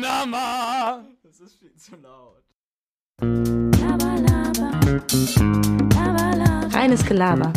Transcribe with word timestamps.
Panama. 0.00 1.04
Das 1.22 1.40
ist 1.40 1.56
viel 1.58 1.74
zu 1.76 1.96
laut. 1.96 2.42
Reines 6.72 7.04
Gelaber 7.04 7.52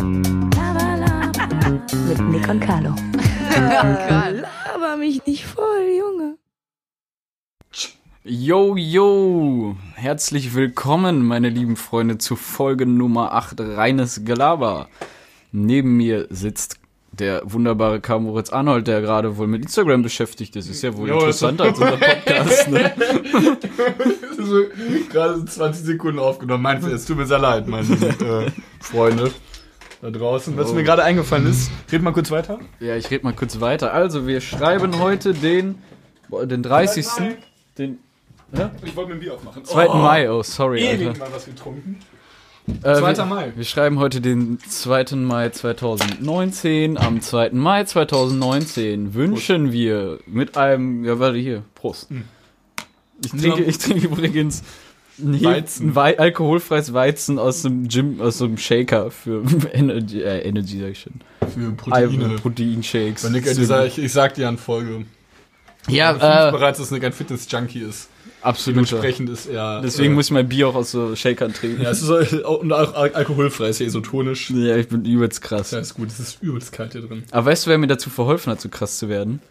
Laber, 0.56 0.98
laber. 0.98 1.86
mit 2.08 2.20
Nick 2.30 2.50
und 2.50 2.60
Carlo. 2.60 2.96
Gott. 2.96 4.44
Laber 4.68 4.98
mich 4.98 5.26
nicht 5.26 5.46
voll, 5.46 5.88
Junge. 5.98 6.38
Yo, 8.26 8.76
yo. 8.76 9.78
Herzlich 9.96 10.54
willkommen, 10.54 11.26
meine 11.26 11.50
lieben 11.50 11.78
Freunde, 11.78 12.18
zu 12.18 12.36
Folge 12.36 12.86
Nummer 12.86 13.32
8 13.34 13.62
Reines 13.62 14.26
Gelaber. 14.26 14.90
Neben 15.54 15.96
mir 15.96 16.28
sitzt 16.30 16.83
der 17.20 17.42
wunderbare 17.46 18.00
Karl 18.02 18.22
Moritz 18.22 18.50
Arnold, 18.52 18.88
der 18.88 19.02
gerade 19.02 19.38
wohl 19.38 19.48
mit 19.48 19.62
Instagram 19.64 20.02
beschäftigt 20.02 20.56
ist. 20.56 20.68
Ist 20.70 20.82
ja 20.82 20.96
wohl 20.98 21.08
Jo, 21.10 21.16
interessanter 21.16 21.66
als 21.66 21.80
unser 21.80 21.98
Podcast, 21.98 22.70
ne? 22.72 22.92
so, 24.38 24.64
gerade 25.12 25.46
20 25.46 25.86
Sekunden 25.86 26.20
aufgenommen. 26.20 26.64
Mein 26.64 26.82
Fehler. 26.82 26.96
Es 26.96 27.06
tut 27.06 27.18
mir 27.18 27.26
sehr 27.26 27.40
leid, 27.40 27.68
meine 27.68 27.88
äh, 27.94 28.52
Freunde 28.80 29.32
da 30.02 30.10
draußen. 30.10 30.58
Was 30.58 30.72
Oh. 30.72 30.74
mir 30.74 30.84
gerade 30.84 31.04
eingefallen 31.04 31.48
ist, 31.50 31.72
red 31.92 32.02
mal 32.02 32.14
kurz 32.14 32.32
weiter. 32.32 32.60
Ja, 32.80 32.96
ich 32.96 33.10
rede 33.12 33.24
mal 33.24 33.34
kurz 33.34 33.60
weiter. 33.60 33.94
Also, 33.94 34.28
wir 34.28 34.42
schreiben 34.42 35.00
heute 35.00 35.34
den, 35.34 35.76
boah, 36.30 36.46
den 36.46 36.64
30. 36.64 37.06
Den 37.78 38.00
Ich 38.84 38.96
wollte 38.96 39.10
mir 39.10 39.16
ein 39.16 39.20
Bier 39.20 39.34
aufmachen. 39.36 39.64
2. 39.64 39.88
Mai. 39.88 40.32
Oh, 40.32 40.42
sorry, 40.44 40.82
Ewig 40.84 41.08
Alter. 41.10 41.20
mal 41.20 41.30
was 41.34 41.46
getrunken. 41.46 42.00
Äh, 42.68 42.96
2. 42.96 43.18
wir, 43.18 43.26
Mai. 43.26 43.54
Wir 43.56 43.66
schreiben 43.66 44.00
heute 44.00 44.22
den 44.22 44.60
2. 44.60 45.16
Mai 45.18 45.50
2019. 45.50 46.98
Am 46.98 47.22
2. 47.22 47.50
Mai 47.52 47.84
2019 47.84 49.14
wünschen 49.14 49.72
wir 49.72 50.20
mit 50.26 50.56
einem, 50.58 51.04
ja, 51.04 51.20
warte 51.20 51.38
hier, 51.38 51.64
Prost. 51.76 52.10
Hm. 52.10 52.24
Ich 53.24 53.32
trinke, 53.32 53.64
ich 53.64 53.78
trinke 53.78 54.08
übrigens 54.08 54.64
Weizen. 55.18 55.96
Wei 55.96 56.18
alkoholfreies 56.18 56.94
Weizen 56.94 57.38
aus 57.38 57.62
dem 57.62 57.88
Gym, 57.88 58.20
aus 58.20 58.42
einem 58.42 58.58
Shaker 58.58 59.12
für 59.12 59.44
Energy, 59.74 60.22
äh, 60.22 60.40
Energy 60.40 60.80
sag 60.80 60.90
ich 60.90 61.00
schon. 61.02 61.14
Für 61.54 61.72
Proteine. 61.72 62.36
Proteinshakes. 62.36 63.24
Äh, 63.24 63.42
dieser, 63.42 63.86
ich, 63.86 64.00
ich 64.00 64.12
sag 64.12 64.34
dir 64.34 64.48
an 64.48 64.58
Folge. 64.58 65.06
ja, 65.88 66.48
äh, 66.48 66.52
bereits, 66.52 66.80
dass 66.80 66.92
Nick 66.92 67.04
ein 67.04 67.14
Fitness-Junkie 67.14 67.82
ist. 67.82 68.10
Absolut. 68.44 68.76
Dementsprechend 68.76 69.30
ist 69.30 69.48
er. 69.48 69.82
Deswegen 69.82 70.14
äh, 70.14 70.16
muss 70.16 70.26
ich 70.26 70.32
mein 70.32 70.48
Bier 70.48 70.68
auch 70.68 70.76
aus 70.76 70.92
so 70.92 71.16
Shakern 71.16 71.54
trinken. 71.54 71.82
Ja, 71.82 71.90
es 71.92 72.02
ist 72.02 72.44
auch, 72.46 72.60
und 72.60 72.72
auch 72.72 72.94
al- 72.94 73.14
alkoholfrei, 73.14 73.70
ist 73.70 73.80
ja 73.80 73.86
isotonisch. 73.86 74.50
Ja, 74.52 74.76
ich 74.78 74.88
bin 74.90 75.06
übelst 75.06 75.42
krass. 75.42 75.72
Ja, 75.72 75.80
ist 75.80 75.96
gut, 75.96 76.10
es 76.10 76.20
ist 76.20 76.42
übelst 76.44 76.72
kalt 76.72 76.92
hier 76.94 77.02
drin. 77.02 77.24
Aber 77.32 77.46
weißt 77.48 77.66
du, 77.66 77.70
wer 77.72 77.78
mir 77.78 77.88
dazu 77.88 78.10
verholfen 78.10 78.52
hat, 78.52 78.62
so 78.62 78.70
krass 78.70 78.98
zu 78.98 79.10
werden? 79.10 79.42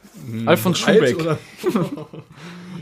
Alfons 0.46 0.84
Alt, 0.86 0.96
Schubeck. 0.98 1.20
oder? 1.20 1.38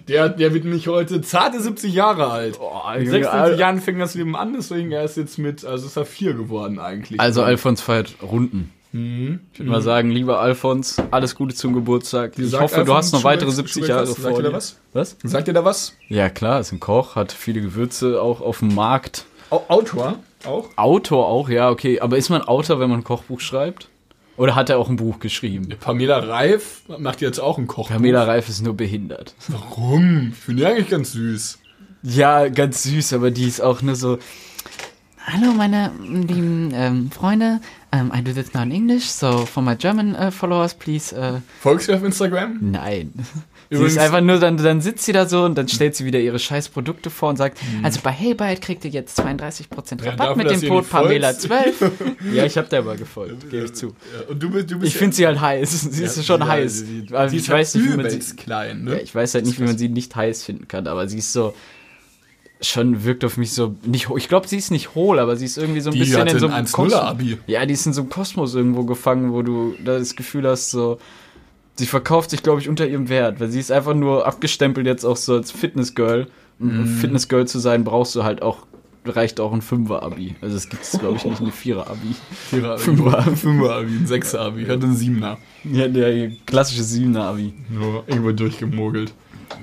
der, 0.08 0.28
der 0.28 0.52
wird 0.54 0.64
nämlich 0.64 0.88
heute 0.88 1.20
zarte 1.22 1.60
70 1.60 1.92
Jahre 1.94 2.30
alt. 2.30 2.58
Boah, 2.58 2.92
Mit 2.94 3.06
Junge, 3.06 3.18
56 3.18 3.32
Al- 3.54 3.58
Jahren 3.58 3.80
fing 3.80 3.98
das 3.98 4.14
Leben 4.14 4.36
an, 4.36 4.52
deswegen 4.54 4.90
er 4.92 5.04
ist 5.04 5.16
jetzt 5.16 5.38
mit, 5.38 5.64
also 5.64 5.86
ist 5.86 5.96
er 5.96 6.04
vier 6.04 6.34
geworden 6.34 6.78
eigentlich. 6.78 7.20
Also 7.20 7.42
Alfons 7.42 7.80
feiert 7.80 8.16
Runden. 8.22 8.72
Mhm. 8.92 9.40
Ich 9.52 9.60
würde 9.60 9.70
mal 9.70 9.82
sagen, 9.82 10.10
lieber 10.10 10.40
Alfons, 10.40 10.96
alles 11.10 11.34
Gute 11.34 11.54
zum 11.54 11.72
Geburtstag. 11.74 12.38
Ich 12.38 12.52
hoffe, 12.58 12.76
du 12.76 12.80
Alfons 12.80 12.96
hast 12.96 13.12
noch 13.12 13.24
weitere 13.24 13.50
70 13.50 13.74
Schubeck 13.74 13.88
Jahre 13.88 14.02
was? 14.02 14.16
Sagt 14.16 14.22
vor 14.22 14.30
ihr 14.38 14.42
da 14.42 14.48
dir. 14.48 14.54
was? 14.54 14.76
Was? 14.92 15.16
Sagt 15.22 15.48
ihr 15.48 15.54
da 15.54 15.64
was? 15.64 15.94
Ja, 16.08 16.28
klar, 16.28 16.60
ist 16.60 16.72
ein 16.72 16.80
Koch, 16.80 17.14
hat 17.16 17.32
viele 17.32 17.60
Gewürze 17.60 18.20
auch 18.20 18.40
auf 18.40 18.58
dem 18.60 18.74
Markt. 18.74 19.26
Au 19.50 19.64
Autor 19.68 20.16
auch? 20.44 20.68
Autor 20.76 21.26
auch, 21.28 21.48
ja, 21.48 21.70
okay. 21.70 22.00
Aber 22.00 22.16
ist 22.16 22.30
man 22.30 22.42
Autor, 22.42 22.80
wenn 22.80 22.90
man 22.90 23.00
ein 23.00 23.04
Kochbuch 23.04 23.40
schreibt? 23.40 23.88
Oder 24.36 24.54
hat 24.54 24.70
er 24.70 24.78
auch 24.78 24.88
ein 24.88 24.96
Buch 24.96 25.18
geschrieben? 25.18 25.68
Pamela 25.80 26.18
Reif 26.18 26.82
macht 26.98 27.20
jetzt 27.20 27.38
auch 27.40 27.58
ein 27.58 27.66
Kochbuch. 27.66 27.94
Pamela 27.94 28.24
Reif 28.24 28.48
ist 28.48 28.62
nur 28.62 28.74
behindert. 28.74 29.34
Warum? 29.48 30.30
Ich 30.32 30.38
finde 30.38 30.62
die 30.62 30.66
eigentlich 30.66 30.88
ganz 30.88 31.12
süß. 31.12 31.58
Ja, 32.02 32.48
ganz 32.48 32.84
süß, 32.84 33.12
aber 33.12 33.30
die 33.30 33.44
ist 33.46 33.60
auch 33.60 33.82
nur 33.82 33.96
so. 33.96 34.18
Hallo, 35.26 35.52
meine 35.52 35.92
lieben 36.02 36.70
ähm, 36.74 37.10
Freunde. 37.10 37.60
Um, 37.92 38.10
I 38.14 38.22
do 38.22 38.32
this 38.32 38.54
now 38.54 38.62
in 38.62 38.70
English, 38.70 39.04
so 39.10 39.44
for 39.44 39.62
my 39.62 39.76
German 39.76 40.14
uh, 40.14 40.30
followers, 40.30 40.74
please. 40.74 41.14
Uh, 41.14 41.40
Folgst 41.60 41.88
du 41.88 41.94
auf 41.94 42.02
Instagram? 42.04 42.56
Nein. 42.60 43.12
sie 43.68 43.74
Übrigens- 43.76 43.92
ist 43.94 43.98
einfach 43.98 44.20
nur, 44.22 44.38
dann, 44.38 44.56
dann 44.56 44.80
sitzt 44.80 45.04
sie 45.04 45.12
da 45.12 45.26
so 45.28 45.44
und 45.44 45.58
dann 45.58 45.68
stellt 45.68 45.94
sie 45.96 46.04
wieder 46.04 46.18
ihre 46.20 46.38
scheiß 46.38 46.68
Produkte 46.70 47.10
vor 47.10 47.28
und 47.30 47.36
sagt, 47.36 47.58
also 47.82 48.00
bei 48.02 48.12
Haybite 48.12 48.60
kriegt 48.60 48.84
ihr 48.84 48.90
jetzt 48.92 49.20
32% 49.20 50.04
Rabatt 50.06 50.28
Ja, 50.30 50.34
mit 50.36 50.50
dem 50.50 50.60
Code 50.68 50.80
nicht 50.82 50.90
Pamela 50.90 51.32
folgst. 51.34 51.42
12. 51.78 51.92
ja, 52.32 52.44
ich 52.46 52.56
hab 52.56 52.70
der 52.70 52.78
aber 52.78 52.96
gefolgt, 52.96 53.50
gebe 53.50 53.64
ich 53.66 53.74
zu. 53.74 53.88
Ja, 53.88 54.28
und 54.30 54.42
du, 54.42 54.48
du 54.48 54.78
bist 54.78 54.92
Ich 54.92 54.96
finde 54.96 55.14
sie 55.16 55.26
halt 55.26 55.40
heiß. 55.40 55.70
Sie 55.92 56.04
ist 56.04 56.24
schon 56.24 56.46
heiß. 56.46 56.78
Sie, 56.78 57.06
Aber 57.10 57.28
sie 57.28 57.36
ich 57.36 57.42
ist 57.42 57.48
weiß 57.50 57.74
halt 57.74 57.84
nicht, 57.84 57.92
wie 57.92 57.96
man 58.02 58.10
sie, 58.10 58.36
klein, 58.36 58.84
ja, 58.86 58.94
ne? 58.94 59.00
ich 59.00 59.14
weiß 59.14 59.34
halt 59.34 59.44
nicht, 59.46 59.58
wie 59.60 59.64
man 59.64 59.76
sie 59.76 59.88
nicht 59.88 60.14
heiß 60.16 60.44
finden 60.44 60.66
kann, 60.68 60.86
aber 60.86 61.08
sie 61.08 61.18
ist 61.18 61.32
so 61.32 61.54
schon 62.62 63.04
wirkt 63.04 63.24
auf 63.24 63.36
mich 63.36 63.52
so 63.52 63.74
nicht 63.86 64.08
ich 64.16 64.28
glaube 64.28 64.46
sie 64.46 64.58
ist 64.58 64.70
nicht 64.70 64.94
hohl 64.94 65.18
aber 65.18 65.36
sie 65.36 65.46
ist 65.46 65.56
irgendwie 65.56 65.80
so 65.80 65.90
ein 65.90 65.94
Die 65.94 66.00
bisschen 66.00 66.26
in 66.26 66.38
so 66.38 66.46
ein 66.46 66.52
einem 66.52 66.66
1-0er-Abi. 66.66 67.38
ja 67.46 67.64
die 67.64 67.72
ist 67.72 67.86
in 67.86 67.92
so 67.94 68.02
einem 68.02 68.10
Kosmos 68.10 68.54
irgendwo 68.54 68.84
gefangen 68.84 69.32
wo 69.32 69.42
du 69.42 69.74
das 69.84 70.14
Gefühl 70.14 70.46
hast 70.46 70.70
so 70.70 70.98
sie 71.76 71.86
verkauft 71.86 72.30
sich 72.30 72.42
glaube 72.42 72.60
ich 72.60 72.68
unter 72.68 72.86
ihrem 72.86 73.08
Wert 73.08 73.40
weil 73.40 73.48
sie 73.48 73.60
ist 73.60 73.72
einfach 73.72 73.94
nur 73.94 74.26
abgestempelt 74.26 74.86
jetzt 74.86 75.04
auch 75.04 75.16
so 75.16 75.34
als 75.34 75.50
Fitnessgirl 75.50 76.26
Mhm. 76.62 76.84
Fitnessgirl 76.86 77.46
zu 77.48 77.58
sein 77.58 77.84
brauchst 77.84 78.14
du 78.14 78.22
halt 78.22 78.42
auch 78.42 78.66
reicht 79.06 79.40
auch 79.40 79.54
ein 79.54 79.62
Fünfer-Abi 79.62 80.34
also 80.42 80.56
es 80.56 80.68
gibt 80.68 80.82
glaube 81.00 81.16
ich 81.16 81.24
nicht 81.24 81.40
eine 81.40 81.52
Vierer-Abi 81.52 82.14
Vierer, 82.50 82.76
Fünfer. 82.76 83.22
Fünfer-Abi, 83.22 83.96
ein 83.96 84.06
Sechser-Abi. 84.06 84.64
Ich 84.64 84.68
hatte 84.68 84.82
einen 84.84 84.94
Siebener. 84.96 85.38
ja 85.64 85.88
der 85.88 86.30
klassische 86.44 86.82
Siebener-Abi 86.82 87.54
Nur 87.70 88.04
irgendwo 88.06 88.32
durchgemogelt. 88.32 89.14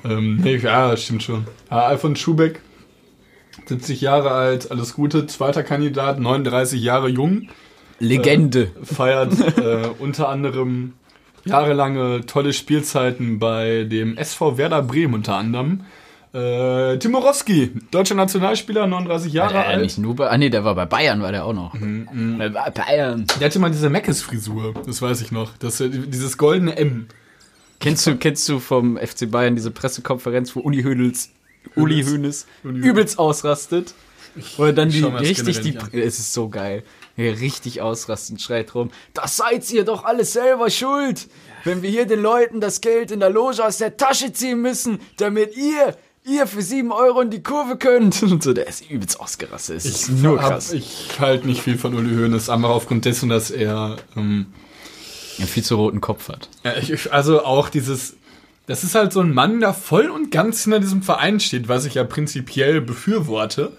Ähm, 0.04 0.38
nee, 0.44 0.56
ja, 0.58 0.98
stimmt 0.98 1.22
schon. 1.22 1.46
Ja, 1.70 1.86
Alfons 1.86 2.18
Schubeck, 2.20 2.62
70 3.68 4.02
Jahre 4.02 4.32
alt, 4.32 4.72
alles 4.72 4.94
Gute, 4.94 5.28
zweiter 5.28 5.64
Kandidat, 5.64 6.20
39 6.20 6.82
Jahre 6.82 7.10
jung, 7.10 7.50
Legende 8.00 8.72
feiert 8.84 9.34
äh, 9.58 9.88
unter 10.00 10.30
anderem 10.30 10.94
jahrelange 11.46 12.26
tolle 12.26 12.54
Spielzeiten 12.54 13.40
bei 13.40 13.86
dem 13.86 14.18
SV 14.18 14.58
Werder 14.58 14.84
Bremen 14.84 15.16
unter 15.16 15.36
anderem. 15.36 15.82
Äh, 16.34 16.98
Timorowski, 17.00 17.72
deutscher 17.90 18.14
Nationalspieler, 18.16 18.86
39 18.86 19.34
Jahre 19.34 19.56
War 19.56 19.62
der 19.64 19.70
alt. 19.72 19.82
nicht 19.82 19.98
nur 19.98 20.16
bei, 20.16 20.30
ah 20.30 20.38
nee, 20.38 20.50
der 20.50 20.64
war 20.64 20.76
bei 20.76 20.86
Bayern, 20.86 21.22
war 21.22 21.32
der 21.32 21.46
auch 21.46 21.54
noch. 21.54 21.74
Mhm, 21.74 22.40
Äh, 22.40 22.50
bei 22.50 22.70
Bayern. 22.70 23.26
Der 23.40 23.48
hatte 23.48 23.60
mal 23.60 23.72
diese 23.72 23.90
Meckes-Frisur, 23.90 24.74
das 24.86 25.02
weiß 25.02 25.22
ich 25.22 25.32
noch. 25.32 25.52
Das, 25.58 25.80
äh, 25.80 25.90
dieses 25.90 26.38
goldene 26.38 26.78
M. 26.78 27.08
Kennst 27.80 28.06
du, 28.06 28.16
kennst 28.18 28.48
du 28.50 28.60
vom 28.60 28.98
FC 28.98 29.32
Bayern 29.32 29.56
diese 29.56 29.72
Pressekonferenz, 29.72 30.56
wo 30.56 30.60
Uli 30.60 30.84
Hoeneß, 30.84 31.32
Uli 31.76 32.04
Hoeneß 32.04 32.46
Uli- 32.64 32.80
übelst 32.88 33.20
ausrastet? 33.20 33.94
Oder 34.58 34.72
dann 34.74 34.90
ich 34.90 34.96
die 34.96 35.04
richtig 35.04 35.62
die, 35.62 36.00
es 36.00 36.20
ist 36.20 36.34
so 36.34 36.48
geil. 36.50 36.84
Ja, 37.16 37.32
richtig 37.32 37.82
ausrastend 37.82 38.40
schreit 38.42 38.76
rum. 38.76 38.92
Das 39.16 39.38
seid 39.38 39.70
ihr 39.72 39.84
doch 39.84 40.04
alles 40.06 40.34
selber 40.34 40.70
schuld, 40.70 41.28
wenn 41.64 41.82
wir 41.82 41.90
hier 41.90 42.06
den 42.06 42.22
Leuten 42.22 42.62
das 42.62 42.80
Geld 42.82 43.10
in 43.10 43.20
der 43.20 43.32
Loge 43.32 43.66
aus 43.66 43.78
der 43.80 43.98
Tasche 43.98 44.32
ziehen 44.34 44.62
müssen, 44.62 45.00
damit 45.18 45.58
ihr, 45.58 45.98
ihr 46.24 46.46
für 46.46 46.62
sieben 46.62 46.92
Euro 46.92 47.22
in 47.22 47.32
die 47.32 47.42
Kurve 47.42 47.78
könnt. 47.78 48.22
Und 48.32 48.44
so, 48.44 48.54
der 48.54 48.68
ist 48.68 48.88
übelst 48.92 49.20
ausgerastet. 49.20 49.78
Es 49.78 49.86
ist 49.86 50.10
nur 50.10 50.40
hab- 50.40 50.52
krass. 50.52 50.72
Ich 50.74 51.08
halte 51.20 51.48
nicht 51.48 51.64
viel 51.64 51.80
von 51.80 51.96
Uli 51.96 52.16
Hoeneß, 52.16 52.50
einfach 52.52 52.70
aufgrund 52.70 53.06
dessen, 53.06 53.30
dass 53.30 53.50
er 53.50 53.96
ähm, 54.16 54.46
Einen 55.40 55.48
viel 55.48 55.64
zu 55.64 55.78
roten 55.78 56.00
Kopf 56.02 56.30
hat. 56.30 56.50
Ich- 56.82 56.92
ich, 56.92 57.12
also 57.12 57.44
auch 57.44 57.70
dieses, 57.70 58.17
das 58.68 58.84
ist 58.84 58.96
halt 58.96 59.14
so 59.14 59.22
ein 59.22 59.34
Mann, 59.34 59.62
der 59.62 59.74
voll 59.74 60.10
und 60.10 60.30
ganz 60.30 60.64
hinter 60.64 60.80
diesem 60.80 61.02
Verein 61.02 61.40
steht, 61.40 61.68
was 61.68 61.86
ich 61.86 61.96
ja 61.96 62.04
prinzipiell 62.04 62.82
befürworte. 62.82 63.72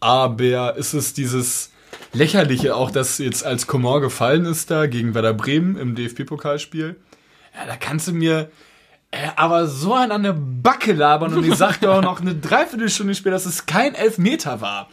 Aber 0.00 0.76
ist 0.76 0.92
es 0.92 1.14
dieses 1.14 1.70
lächerliche 2.12 2.74
auch, 2.74 2.90
dass 2.90 3.18
jetzt 3.18 3.46
als 3.46 3.66
Coman 3.66 4.02
gefallen 4.02 4.44
ist 4.44 4.70
da 4.70 4.86
gegen 4.86 5.14
Werder 5.14 5.34
Bremen 5.34 5.76
im 5.76 5.94
DFB-Pokalspiel. 5.94 6.96
Ja, 7.54 7.66
da 7.66 7.76
kannst 7.76 8.08
du 8.08 8.12
mir 8.12 8.50
äh, 9.12 9.28
aber 9.36 9.68
so 9.68 9.94
einen 9.94 10.10
an 10.10 10.24
der 10.24 10.32
Backe 10.36 10.92
labern 10.92 11.34
und 11.34 11.46
ich 11.46 11.54
sagte 11.54 11.90
auch 11.90 12.02
noch 12.02 12.20
eine 12.20 12.34
Dreiviertelstunde 12.40 13.14
später, 13.14 13.34
dass 13.34 13.46
es 13.46 13.66
kein 13.66 13.94
Elfmeter 13.94 14.60
war. 14.60 14.88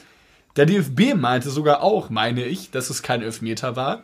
Der 0.55 0.67
DFB 0.67 1.15
meinte 1.15 1.49
sogar 1.49 1.81
auch, 1.81 2.11
meine 2.11 2.45
ich, 2.45 2.69
dass 2.69 2.91
es 2.91 3.01
kein 3.01 3.23
Elfmeter 3.23 3.75
war. 3.75 4.03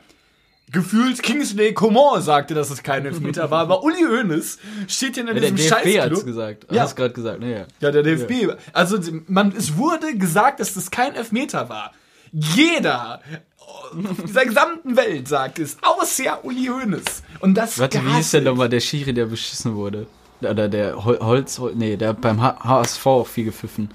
Gefühlt 0.72 1.24
Kingsley 1.24 1.74
Coman 1.74 2.22
sagte, 2.22 2.54
dass 2.54 2.70
es 2.70 2.84
kein 2.84 3.06
Elfmeter 3.06 3.50
war, 3.52 3.62
aber 3.62 3.84
Uli 3.84 4.02
Hoeneß 4.04 4.58
steht 4.88 5.16
hier 5.16 5.28
in 5.28 5.34
Der 5.34 5.52
diesem 5.52 5.56
DFB 5.56 5.70
hat's 5.72 5.92
Scheißclub. 5.94 6.26
gesagt. 6.26 6.68
Ja. 6.72 6.82
Hast 6.82 6.96
gerade 6.98 7.14
gesagt, 7.14 7.40
ne, 7.40 7.52
ja. 7.60 7.66
Ja, 7.80 7.92
der 7.92 8.04
DFB. 8.04 8.54
Also 8.74 8.98
man, 9.28 9.54
es 9.56 9.78
wurde 9.78 10.18
gesagt, 10.18 10.60
dass 10.60 10.74
das 10.74 10.92
kein 10.92 11.16
Elfmeter 11.16 11.70
war. 11.70 11.94
Jeder 12.34 13.22
auf 13.58 14.22
dieser 14.26 14.46
gesamten 14.46 14.98
Welt 14.98 15.28
sagt 15.30 15.60
es, 15.60 15.78
außer 15.82 16.44
Uli 16.44 16.66
Hoeneß. 16.68 17.24
Und 17.40 17.56
das 17.56 17.80
Warte, 17.80 18.02
wie 18.06 18.14
hieß 18.16 18.32
denn 18.32 18.44
nochmal 18.44 18.68
der 18.70 18.82
Schiri, 18.82 19.14
der 19.14 19.28
beschissen 19.28 19.76
wurde? 19.76 20.08
Oder 20.42 20.68
der 20.68 21.04
Hol 21.06 21.18
Holz, 21.20 21.58
Hol- 21.60 21.74
nee, 21.76 21.96
der 21.96 22.10
hat 22.10 22.22
beim 22.22 22.42
HSV 22.42 23.06
auch 23.08 23.28
viel 23.28 23.46
gepfiffen. 23.46 23.90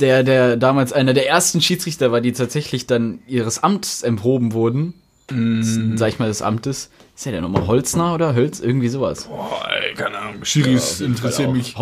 Der, 0.00 0.22
der 0.22 0.56
damals 0.56 0.92
einer 0.94 1.12
der 1.12 1.28
ersten 1.28 1.60
Schiedsrichter 1.60 2.10
war, 2.10 2.22
die 2.22 2.32
tatsächlich 2.32 2.86
dann 2.86 3.20
ihres 3.26 3.62
Amts 3.62 4.02
enthoben 4.02 4.52
wurden, 4.54 4.94
mm. 5.30 5.96
sag 5.96 6.08
ich 6.08 6.18
mal, 6.18 6.28
des 6.28 6.42
Amtes. 6.42 6.90
Ist 7.14 7.26
ja 7.26 7.32
der 7.32 7.40
nochmal 7.40 7.66
Holzner 7.66 8.14
oder 8.14 8.34
Hölz? 8.34 8.60
Irgendwie 8.60 8.88
sowas. 8.88 9.24
Boah, 9.24 9.68
ey, 9.70 9.94
keine 9.94 10.18
Ahnung. 10.18 10.44
Schiris 10.44 11.00
interessieren 11.00 11.52
mich. 11.52 11.74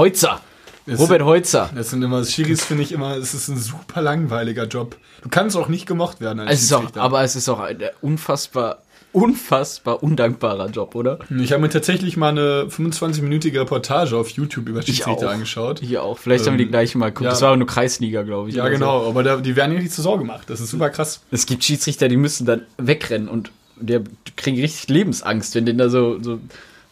Das 0.89 0.99
Robert 1.00 1.23
Heutzer. 1.23 1.69
Das 1.75 1.91
sind 1.91 2.03
immer, 2.03 2.25
Schiris 2.25 2.65
finde 2.65 2.83
ich 2.83 2.93
immer, 2.93 3.15
es 3.17 3.35
ist 3.35 3.49
ein 3.49 3.59
super 3.59 4.00
langweiliger 4.00 4.65
Job. 4.65 4.97
Du 5.23 5.29
kannst 5.29 5.55
auch 5.55 5.69
nicht 5.69 5.87
gemocht 5.87 6.21
werden 6.23 6.41
als 6.41 6.55
Es 6.55 6.62
ist 6.62 6.73
auch, 6.73 6.97
aber 6.97 7.23
es 7.23 7.37
ist 7.37 7.49
auch 7.50 7.61
ein 7.61 7.79
unfassbar, 8.00 8.79
unfassbar 9.12 10.02
undankbarer 10.02 10.69
Job, 10.70 10.94
oder? 10.94 11.19
Ich 11.40 11.52
habe 11.52 11.62
mir 11.62 11.69
tatsächlich 11.70 12.16
mal 12.16 12.28
eine 12.28 12.66
25-minütige 12.69 13.60
Reportage 13.60 14.16
auf 14.16 14.28
YouTube 14.31 14.69
über 14.69 14.82
Schiedsrichter 14.82 15.31
angeschaut. 15.31 15.81
Hier 15.81 16.02
auch. 16.02 16.19
Vielleicht 16.19 16.46
haben 16.46 16.55
wir 16.55 16.58
die 16.58 16.64
Ähm, 16.64 16.70
gleiche 16.70 16.99
mal 16.99 17.08
geguckt. 17.08 17.25
ja. 17.25 17.31
Das 17.31 17.40
war 17.43 17.49
aber 17.49 17.56
nur 17.56 17.66
Kreisliga, 17.66 18.22
glaube 18.22 18.50
ich. 18.50 18.56
Ja, 18.56 18.62
oder 18.64 18.72
so. 18.72 18.78
genau, 18.78 19.08
aber 19.08 19.22
da, 19.22 19.37
die 19.37 19.56
werden 19.56 19.72
ja 19.75 19.81
nicht 19.81 19.93
zur 19.93 20.05
Sau 20.05 20.19
gemacht. 20.19 20.49
Das 20.50 20.60
ist 20.60 20.70
super 20.70 20.90
krass. 20.90 21.20
Es 21.31 21.46
gibt 21.46 21.64
Schiedsrichter, 21.64 22.08
die 22.08 22.16
müssen 22.16 22.46
dann 22.46 22.62
wegrennen 22.76 23.28
und 23.28 23.50
die 23.81 23.99
kriegen 24.37 24.60
richtig 24.60 24.88
Lebensangst, 24.88 25.54
wenn 25.54 25.64
denen 25.66 25.78
da 25.78 25.88
so, 25.88 26.22
so 26.22 26.40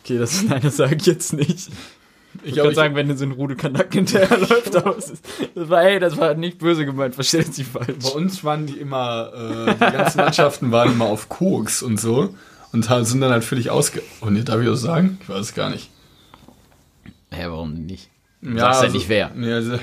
okay, 0.04 0.18
das 0.18 0.42
nein, 0.48 0.60
das 0.62 0.76
sage 0.76 0.96
ich 0.98 1.06
jetzt 1.06 1.32
nicht. 1.32 1.68
Ich 2.42 2.56
würde 2.56 2.74
sagen, 2.74 2.94
wenn 2.94 3.16
so 3.16 3.24
ein 3.24 3.32
Rudelkanak 3.32 3.92
hinterherläuft, 3.92 4.76
aber 4.76 4.96
es 4.96 5.10
ist, 5.10 5.24
das 5.54 5.68
war, 5.68 5.82
hey, 5.82 5.98
das 5.98 6.16
war 6.16 6.34
nicht 6.34 6.58
böse 6.58 6.84
gemeint, 6.84 7.14
versteht 7.14 7.54
Sie 7.54 7.64
falsch. 7.64 7.88
Bei 8.02 8.10
uns 8.10 8.42
waren 8.44 8.66
die 8.66 8.78
immer, 8.78 9.32
äh, 9.68 9.72
die 9.74 9.78
ganzen 9.96 10.18
Mannschaften 10.18 10.72
waren 10.72 10.92
immer 10.92 11.06
auf 11.06 11.28
Koks 11.28 11.82
und 11.82 12.00
so. 12.00 12.34
Und 12.72 12.84
sind 12.84 13.20
dann 13.20 13.30
halt 13.30 13.44
völlig 13.44 13.70
ausge... 13.70 14.02
Oh 14.20 14.28
nee, 14.28 14.42
darf 14.42 14.60
ich 14.60 14.66
das 14.66 14.82
sagen? 14.82 15.18
Ich 15.22 15.28
weiß 15.28 15.40
es 15.40 15.54
gar 15.54 15.70
nicht. 15.70 15.90
Hä, 17.30 17.44
warum 17.48 17.72
nicht? 17.86 18.10
Du 18.42 18.58
sagst 18.58 18.82
ja 18.82 18.88
nicht 18.90 19.08
wer. 19.08 19.30
Nee, 19.34 19.52
also, 19.52 19.74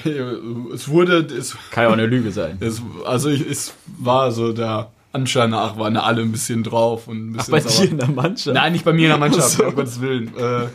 es 0.74 0.88
wurde... 0.88 1.20
Es, 1.20 1.58
Kann 1.72 1.84
ja 1.86 1.90
auch 1.90 1.94
eine 1.94 2.06
Lüge 2.06 2.32
sein. 2.32 2.58
es, 2.60 2.82
also 3.06 3.30
ich, 3.30 3.50
es 3.50 3.74
war 3.98 4.32
so 4.32 4.54
der 4.54 4.92
Anschein 5.12 5.52
nach, 5.52 5.78
waren 5.78 5.96
alle 5.98 6.22
ein 6.22 6.32
bisschen 6.32 6.64
drauf 6.64 7.08
und 7.08 7.32
ein 7.32 7.36
Ach, 7.40 7.46
bisschen 7.46 7.52
bei 7.52 7.60
sauer. 7.62 7.86
dir 7.86 7.92
in 7.92 7.98
der 7.98 8.10
Mannschaft? 8.10 8.56
Nein, 8.56 8.74
nicht 8.74 8.86
bei 8.86 8.94
mir 8.94 9.04
in 9.06 9.10
der 9.10 9.18
Mannschaft, 9.30 9.54
Ach 9.54 9.58
so. 9.58 9.66
um 9.66 9.76
Gottes 9.76 10.02
Willen. 10.02 10.28
Äh, 10.38 10.68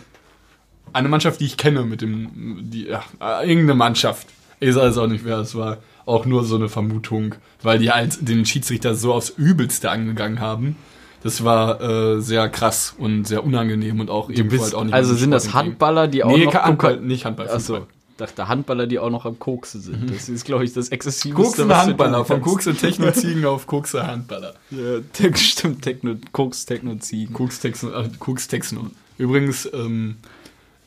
eine 0.93 1.09
Mannschaft, 1.09 1.41
die 1.41 1.47
ich 1.47 1.57
kenne 1.57 1.83
mit 1.83 2.01
dem, 2.01 2.31
die, 2.71 2.87
ja, 2.87 3.03
irgendeine 3.43 3.75
Mannschaft. 3.75 4.27
Ich 4.61 4.75
weiß 4.75 4.99
auch 4.99 5.07
nicht 5.07 5.25
wer, 5.25 5.39
es 5.39 5.55
war 5.55 5.79
auch 6.07 6.25
nur 6.27 6.45
so 6.45 6.57
eine 6.57 6.69
Vermutung, 6.69 7.35
weil 7.63 7.79
die 7.79 7.91
halt 7.91 8.29
den 8.29 8.45
Schiedsrichter 8.47 8.95
so 8.95 9.13
aufs 9.13 9.31
Übelste 9.31 9.91
angegangen 9.91 10.41
haben. 10.41 10.77
Das 11.23 11.45
war 11.45 11.81
äh, 11.81 12.21
sehr 12.21 12.49
krass 12.49 12.95
und 12.97 13.27
sehr 13.27 13.45
unangenehm 13.45 14.01
und 14.01 14.09
auch 14.09 14.29
bist, 14.29 14.63
halt 14.63 14.75
auch 14.75 14.85
nicht 14.85 14.95
also 14.95 15.15
sind 15.15 15.33
das. 15.33 15.53
Handballer, 15.53 16.07
die 16.09 16.23
auch 16.23 16.31
Nee, 16.31 16.45
noch 16.45 16.55
Handball, 16.55 17.01
nicht 17.01 17.25
Handball. 17.25 17.49
Achso, 17.51 17.87
dachte 18.17 18.49
Handballer, 18.49 18.87
die 18.87 18.99
auch 18.99 19.11
noch 19.11 19.25
am 19.25 19.39
Kokse 19.39 19.81
sind. 19.81 20.11
Das 20.11 20.29
ist, 20.29 20.45
glaube 20.45 20.65
ich, 20.65 20.73
das 20.73 20.91
exzessivste, 20.91 21.67
du 21.67 21.77
Handballer, 21.77 22.25
von. 22.25 22.41
Kokse 22.41 22.75
Techno 22.75 23.11
Ziegen 23.13 23.45
auf 23.47 23.67
Kokse 23.67 24.07
Handballer. 24.07 24.55
Ja, 24.71 25.37
stimmt, 25.37 25.83
Techno, 25.83 26.17
Koks, 26.33 26.67
Techno, 26.67 26.95
Ziegen. 26.97 27.33
Koks 27.35 27.61
Techno. 27.61 27.91
Äh, 27.91 28.09
Koks 28.19 28.49
Techno. 28.49 28.91
Übrigens, 29.17 29.69
ähm, 29.73 30.17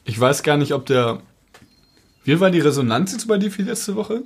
ich 0.06 0.20
weiß 0.20 0.44
gar 0.44 0.58
nicht, 0.58 0.74
ob 0.74 0.86
der. 0.86 1.22
Wie 2.24 2.40
war 2.40 2.52
die 2.52 2.60
Resonanz 2.60 3.12
jetzt 3.14 3.28
bei 3.28 3.38
dir 3.38 3.52
für 3.52 3.64
letzte 3.64 3.96
Woche? 3.96 4.24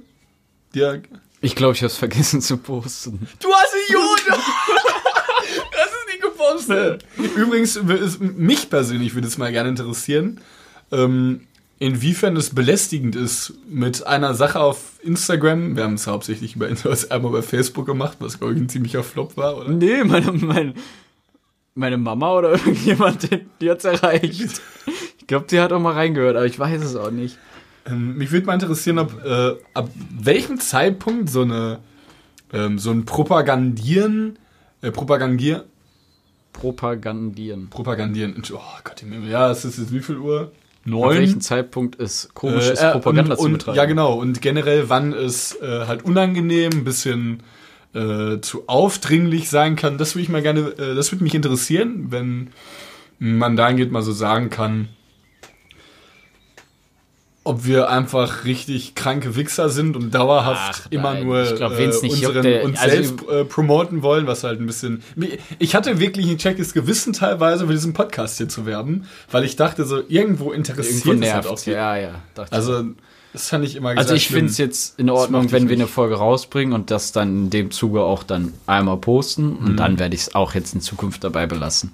Der, 0.74 1.02
Ich 1.42 1.56
glaube, 1.56 1.74
ich 1.74 1.82
habe 1.82 1.88
es 1.88 1.98
vergessen 1.98 2.42
zu 2.42 2.58
posten. 2.58 3.28
Du 3.40 3.48
hast 3.54 3.74
Idiot! 3.88 4.22
das 4.28 5.88
ist 5.88 6.08
nicht 6.08 6.22
gepostet. 6.22 7.06
Übrigens, 7.38 7.80
mich 8.20 8.70
persönlich 8.70 9.16
würde 9.16 9.28
es 9.28 9.38
mal 9.38 9.52
gerne 9.52 9.70
interessieren, 9.70 10.42
ähm, 10.92 11.48
inwiefern 11.80 12.36
es 12.36 12.54
belästigend 12.54 13.16
ist, 13.16 13.54
mit 13.70 14.06
einer 14.08 14.34
Sache 14.34 14.60
auf 14.60 15.00
Instagram, 15.04 15.76
wir 15.76 15.84
haben 15.84 15.96
es 15.96 16.08
hauptsächlich 16.08 16.56
über 16.56 16.68
einmal 17.10 17.32
bei 17.32 17.42
Facebook 17.42 17.86
gemacht, 17.86 18.18
was 18.20 18.40
glaube 18.40 18.54
ich 18.54 18.60
ein 18.60 18.70
ziemlicher 18.70 19.04
Flop 19.04 19.38
war, 19.38 19.58
oder? 19.58 19.70
Nee, 19.70 20.04
meine, 20.04 20.32
meine, 20.32 20.74
meine 21.76 21.98
Mama 21.98 22.34
oder 22.34 22.52
irgendjemand, 22.54 23.30
die, 23.30 23.46
die 23.62 23.70
hat's 23.70 23.86
erreicht. 23.86 24.62
Ich 25.18 25.28
glaube, 25.28 25.48
die 25.50 25.60
hat 25.60 25.74
auch 25.74 25.80
mal 25.80 25.94
reingehört, 25.94 26.36
aber 26.36 26.46
ich 26.46 26.60
weiß 26.60 26.84
es 26.84 26.96
auch 26.96 27.10
nicht. 27.10 27.40
Ähm, 27.88 28.16
mich 28.16 28.32
würde 28.32 28.46
mal 28.46 28.54
interessieren, 28.54 29.00
ob 29.00 29.26
äh, 29.26 29.56
ab 29.74 29.90
welchem 30.20 30.60
Zeitpunkt 30.60 31.32
so 31.32 31.42
eine 31.42 31.80
ähm, 32.54 32.78
so 32.78 32.92
ein 32.92 33.06
Propagandieren, 33.06 34.38
äh, 34.84 34.92
Propagandieren, 34.92 35.64
Propagandieren. 36.54 37.72
Propagandieren, 37.72 38.36
oh 38.54 38.60
Gott, 38.84 39.04
ja, 39.28 39.50
es 39.50 39.66
ist 39.66 39.80
jetzt 39.80 39.92
wie 39.92 40.00
viel 40.00 40.18
Uhr? 40.18 40.42
Ab 40.42 40.52
Neun. 40.86 41.18
welchem 41.18 41.42
Zeitpunkt 41.42 41.96
ist 41.96 42.36
komisches 42.36 42.80
Äh, 42.80 42.90
äh, 42.90 42.92
Propaganda 42.92 43.34
und, 43.34 43.42
zu 43.42 43.52
betreiben? 43.52 43.78
Ja, 43.78 43.86
genau. 43.86 44.14
Und 44.14 44.42
generell, 44.44 44.88
wann 44.90 45.12
es 45.12 45.60
äh, 45.60 45.86
halt 45.88 46.06
unangenehm, 46.06 46.72
ein 46.72 46.84
bisschen 46.84 47.42
äh, 47.96 48.42
zu 48.42 48.68
aufdringlich 48.68 49.50
sein 49.50 49.76
kann, 49.76 49.98
das 49.98 50.14
würde 50.16 50.24
ich 50.24 50.30
mal 50.30 50.42
gerne, 50.42 50.60
äh, 50.78 50.94
das 50.96 51.12
würde 51.12 51.24
mich 51.24 51.34
interessieren, 51.34 52.08
wenn 52.10 52.50
man 53.20 53.56
dahingehend 53.56 53.92
mal 53.92 54.02
so 54.02 54.12
sagen 54.12 54.50
kann, 54.50 54.90
ob 57.48 57.64
wir 57.64 57.90
einfach 57.92 58.44
richtig 58.44 58.96
kranke 58.96 59.36
Wichser 59.36 59.70
sind 59.70 59.96
und 59.96 60.16
dauerhaft 60.16 60.82
Ach, 60.86 60.92
immer 60.92 61.14
nur 61.14 61.44
glaub, 61.44 61.78
juckt, 61.80 62.04
unseren, 62.04 62.42
der- 62.42 62.64
uns 62.64 62.80
also- 62.80 62.96
selbst 62.96 63.30
äh, 63.30 63.46
promoten 63.46 64.02
wollen, 64.02 64.26
was 64.26 64.44
halt 64.44 64.60
ein 64.60 64.66
bisschen. 64.66 65.04
Ich 65.60 65.76
hatte 65.76 66.00
wirklich 66.00 66.28
ein 66.28 66.40
checkes 66.40 66.74
Gewissen 66.74 67.14
teilweise 67.14 67.68
für 67.68 67.72
diesen 67.74 67.94
Podcast 67.94 68.38
hier 68.38 68.50
zu 68.50 68.66
werben, 68.66 69.06
weil 69.30 69.44
ich 69.44 69.56
dachte 69.56 69.86
so, 69.86 70.02
irgendwo 70.08 70.52
interessiert 70.54 71.06
Irgendwo 71.06 71.24
es 71.24 71.34
halt 71.34 71.44
nervt. 71.46 71.48
auch 71.62 71.66
ja, 71.68 71.96
ja. 71.98 72.22
dachte 72.34 72.50
ich. 72.52 72.56
Also, 73.36 73.44
das 73.44 73.50
fand 73.50 73.66
ich 73.66 73.76
immer 73.76 73.90
Also 73.90 74.08
sehr 74.10 74.16
ich 74.18 74.28
finde 74.28 74.46
es 74.52 74.58
jetzt 74.58 75.00
in 75.00 75.10
Ordnung, 75.10 75.52
wenn 75.52 75.68
wir 75.70 75.76
eine 75.76 75.84
nicht. 75.84 75.94
Folge 75.94 76.16
rausbringen 76.16 76.74
und 76.74 76.92
das 76.92 77.12
dann 77.12 77.30
in 77.46 77.50
dem 77.50 77.72
Zuge 77.72 78.02
auch 78.02 78.24
dann 78.24 78.54
einmal 78.68 78.98
posten 78.98 79.56
und 79.58 79.72
Mhm. 79.74 79.78
dann 79.78 80.00
werde 80.00 80.16
ich 80.16 80.22
es 80.22 80.36
auch 80.36 80.54
jetzt 80.56 80.74
in 80.74 80.82
Zukunft 80.82 81.24
dabei 81.24 81.46
belassen. 81.48 81.92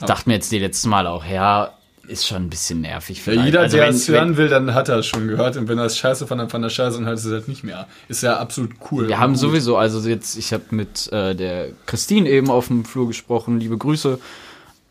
Ich 0.00 0.06
dachte 0.06 0.28
mir 0.28 0.34
jetzt 0.34 0.50
die 0.52 0.58
letzten 0.58 0.88
Mal 0.90 1.06
auch, 1.06 1.24
ja, 1.24 1.72
ist 2.06 2.26
schon 2.26 2.42
ein 2.42 2.50
bisschen 2.50 2.82
nervig. 2.82 3.24
Ja, 3.24 3.32
jeder, 3.32 3.60
Also 3.60 3.78
der 3.78 3.88
es 3.88 4.06
hören 4.08 4.36
will, 4.36 4.48
dann 4.48 4.74
hat 4.74 4.90
er 4.90 4.98
es 4.98 5.06
schon 5.06 5.26
gehört. 5.26 5.56
Und 5.56 5.68
wenn 5.68 5.78
er 5.78 5.86
es 5.86 5.96
scheiße 5.96 6.26
fand, 6.26 6.38
dann 6.40 6.50
fand 6.50 6.62
er 6.62 6.68
scheiße 6.68 6.98
und 6.98 7.06
halt 7.06 7.18
es 7.18 7.24
halt 7.24 7.48
nicht 7.48 7.64
mehr. 7.64 7.86
Ist 8.08 8.22
ja 8.22 8.36
absolut 8.38 8.72
cool. 8.90 9.08
Wir 9.08 9.14
und 9.14 9.20
haben 9.22 9.32
gut. 9.32 9.40
sowieso, 9.40 9.78
also 9.78 10.06
jetzt, 10.06 10.36
ich 10.36 10.52
habe 10.52 10.64
mit 10.70 11.10
äh, 11.12 11.34
der 11.34 11.68
Christine 11.86 12.28
eben 12.28 12.50
auf 12.50 12.66
dem 12.66 12.84
Flur 12.84 13.06
gesprochen, 13.08 13.58
liebe 13.58 13.78
Grüße. 13.78 14.18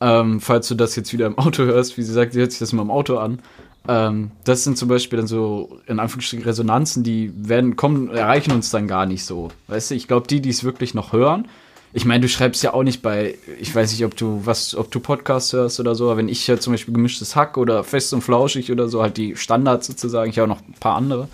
Ähm, 0.01 0.41
falls 0.41 0.67
du 0.67 0.75
das 0.75 0.95
jetzt 0.95 1.13
wieder 1.13 1.27
im 1.27 1.37
Auto 1.37 1.63
hörst, 1.63 1.97
wie 1.97 2.01
sie 2.01 2.13
sagt, 2.13 2.33
sie 2.33 2.39
hört 2.39 2.51
sich 2.51 2.59
das 2.59 2.73
immer 2.73 2.81
im 2.81 2.89
Auto 2.91 3.17
an. 3.17 3.39
Ähm, 3.87 4.31
das 4.43 4.63
sind 4.63 4.77
zum 4.77 4.87
Beispiel 4.87 5.17
dann 5.17 5.27
so, 5.27 5.79
in 5.87 5.99
Anführungsstrichen, 5.99 6.45
Resonanzen, 6.45 7.03
die 7.03 7.33
werden, 7.35 7.75
kommen, 7.75 8.09
erreichen 8.09 8.51
uns 8.51 8.69
dann 8.69 8.87
gar 8.87 9.05
nicht 9.05 9.25
so. 9.25 9.49
Weißt 9.67 9.91
du, 9.91 9.95
ich 9.95 10.07
glaube, 10.07 10.27
die, 10.27 10.41
die 10.41 10.49
es 10.49 10.63
wirklich 10.63 10.93
noch 10.93 11.11
hören, 11.11 11.47
ich 11.95 12.05
meine, 12.05 12.21
du 12.21 12.27
schreibst 12.27 12.63
ja 12.63 12.73
auch 12.73 12.81
nicht 12.81 13.03
bei, 13.03 13.37
ich 13.59 13.73
weiß 13.73 13.91
nicht, 13.91 14.03
ob 14.03 14.17
du 14.17 14.41
was, 14.45 14.73
ob 14.73 14.89
du 14.89 14.99
Podcasts 14.99 15.53
hörst 15.53 15.79
oder 15.79 15.93
so, 15.93 16.05
aber 16.05 16.17
wenn 16.17 16.27
ich 16.29 16.47
ja 16.47 16.57
zum 16.57 16.73
Beispiel 16.73 16.93
gemischtes 16.93 17.35
Hack 17.35 17.55
oder 17.55 17.83
fest 17.83 18.13
und 18.13 18.21
flauschig 18.21 18.71
oder 18.71 18.87
so, 18.87 19.03
halt 19.03 19.17
die 19.17 19.35
Standards 19.35 19.85
sozusagen, 19.85 20.31
ich 20.31 20.39
habe 20.39 20.47
noch 20.47 20.61
ein 20.61 20.73
paar 20.79 20.95
andere. 20.95 21.27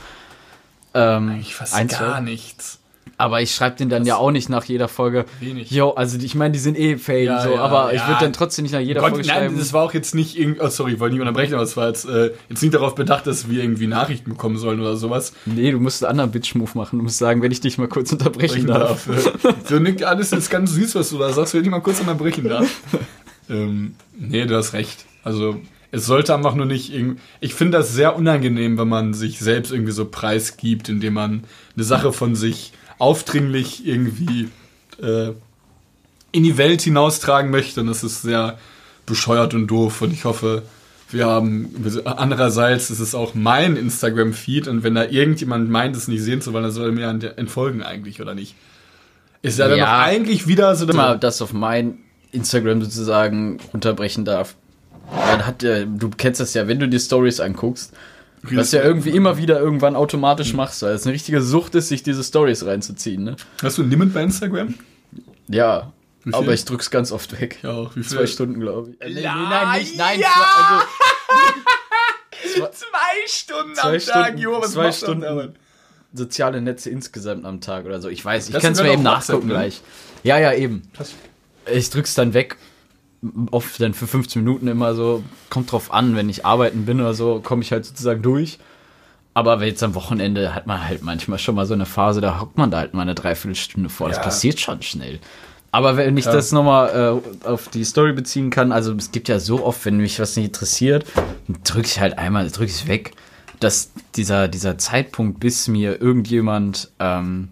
Ähm, 0.93 1.37
Ich 1.39 1.59
weiß 1.59 1.73
ein, 1.73 1.87
gar 1.87 2.19
nichts. 2.19 2.78
Aber 3.17 3.41
ich 3.41 3.53
schreibe 3.53 3.75
den 3.77 3.89
dann 3.89 4.05
ja 4.05 4.15
auch 4.17 4.31
nicht 4.31 4.49
nach 4.49 4.63
jeder 4.65 4.87
Folge. 4.87 5.25
Wenig. 5.39 5.71
Jo, 5.71 5.91
also 5.91 6.17
ich 6.17 6.35
meine, 6.35 6.51
die 6.51 6.59
sind 6.59 6.77
eh 6.77 6.97
Fame, 6.97 7.23
Ja, 7.25 7.41
so, 7.41 7.53
ja, 7.53 7.61
aber 7.61 7.93
ich 7.93 7.99
ja. 7.99 8.07
würde 8.07 8.21
dann 8.21 8.33
trotzdem 8.33 8.63
nicht 8.63 8.71
nach 8.71 8.79
jeder 8.79 9.01
Gott, 9.01 9.11
Folge 9.11 9.27
nein, 9.27 9.37
schreiben. 9.37 9.57
das 9.57 9.73
war 9.73 9.83
auch 9.83 9.93
jetzt 9.93 10.15
nicht 10.15 10.37
irgendwie. 10.37 10.61
Oh, 10.61 10.69
sorry, 10.69 10.93
ich 10.93 10.99
wollte 10.99 11.13
nicht 11.15 11.21
unterbrechen, 11.21 11.53
aber 11.53 11.63
es 11.63 11.75
war 11.77 11.87
jetzt, 11.87 12.05
äh, 12.07 12.31
jetzt 12.49 12.61
nicht 12.61 12.73
darauf 12.73 12.95
bedacht, 12.95 13.27
dass 13.27 13.49
wir 13.49 13.61
irgendwie 13.63 13.87
Nachrichten 13.87 14.29
bekommen 14.31 14.57
sollen 14.57 14.79
oder 14.79 14.95
sowas. 14.95 15.33
nee, 15.45 15.71
du 15.71 15.79
musst 15.79 16.03
einen 16.03 16.11
anderen 16.11 16.31
Bitch-Move 16.31 16.71
machen. 16.75 16.97
Du 16.99 17.03
musst 17.03 17.17
sagen, 17.17 17.41
wenn 17.41 17.51
ich 17.51 17.61
dich 17.61 17.77
mal 17.77 17.87
kurz 17.87 18.11
unterbrechen 18.11 18.65
Brechen 18.65 18.67
darf. 18.67 19.07
darf. 19.07 19.55
so, 19.67 19.79
Nick, 19.79 20.05
alles 20.05 20.31
ist 20.31 20.49
ganz 20.49 20.71
süß, 20.73 20.95
was 20.95 21.09
du 21.09 21.17
da 21.17 21.31
sagst, 21.31 21.53
wenn 21.53 21.63
ich 21.63 21.69
mal 21.69 21.81
kurz 21.81 21.99
unterbrechen 21.99 22.47
darf. 22.47 22.67
ähm, 23.49 23.95
nee, 24.17 24.45
du 24.45 24.55
hast 24.55 24.73
recht. 24.73 25.05
Also, 25.23 25.57
es 25.91 26.05
sollte 26.05 26.35
einfach 26.35 26.55
nur 26.55 26.65
nicht 26.65 26.93
irgendwie. 26.93 27.19
Ich 27.39 27.53
finde 27.53 27.77
das 27.79 27.93
sehr 27.93 28.15
unangenehm, 28.15 28.77
wenn 28.77 28.87
man 28.87 29.13
sich 29.13 29.39
selbst 29.39 29.71
irgendwie 29.71 29.91
so 29.91 30.05
preisgibt, 30.05 30.87
indem 30.89 31.13
man 31.15 31.43
eine 31.75 31.83
Sache 31.83 32.13
von 32.13 32.35
sich 32.35 32.73
aufdringlich 32.99 33.85
irgendwie 33.87 34.49
äh, 35.01 35.29
in 36.31 36.43
die 36.43 36.57
Welt 36.57 36.81
hinaustragen 36.81 37.49
möchte. 37.49 37.81
Und 37.81 37.87
das 37.87 38.03
ist 38.03 38.21
sehr 38.21 38.57
bescheuert 39.07 39.53
und 39.55 39.67
doof. 39.67 40.01
Und 40.03 40.13
ich 40.13 40.25
hoffe, 40.25 40.61
wir 41.09 41.25
haben. 41.25 41.73
Andererseits 42.05 42.91
ist 42.91 42.99
es 42.99 43.15
auch 43.15 43.33
mein 43.33 43.75
Instagram-Feed. 43.77 44.67
Und 44.67 44.83
wenn 44.83 44.93
da 44.93 45.05
irgendjemand 45.05 45.69
meint, 45.69 45.95
es 45.95 46.07
nicht 46.07 46.21
sehen 46.21 46.41
zu 46.41 46.53
wollen, 46.53 46.63
dann 46.65 46.71
soll 46.71 46.87
er 46.87 46.91
mir 46.91 47.07
ent- 47.09 47.37
entfolgen 47.37 47.81
eigentlich, 47.81 48.21
oder 48.21 48.35
nicht? 48.35 48.53
Ist 49.41 49.57
ja 49.57 49.67
dann 49.67 49.79
Ja. 49.79 49.85
doch 49.85 50.03
eigentlich 50.05 50.45
wieder 50.47 50.75
so. 50.75 50.85
mal 50.87 51.17
das 51.17 51.41
auf 51.41 51.53
mein 51.53 51.97
Instagram 52.31 52.81
sozusagen 52.83 53.57
unterbrechen 53.73 54.23
darf. 54.25 54.55
Dann 55.11 55.47
hat 55.47 55.63
der, 55.63 55.85
du 55.87 56.09
kennst 56.15 56.39
das 56.39 56.53
ja, 56.53 56.67
wenn 56.67 56.77
du 56.79 56.87
dir 56.87 56.99
Stories 56.99 57.39
anguckst, 57.39 57.91
was 58.43 58.71
ja 58.71 58.81
irgendwie 58.83 59.09
immer 59.09 59.37
wieder 59.37 59.59
irgendwann 59.59 59.95
automatisch 59.95 60.53
machst, 60.53 60.81
weil 60.81 60.93
es 60.93 61.05
eine 61.05 61.13
richtige 61.13 61.41
Sucht 61.41 61.75
ist, 61.75 61.89
sich 61.89 62.03
diese 62.03 62.23
Stories 62.23 62.65
reinzuziehen, 62.65 63.23
ne? 63.23 63.35
Hast 63.61 63.77
du 63.77 63.83
ein 63.83 63.89
Limit 63.89 64.13
bei 64.13 64.23
Instagram? 64.23 64.75
Ja. 65.47 65.91
Aber 66.31 66.53
ich 66.53 66.63
drück's 66.65 66.91
ganz 66.91 67.11
oft 67.11 67.39
weg. 67.41 67.57
Ja, 67.63 67.71
auch. 67.71 67.95
Wie 67.95 68.03
viel? 68.03 68.17
Zwei 68.17 68.27
Stunden, 68.27 68.59
glaube 68.59 68.91
ich. 68.91 69.01
Äh, 69.01 69.09
nee, 69.09 69.15
nee, 69.15 69.21
nein, 69.23 69.79
nicht, 69.79 69.97
nein. 69.97 70.19
ja! 70.19 70.27
zwei- 72.53 72.61
Also, 72.61 72.67
Zwei 72.71 73.27
Stunden 73.27 73.75
Zwei 73.75 73.87
am 73.95 73.99
Tag, 73.99 74.01
Stunden- 74.25 74.37
Jo, 74.39 74.61
was 74.61 74.71
zwei 74.73 74.83
machst 74.83 75.01
du 75.01 75.05
Stunden. 75.07 75.21
damit? 75.23 75.53
soziale 76.11 76.59
Netze 76.59 76.89
insgesamt 76.89 77.45
am 77.45 77.61
Tag 77.61 77.85
oder 77.85 78.01
so. 78.01 78.09
Ich 78.09 78.25
weiß, 78.25 78.47
ich 78.47 78.53
Das 78.53 78.63
kann 78.63 78.73
es 78.73 78.81
mir 78.81 78.91
eben 78.93 79.03
WhatsApp, 79.05 79.27
nachgucken 79.35 79.47
ne? 79.47 79.53
gleich. 79.53 79.81
Ja, 80.23 80.39
ja, 80.39 80.53
eben. 80.53 80.89
Ich 81.71 81.89
drück's 81.91 82.15
dann 82.15 82.33
weg. 82.33 82.57
Oft 83.51 83.81
dann 83.81 83.93
für 83.93 84.07
15 84.07 84.43
Minuten 84.43 84.67
immer 84.67 84.95
so. 84.95 85.23
Kommt 85.49 85.71
drauf 85.71 85.93
an, 85.93 86.15
wenn 86.15 86.29
ich 86.29 86.45
arbeiten 86.45 86.85
bin 86.85 87.01
oder 87.01 87.13
so, 87.13 87.41
komme 87.43 87.61
ich 87.63 87.71
halt 87.71 87.85
sozusagen 87.85 88.21
durch. 88.21 88.59
Aber 89.33 89.63
jetzt 89.63 89.83
am 89.83 89.93
Wochenende 89.95 90.55
hat 90.55 90.67
man 90.67 90.85
halt 90.87 91.03
manchmal 91.03 91.37
schon 91.39 91.55
mal 91.55 91.65
so 91.65 91.73
eine 91.73 91.85
Phase, 91.85 92.19
da 92.21 92.39
hockt 92.39 92.57
man 92.57 92.71
da 92.71 92.77
halt 92.79 92.93
mal 92.93 93.01
eine 93.03 93.15
Dreiviertelstunde 93.15 93.89
vor. 93.89 94.07
Das 94.09 94.17
Ja. 94.17 94.23
passiert 94.23 94.59
schon 94.59 94.81
schnell. 94.81 95.19
Aber 95.71 95.97
wenn 95.97 96.17
ich 96.17 96.25
Ja. 96.25 96.31
das 96.31 96.51
nochmal 96.51 97.21
äh, 97.43 97.47
auf 97.47 97.67
die 97.67 97.83
Story 97.83 98.11
beziehen 98.13 98.49
kann, 98.49 98.71
also 98.71 98.93
es 98.93 99.11
gibt 99.11 99.27
ja 99.29 99.39
so 99.39 99.63
oft, 99.65 99.85
wenn 99.85 99.97
mich 99.97 100.19
was 100.19 100.35
nicht 100.35 100.47
interessiert, 100.47 101.05
drücke 101.63 101.87
ich 101.87 101.99
halt 101.99 102.17
einmal, 102.17 102.49
drücke 102.49 102.71
ich 102.71 102.87
weg, 102.87 103.11
dass 103.59 103.91
dieser, 104.15 104.47
dieser 104.47 104.77
Zeitpunkt, 104.77 105.39
bis 105.39 105.67
mir 105.67 106.01
irgendjemand, 106.01 106.89
ähm, 106.99 107.49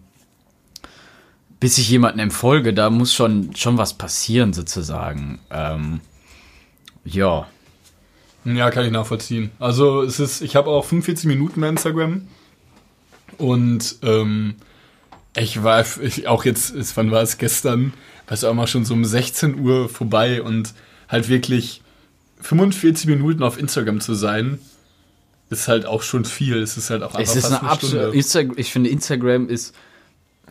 bis 1.59 1.77
ich 1.77 1.89
jemanden 1.89 2.19
empfolge, 2.19 2.73
da 2.73 2.89
muss 2.89 3.13
schon, 3.13 3.55
schon 3.55 3.77
was 3.77 3.95
passieren 3.95 4.53
sozusagen. 4.53 5.39
Ähm, 5.49 6.01
ja. 7.03 7.47
Ja, 8.45 8.71
kann 8.71 8.85
ich 8.85 8.91
nachvollziehen. 8.91 9.51
Also 9.59 10.01
es 10.03 10.19
ist, 10.19 10.41
ich 10.41 10.55
habe 10.55 10.69
auch 10.69 10.85
45 10.85 11.25
Minuten 11.25 11.59
bei 11.59 11.69
Instagram 11.69 12.27
und 13.37 13.97
ähm, 14.03 14.55
ich 15.35 15.63
war 15.63 15.85
ich, 16.01 16.27
auch 16.27 16.45
jetzt, 16.45 16.71
ist, 16.71 16.95
wann 16.95 17.11
war 17.11 17.21
es 17.21 17.37
gestern, 17.37 17.93
war 18.27 18.33
es 18.33 18.43
auch 18.43 18.53
mal 18.53 18.67
schon 18.67 18.85
so 18.85 18.93
um 18.93 19.03
16 19.03 19.59
Uhr 19.59 19.89
vorbei 19.89 20.41
und 20.41 20.73
halt 21.09 21.29
wirklich 21.29 21.81
45 22.41 23.07
Minuten 23.07 23.43
auf 23.43 23.59
Instagram 23.59 23.99
zu 23.99 24.13
sein, 24.13 24.59
ist 25.49 25.67
halt 25.67 25.85
auch 25.85 26.03
schon 26.03 26.25
viel. 26.25 26.57
Es 26.57 26.77
ist 26.77 26.89
halt 26.89 27.03
auch 27.03 27.17
Es 27.17 27.35
ist 27.35 27.45
eine 27.45 27.63
absolute. 27.63 28.15
Insta 28.15 28.41
ich 28.55 28.71
finde, 28.71 28.89
Instagram 28.89 29.49
ist 29.49 29.73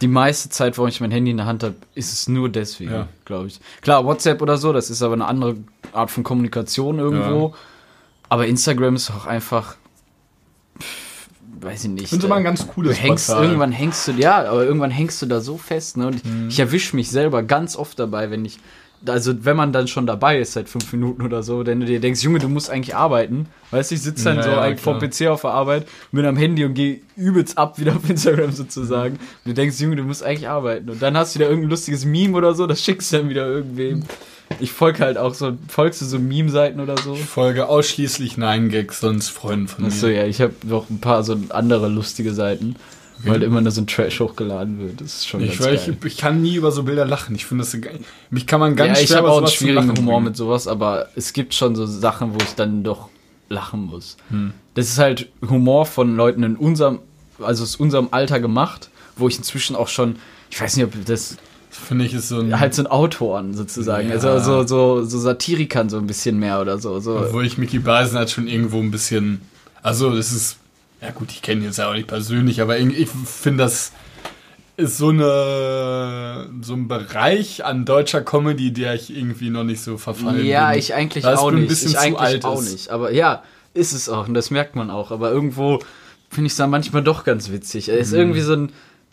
die 0.00 0.08
meiste 0.08 0.48
Zeit, 0.50 0.76
wo 0.78 0.86
ich 0.86 1.00
mein 1.00 1.10
Handy 1.10 1.30
in 1.30 1.38
der 1.38 1.46
Hand 1.46 1.62
habe, 1.62 1.74
ist 1.94 2.12
es 2.12 2.28
nur 2.28 2.48
deswegen, 2.48 2.92
Ja. 2.92 3.08
glaube 3.24 3.46
ich. 3.48 3.60
Klar, 3.80 4.04
WhatsApp 4.04 4.42
oder 4.42 4.58
so, 4.58 4.72
das 4.72 4.90
ist 4.90 5.02
aber 5.02 5.14
eine 5.14 5.26
andere 5.26 5.56
Art 5.92 6.10
von 6.10 6.22
Kommunikation 6.24 6.98
irgendwo. 6.98 7.54
Aber 8.28 8.46
Instagram 8.46 8.96
ist 8.96 9.10
auch 9.10 9.26
einfach. 9.26 9.76
pff, 10.80 11.28
Weiß 11.58 11.84
ich 11.84 11.90
nicht. 11.90 12.02
Ich 12.04 12.10
finde 12.10 12.26
immer 12.26 12.36
ein 12.36 12.44
ganz 12.44 12.66
Du 12.66 12.72
cooles 12.72 13.00
hängst, 13.00 13.28
Portal. 13.28 13.44
irgendwann 13.46 13.72
hängst 13.72 14.06
du, 14.08 14.12
ja, 14.12 14.44
aber 14.44 14.64
irgendwann 14.64 14.90
hängst 14.90 15.22
du 15.22 15.26
da 15.26 15.40
so 15.40 15.56
fest, 15.56 15.96
ne? 15.96 16.08
Und 16.08 16.16
ich, 16.16 16.24
Mhm. 16.24 16.48
ich 16.50 16.58
erwische 16.60 16.94
mich 16.94 17.10
selber 17.10 17.42
ganz 17.42 17.76
oft 17.76 17.98
dabei, 17.98 18.30
wenn 18.30 18.44
ich, 18.44 18.58
also 19.04 19.44
wenn 19.44 19.56
man 19.56 19.72
dann 19.72 19.88
schon 19.88 20.06
dabei 20.06 20.38
ist 20.40 20.52
seit 20.52 20.68
fünf 20.68 20.92
Minuten 20.92 21.22
oder 21.22 21.42
so, 21.42 21.62
denn 21.62 21.80
du 21.80 21.86
dir 21.86 22.00
denkst, 22.00 22.22
Junge, 22.22 22.38
du 22.38 22.48
musst 22.48 22.70
eigentlich 22.70 22.96
arbeiten. 22.96 23.46
Weißt 23.70 23.90
du, 23.90 23.94
ich 23.96 24.02
sitze 24.02 24.24
dann 24.24 24.36
Ja, 24.36 24.42
so 24.42 24.50
ja, 24.50 24.60
eigentlich 24.60 24.80
vom 24.80 24.98
klar. 24.98 25.10
PC 25.10 25.26
auf 25.28 25.42
der 25.42 25.50
Arbeit, 25.50 25.86
bin 26.12 26.24
am 26.24 26.36
Handy 26.36 26.64
und 26.64 26.74
gehe 26.74 27.00
übelst 27.16 27.58
ab 27.58 27.78
wieder 27.78 27.96
auf 27.96 28.08
Instagram 28.08 28.52
sozusagen. 28.52 29.14
Und 29.16 29.46
du 29.46 29.54
denkst, 29.54 29.80
Junge, 29.80 29.96
du 29.96 30.02
musst 30.02 30.22
eigentlich 30.22 30.48
arbeiten. 30.48 30.88
Und 30.90 31.02
dann 31.02 31.16
hast 31.16 31.34
du 31.34 31.38
wieder 31.38 31.48
irgendein 31.48 31.70
lustiges 31.70 32.04
Meme 32.04 32.36
oder 32.36 32.54
so, 32.54 32.66
das 32.66 32.82
schickst 32.82 33.12
du 33.12 33.18
dann 33.18 33.28
wieder 33.28 33.46
irgendwem. 33.46 34.04
Ich 34.60 34.70
folge 34.70 35.00
halt 35.00 35.18
auch 35.18 35.34
so, 35.34 35.52
folgst 35.68 36.00
du 36.00 36.04
so 36.04 36.18
Meme-Seiten 36.18 36.78
oder 36.80 36.96
so? 36.96 37.14
Ich 37.14 37.24
folge 37.24 37.68
ausschließlich 37.68 38.36
Nein-Gags, 38.36 39.00
sonst 39.00 39.28
Freunden 39.30 39.66
von 39.66 39.84
mir. 39.84 39.90
Achso, 39.90 40.06
ja, 40.06 40.24
ich 40.24 40.40
habe 40.40 40.54
noch 40.64 40.88
ein 40.88 41.00
paar 41.00 41.24
so 41.24 41.36
andere 41.48 41.88
lustige 41.88 42.32
Seiten, 42.32 42.76
weil 43.24 43.42
immer 43.42 43.60
nur 43.60 43.70
so 43.72 43.80
ein 43.80 43.86
Trash 43.86 44.20
hochgeladen 44.20 44.78
wird. 44.78 45.00
Das 45.00 45.14
ist 45.16 45.26
schon 45.28 45.40
Ich, 45.40 45.58
ganz 45.58 45.64
geil. 45.84 45.96
ich, 46.00 46.04
ich 46.06 46.16
kann 46.18 46.42
nie 46.42 46.54
über 46.56 46.70
so 46.72 46.82
Bilder 46.82 47.04
lachen. 47.04 47.34
Ich 47.34 47.46
finde 47.46 47.62
das 47.64 47.72
so 47.72 47.80
geil. 47.80 47.98
Mich 48.30 48.46
kann 48.46 48.60
man 48.60 48.76
ganz 48.76 48.98
ja, 48.98 49.02
ich 49.02 49.08
schwer 49.08 49.18
habe 49.18 49.26
über 49.28 49.34
auch 49.34 49.38
einen 49.38 49.46
schwierigen 49.48 49.96
Humor 49.96 50.14
bringen. 50.14 50.24
mit 50.26 50.36
sowas, 50.36 50.66
aber 50.68 51.08
es 51.16 51.32
gibt 51.32 51.54
schon 51.54 51.74
so 51.76 51.86
Sachen, 51.86 52.34
wo 52.34 52.38
ich 52.42 52.54
dann 52.54 52.82
doch 52.84 53.08
lachen 53.48 53.80
muss. 53.86 54.16
Hm. 54.30 54.52
Das 54.74 54.88
ist 54.88 54.98
halt 54.98 55.28
Humor 55.48 55.86
von 55.86 56.16
Leuten 56.16 56.42
in 56.42 56.56
unserem, 56.56 56.98
also 57.40 57.62
aus 57.62 57.76
unserem 57.76 58.08
Alter 58.10 58.40
gemacht, 58.40 58.90
wo 59.16 59.28
ich 59.28 59.38
inzwischen 59.38 59.76
auch 59.76 59.88
schon, 59.88 60.16
ich 60.50 60.60
weiß 60.60 60.76
nicht, 60.76 60.84
ob 60.86 60.92
das 61.06 61.36
Finde 61.70 62.06
ich 62.06 62.14
ist 62.14 62.28
so 62.28 62.40
ein. 62.40 62.58
halt 62.58 62.74
so 62.74 62.82
ein 62.82 62.86
Autoren 62.86 63.52
sozusagen, 63.54 64.08
Ja. 64.08 64.14
also 64.14 64.38
so, 64.40 64.66
so, 64.66 65.04
so 65.04 65.18
Satirikern 65.18 65.90
so 65.90 65.98
ein 65.98 66.06
bisschen 66.06 66.38
mehr 66.38 66.60
oder 66.60 66.78
so. 66.78 67.00
so. 67.00 67.18
Obwohl 67.18 67.44
ich 67.44 67.58
Mickey 67.58 67.78
Beisen 67.78 68.16
halt 68.16 68.30
schon 68.30 68.48
irgendwo 68.48 68.78
ein 68.80 68.90
bisschen. 68.90 69.42
Also, 69.82 70.14
das 70.16 70.32
ist. 70.32 70.56
Ja, 71.00 71.10
gut, 71.10 71.30
ich 71.30 71.42
kenne 71.42 71.60
ihn 71.60 71.66
jetzt 71.66 71.78
ja 71.78 71.88
auch 71.90 71.94
nicht 71.94 72.06
persönlich, 72.08 72.60
aber 72.62 72.78
ich 72.78 73.08
finde, 73.08 73.64
das 73.64 73.92
ist 74.76 74.98
so 74.98 75.08
eine. 75.10 76.48
So 76.62 76.74
ein 76.74 76.88
Bereich 76.88 77.64
an 77.64 77.84
deutscher 77.84 78.22
Comedy, 78.22 78.72
der 78.72 78.94
ich 78.94 79.14
irgendwie 79.14 79.50
noch 79.50 79.64
nicht 79.64 79.80
so 79.80 79.98
verfallen 79.98 80.44
Ja, 80.46 80.70
bin. 80.70 80.78
ich 80.78 80.94
eigentlich 80.94 81.26
auch 81.26 81.50
nicht. 81.50 81.68
bisschen 81.68 81.90
ich 81.90 81.94
zu 81.96 82.00
eigentlich 82.02 82.20
alt 82.20 82.44
auch 82.44 82.60
ist. 82.60 82.72
nicht. 82.72 82.88
Aber 82.90 83.12
ja, 83.12 83.42
ist 83.74 83.92
es 83.92 84.08
auch 84.08 84.26
und 84.28 84.34
das 84.34 84.50
merkt 84.50 84.74
man 84.76 84.90
auch. 84.90 85.10
Aber 85.10 85.30
irgendwo 85.30 85.80
finde 86.30 86.46
ich 86.46 86.52
es 86.52 86.56
dann 86.56 86.70
manchmal 86.70 87.02
doch 87.02 87.24
ganz 87.24 87.50
witzig. 87.50 87.88
Er 87.88 87.98
ist 87.98 88.12
Mhm. 88.12 88.18
irgendwie 88.18 88.40
so 88.40 88.54
ein, 88.54 88.72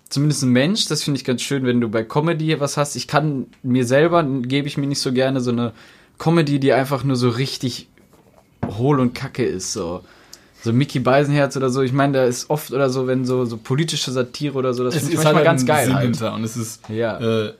zumindest 0.09 0.43
ein 0.43 0.49
Mensch. 0.49 0.87
Das 0.87 1.03
finde 1.03 1.17
ich 1.19 1.25
ganz 1.25 1.41
schön, 1.41 1.65
wenn 1.65 1.79
du 1.81 1.89
bei 1.89 2.03
Comedy 2.03 2.59
was 2.59 2.77
hast. 2.77 2.95
Ich 2.95 3.07
kann 3.07 3.47
mir 3.61 3.85
selber, 3.85 4.23
gebe 4.23 4.67
ich 4.67 4.77
mir 4.77 4.87
nicht 4.87 4.99
so 5.01 5.11
gerne 5.13 5.39
so 5.41 5.51
eine 5.51 5.73
Comedy, 6.17 6.59
die 6.59 6.73
einfach 6.73 7.03
nur 7.03 7.15
so 7.15 7.29
richtig 7.29 7.87
hohl 8.77 8.99
und 8.99 9.13
kacke 9.13 9.45
ist. 9.45 9.73
So. 9.73 10.03
So 10.63 10.71
Mickey 10.71 10.99
Beisenherz 10.99 11.57
oder 11.57 11.69
so, 11.69 11.81
ich 11.81 11.91
meine, 11.91 12.13
da 12.13 12.23
ist 12.25 12.49
oft 12.49 12.71
oder 12.71 12.89
so, 12.89 13.05
wenn 13.05 13.25
so, 13.25 13.43
so 13.45 13.57
politische 13.57 14.11
Satire 14.11 14.53
oder 14.57 14.73
so, 14.73 14.83
das 14.85 14.93
finde 14.95 15.09
ich 15.09 15.13
ist 15.15 15.23
manchmal 15.25 15.35
halt 15.35 15.45
ganz 15.45 15.61
ein 15.63 15.65
geil. 15.67 15.93
Halt. 15.93 16.21
und 16.21 16.43
es 16.45 16.55
ist 16.55 16.87
Ja. 16.89 17.19
äh, 17.19 17.53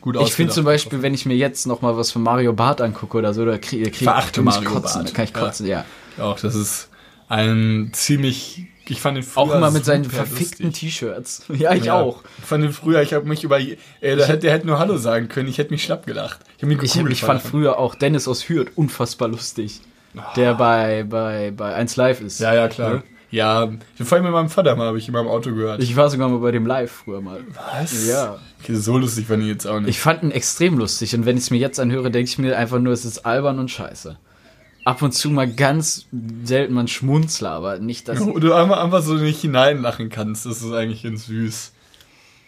gut 0.00 0.16
Ich 0.20 0.32
finde 0.34 0.52
zum. 0.52 0.64
Beispiel, 0.64 1.02
wenn 1.02 1.14
ich 1.14 1.26
mir 1.26 1.36
jetzt 1.36 1.66
noch 1.66 1.82
mal 1.82 1.96
was 1.96 2.12
von 2.12 2.22
Mario 2.22 2.52
Barth 2.52 2.80
angucke 2.80 3.18
oder 3.18 3.34
so, 3.34 3.44
da 3.44 3.58
kriege 3.58 3.90
krieg, 3.90 4.06
Mario 4.06 4.70
kotzen, 4.70 5.02
Barth. 5.02 5.08
da 5.08 5.12
kann 5.12 5.24
ich 5.24 5.30
Ja. 5.34 5.40
kotzen, 5.40 5.66
ja. 5.66 5.84
Auch 6.18 6.38
das 6.38 6.54
ist 6.54 6.88
ein 7.28 7.90
ziemlich. 7.92 8.66
Ich 8.88 9.00
fand 9.00 9.16
den 9.16 9.24
früher 9.24 9.42
Auch 9.42 9.52
immer 9.52 9.72
mit 9.72 9.84
seinen 9.84 10.04
verfickten. 10.04 10.72
T-Shirts. 10.72 11.46
Ja, 11.58 11.74
ich 11.74 11.86
Ja. 11.86 12.00
auch. 12.00 12.22
Ich 12.38 12.44
fand 12.44 12.62
den 12.62 12.72
früher, 12.72 13.02
ich 13.02 13.14
habe 13.14 13.26
mich 13.26 13.42
über. 13.42 13.58
Ey, 13.58 13.76
der, 14.00 14.28
hätte, 14.28 14.38
der 14.38 14.52
hätte 14.52 14.66
nur 14.68 14.78
Hallo 14.78 14.96
sagen 14.96 15.26
können, 15.26 15.48
ich 15.48 15.58
hätte 15.58 15.72
mich 15.72 15.82
schlapp 15.82 16.06
gelacht. 16.06 16.38
Ich 16.56 16.62
habe 16.62 16.72
mich 16.72 16.82
Ich, 16.84 17.04
ich 17.04 17.20
fand 17.22 17.42
früher 17.42 17.80
auch 17.80 17.96
Dennis 17.96 18.28
aus 18.28 18.48
Hürth 18.48 18.68
unfassbar 18.76 19.26
lustig. 19.26 19.80
Der 20.34 20.54
bei, 20.54 21.04
bei, 21.04 21.50
bei 21.50 21.74
1 21.74 21.96
Live 21.96 22.20
ist. 22.20 22.40
Ja, 22.40 22.54
ja, 22.54 22.68
klar. 22.68 23.02
Ja, 23.30 23.70
vor 24.02 24.16
allem 24.16 24.24
mit 24.24 24.32
meinem 24.32 24.48
Vater 24.48 24.76
mal 24.76 24.86
habe 24.86 24.98
ich 24.98 25.08
immer 25.08 25.20
im 25.20 25.28
Auto 25.28 25.52
gehört. 25.52 25.82
Ich 25.82 25.96
war 25.96 26.08
sogar 26.08 26.28
mal 26.28 26.38
bei 26.38 26.52
dem 26.52 26.64
Live 26.64 26.90
früher 26.90 27.20
mal. 27.20 27.40
Was? 27.54 28.06
Ja. 28.06 28.38
Okay, 28.62 28.74
so 28.74 28.96
lustig 28.96 29.26
fand 29.26 29.42
ich 29.42 29.48
jetzt 29.48 29.66
auch 29.66 29.80
nicht. 29.80 29.90
Ich 29.90 30.00
fand 30.00 30.22
ihn 30.22 30.30
extrem 30.30 30.78
lustig 30.78 31.14
und 31.14 31.26
wenn 31.26 31.36
ich 31.36 31.44
es 31.44 31.50
mir 31.50 31.58
jetzt 31.58 31.78
anhöre, 31.80 32.10
denke 32.10 32.30
ich 32.30 32.38
mir 32.38 32.56
einfach 32.56 32.78
nur, 32.78 32.92
es 32.92 33.04
ist 33.04 33.26
albern 33.26 33.58
und 33.58 33.70
scheiße. 33.70 34.16
Ab 34.84 35.02
und 35.02 35.12
zu 35.12 35.30
mal 35.30 35.52
ganz 35.52 36.06
selten 36.44 36.74
mal 36.74 36.84
ein 36.84 36.88
Schmunzler, 36.88 37.50
aber 37.50 37.78
nicht 37.80 38.08
das. 38.08 38.24
Wo 38.24 38.38
du 38.38 38.54
einfach, 38.54 38.82
einfach 38.82 39.02
so 39.02 39.14
nicht 39.14 39.40
hineinlachen 39.40 40.08
kannst, 40.08 40.46
das 40.46 40.62
ist 40.62 40.72
eigentlich 40.72 41.02
ganz 41.02 41.26
süß. 41.26 41.72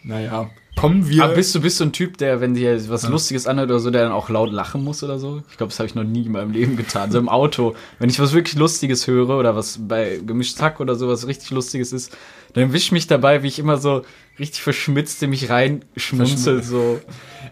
Naja, 0.03 0.49
kommen 0.79 1.09
wir. 1.09 1.23
Aber 1.23 1.35
bist 1.35 1.53
du, 1.53 1.61
bist 1.61 1.79
du 1.79 1.85
ein 1.85 1.91
Typ, 1.91 2.17
der, 2.17 2.41
wenn 2.41 2.53
dir 2.53 2.89
was 2.89 3.07
Lustiges 3.07 3.47
anhört 3.47 3.69
oder 3.69 3.79
so, 3.79 3.91
der 3.91 4.03
dann 4.03 4.11
auch 4.11 4.29
laut 4.29 4.51
lachen 4.51 4.83
muss 4.83 5.03
oder 5.03 5.19
so? 5.19 5.43
Ich 5.49 5.57
glaube, 5.57 5.71
das 5.71 5.79
habe 5.79 5.87
ich 5.87 5.95
noch 5.95 6.03
nie 6.03 6.25
in 6.25 6.31
meinem 6.31 6.51
Leben 6.51 6.77
getan. 6.77 7.11
So 7.11 7.19
im 7.19 7.29
Auto, 7.29 7.75
wenn 7.99 8.09
ich 8.09 8.19
was 8.19 8.33
wirklich 8.33 8.55
Lustiges 8.57 9.07
höre 9.07 9.37
oder 9.37 9.55
was 9.55 9.79
bei 9.87 10.19
Gemischtes 10.25 10.61
Hack 10.61 10.79
oder 10.79 10.95
sowas 10.95 11.27
richtig 11.27 11.51
Lustiges 11.51 11.91
ist, 11.91 12.17
dann 12.53 12.73
wisch 12.73 12.91
mich 12.91 13.07
dabei, 13.07 13.43
wie 13.43 13.47
ich 13.47 13.59
immer 13.59 13.77
so 13.77 14.03
richtig 14.39 14.61
verschmitzt 14.61 15.21
in 15.21 15.29
mich 15.31 15.49
reinschmunzel, 15.49 16.63
so. 16.63 16.99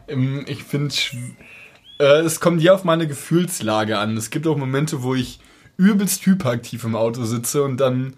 Ähm, 0.07 0.46
ich 0.48 0.63
finde, 0.63 0.93
äh, 2.00 2.22
es 2.22 2.39
kommt 2.39 2.62
ja 2.62 2.74
auf 2.74 2.84
meine 2.84 3.07
Gefühlslage 3.07 3.98
an. 3.98 4.17
Es 4.17 4.29
gibt 4.29 4.48
auch 4.48 4.57
Momente, 4.57 5.03
wo 5.03 5.15
ich 5.15 5.39
übelst 5.77 6.25
hyperaktiv 6.25 6.84
im 6.84 6.96
Auto 6.96 7.24
sitze 7.25 7.63
und 7.63 7.77
dann, 7.77 8.13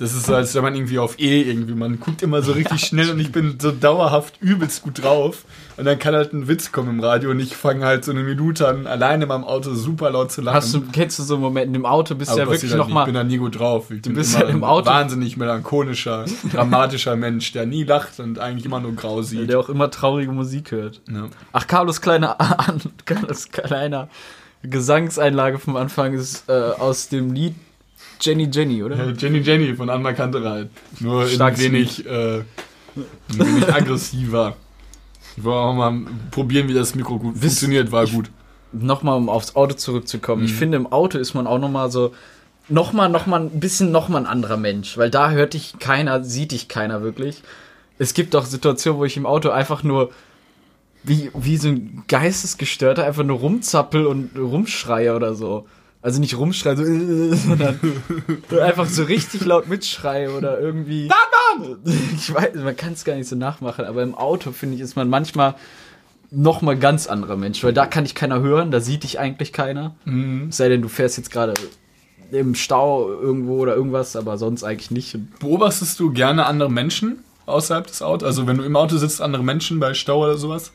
das 0.00 0.14
ist 0.14 0.26
so, 0.26 0.34
als 0.34 0.54
wenn 0.54 0.62
man 0.62 0.74
irgendwie 0.74 0.98
auf 0.98 1.18
E 1.20 1.42
irgendwie, 1.42 1.74
man 1.74 2.00
guckt 2.00 2.22
immer 2.22 2.42
so 2.42 2.52
richtig 2.52 2.80
schnell 2.80 3.10
und 3.10 3.20
ich 3.20 3.30
bin 3.30 3.58
so 3.60 3.70
dauerhaft 3.70 4.40
übelst 4.40 4.82
gut 4.82 5.02
drauf 5.02 5.44
und 5.76 5.84
dann 5.84 5.98
kann 5.98 6.14
halt 6.14 6.32
ein 6.32 6.48
Witz 6.48 6.72
kommen 6.72 6.88
im 6.90 7.00
Radio 7.00 7.30
und 7.30 7.38
ich 7.38 7.54
fange 7.54 7.84
halt 7.84 8.04
so 8.04 8.10
eine 8.10 8.22
Minute 8.22 8.66
an, 8.66 8.86
alleine 8.86 9.24
in 9.24 9.28
meinem 9.28 9.44
Auto 9.44 9.74
super 9.74 10.10
laut 10.10 10.32
zu 10.32 10.40
lachen. 10.40 10.56
Hast 10.56 10.74
du, 10.74 10.80
kennst 10.92 11.18
du 11.18 11.22
so 11.22 11.34
einen 11.34 11.42
Moment, 11.42 11.76
im 11.76 11.84
Auto 11.86 12.14
bist 12.14 12.30
du 12.30 12.32
Aber 12.32 12.40
ja 12.40 12.46
passiert 12.46 12.62
wirklich 12.62 12.70
halt 12.72 12.78
noch 12.78 12.86
nicht. 12.86 12.94
mal 12.94 13.00
Ich 13.02 13.06
bin 13.06 13.14
da 13.14 13.24
nie 13.24 13.36
gut 13.36 13.58
drauf. 13.58 13.90
Ich 13.90 14.02
bin 14.02 14.14
bist 14.14 14.36
halt 14.36 14.48
im 14.50 14.64
ein 14.64 14.64
Auto- 14.64 14.86
wahnsinnig 14.90 15.36
melancholischer, 15.36 16.24
dramatischer 16.52 17.16
Mensch, 17.16 17.52
der 17.52 17.66
nie 17.66 17.84
lacht 17.84 18.18
und 18.20 18.38
eigentlich 18.38 18.64
immer 18.64 18.80
nur 18.80 18.94
grau 18.94 19.22
sieht. 19.22 19.50
der 19.50 19.60
auch 19.60 19.68
immer 19.68 19.90
traurige 19.90 20.32
Musik 20.32 20.72
hört. 20.72 21.02
Ja. 21.12 21.28
Ach, 21.52 21.66
Carlos 21.66 22.00
kleiner, 22.00 22.36
Carlos 23.04 23.48
kleiner 23.50 24.08
Gesangseinlage 24.62 25.58
vom 25.58 25.76
Anfang 25.76 26.12
ist 26.14 26.48
äh, 26.48 26.52
aus 26.52 27.08
dem 27.08 27.32
Lied 27.32 27.54
Jenny 28.20 28.48
Jenny, 28.52 28.82
oder? 28.82 28.98
Äh, 29.08 29.12
Jenny 29.16 29.38
Jenny 29.38 29.74
von 29.74 29.88
Anna 29.90 30.12
Kantereit. 30.12 30.68
Nur 31.00 31.24
in 31.24 31.28
Starkes 31.30 31.60
wenig, 31.60 32.06
äh, 32.06 32.38
ein 32.40 32.44
wenig 33.30 33.68
aggressiver. 33.74 34.56
Ich 35.36 35.44
wollte 35.44 35.58
auch 35.60 35.74
mal 35.74 36.00
probieren, 36.30 36.68
wie 36.68 36.74
das 36.74 36.94
Mikro 36.94 37.18
gut 37.18 37.34
Wisst- 37.36 37.60
funktioniert, 37.60 37.92
war 37.92 38.06
gut. 38.06 38.30
Nochmal, 38.72 39.16
um 39.16 39.28
aufs 39.28 39.56
Auto 39.56 39.74
zurückzukommen. 39.74 40.44
Ich 40.44 40.52
finde, 40.52 40.76
im 40.76 40.86
Auto 40.92 41.18
ist 41.18 41.34
man 41.34 41.46
auch 41.48 41.58
nochmal 41.58 41.90
so, 41.90 42.14
nochmal, 42.68 43.08
nochmal 43.08 43.40
ein 43.40 43.58
bisschen 43.60 43.90
nochmal 43.90 44.22
ein 44.22 44.26
anderer 44.26 44.56
Mensch, 44.56 44.96
weil 44.96 45.10
da 45.10 45.30
hört 45.32 45.54
dich 45.54 45.74
keiner, 45.80 46.22
sieht 46.22 46.52
dich 46.52 46.68
keiner 46.68 47.02
wirklich. 47.02 47.42
Es 47.98 48.14
gibt 48.14 48.36
auch 48.36 48.44
Situationen, 48.44 49.00
wo 49.00 49.04
ich 49.04 49.16
im 49.16 49.26
Auto 49.26 49.50
einfach 49.50 49.82
nur 49.82 50.10
wie, 51.02 51.30
wie 51.34 51.56
so 51.56 51.68
ein 51.68 52.04
Geistesgestörter 52.06 53.04
einfach 53.04 53.24
nur 53.24 53.38
rumzappel 53.38 54.06
und 54.06 54.38
rumschreie 54.38 55.16
oder 55.16 55.34
so. 55.34 55.66
Also 56.02 56.18
nicht 56.20 56.36
rumschreie, 56.38 56.76
so, 56.76 56.82
äh, 56.82 57.34
sondern 57.36 57.78
einfach 58.62 58.86
so 58.86 59.04
richtig 59.04 59.44
laut 59.44 59.68
mitschreie 59.68 60.30
oder 60.30 60.58
irgendwie. 60.58 61.08
Ich 62.16 62.32
weiß, 62.32 62.54
man 62.56 62.76
kann 62.76 62.94
es 62.94 63.04
gar 63.04 63.16
nicht 63.16 63.28
so 63.28 63.36
nachmachen, 63.36 63.84
aber 63.84 64.02
im 64.02 64.14
Auto 64.14 64.52
finde 64.52 64.76
ich, 64.76 64.80
ist 64.80 64.96
man 64.96 65.10
manchmal 65.10 65.56
noch 66.30 66.62
mal 66.62 66.78
ganz 66.78 67.06
anderer 67.06 67.36
Mensch, 67.36 67.62
weil 67.64 67.72
da 67.72 67.86
kann 67.86 68.04
dich 68.04 68.14
keiner 68.14 68.40
hören, 68.40 68.70
da 68.70 68.80
sieht 68.80 69.02
dich 69.02 69.18
eigentlich 69.18 69.52
keiner. 69.52 69.96
Es 70.48 70.56
sei 70.58 70.68
denn, 70.68 70.80
du 70.80 70.88
fährst 70.88 71.16
jetzt 71.16 71.30
gerade 71.32 71.54
im 72.30 72.54
Stau 72.54 73.10
irgendwo 73.10 73.58
oder 73.58 73.74
irgendwas, 73.74 74.14
aber 74.16 74.38
sonst 74.38 74.62
eigentlich 74.62 74.90
nicht. 74.92 75.18
Beobachtest 75.40 75.98
du 75.98 76.12
gerne 76.12 76.46
andere 76.46 76.70
Menschen 76.70 77.24
außerhalb 77.46 77.86
des 77.88 78.00
Autos? 78.00 78.26
Also 78.26 78.46
wenn 78.46 78.56
du 78.58 78.62
im 78.62 78.76
Auto 78.76 78.96
sitzt, 78.96 79.20
andere 79.20 79.42
Menschen 79.42 79.80
bei 79.80 79.94
Stau 79.94 80.22
oder 80.22 80.36
sowas? 80.38 80.72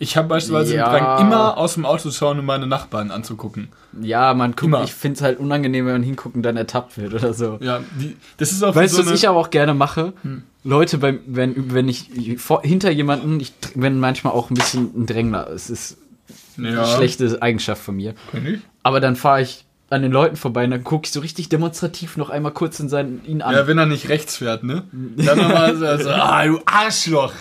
Ich 0.00 0.16
habe 0.16 0.28
beispielsweise 0.28 0.76
Ja. 0.76 0.92
den 0.92 1.02
Drang, 1.04 1.26
immer 1.26 1.56
aus 1.56 1.74
dem 1.74 1.84
Auto 1.84 2.10
zu 2.10 2.12
schauen, 2.12 2.38
um 2.38 2.46
meine 2.46 2.66
Nachbarn 2.66 3.10
anzugucken. 3.10 3.68
ja, 4.00 4.32
man 4.34 4.52
guckt, 4.52 4.62
Immer. 4.64 4.84
ich 4.84 4.94
finde 4.94 5.16
es 5.16 5.22
halt 5.22 5.40
unangenehm, 5.40 5.86
wenn 5.86 5.94
man 5.94 6.02
hinguckt 6.02 6.36
und 6.36 6.42
dann 6.42 6.56
ertappt 6.56 6.96
wird 6.98 7.14
oder 7.14 7.34
so. 7.34 7.58
Ja, 7.60 7.80
die, 8.00 8.16
das 8.36 8.52
ist 8.52 8.62
auch 8.62 8.74
Weißt 8.76 8.94
so 8.94 9.02
du, 9.02 9.08
was 9.10 9.14
ich 9.18 9.28
aber 9.28 9.38
auch 9.38 9.50
gerne 9.50 9.74
mache? 9.74 10.12
Hm. 10.22 10.42
Leute, 10.64 10.98
beim, 10.98 11.20
wenn, 11.26 11.72
wenn 11.74 11.88
ich 11.88 12.36
vor, 12.38 12.62
hinter 12.62 12.90
jemanden, 12.90 13.40
ich 13.40 13.52
bin 13.74 13.98
manchmal 13.98 14.32
auch 14.34 14.50
ein 14.50 14.54
bisschen 14.54 14.90
ein 14.96 15.06
Drängler. 15.06 15.48
Es 15.50 15.68
ist 15.70 15.96
ja, 16.56 16.68
eine 16.68 16.86
schlechte 16.86 17.40
Eigenschaft 17.42 17.82
von 17.82 17.96
mir. 17.96 18.14
Aber 18.82 19.00
dann 19.00 19.16
fahre 19.16 19.42
ich 19.42 19.64
an 19.90 20.02
den 20.02 20.12
Leuten 20.12 20.36
vorbei 20.36 20.64
und 20.64 20.70
dann 20.70 20.84
gucke 20.84 21.06
ich 21.06 21.12
so 21.12 21.20
richtig 21.20 21.48
demonstrativ 21.48 22.16
noch 22.18 22.28
einmal 22.30 22.52
kurz 22.52 22.78
in 22.78 22.88
seinen, 22.90 23.24
ihn 23.24 23.40
an. 23.40 23.54
Ja, 23.54 23.66
wenn 23.66 23.78
er 23.78 23.86
nicht 23.86 24.10
rechts 24.10 24.36
fährt, 24.36 24.62
ne? 24.62 24.84
Dann 24.92 25.38
nochmal 25.42 25.76
so, 25.76 26.04
so, 26.04 26.10
ah, 26.10 26.44
du 26.44 26.60
Arschloch! 26.66 27.32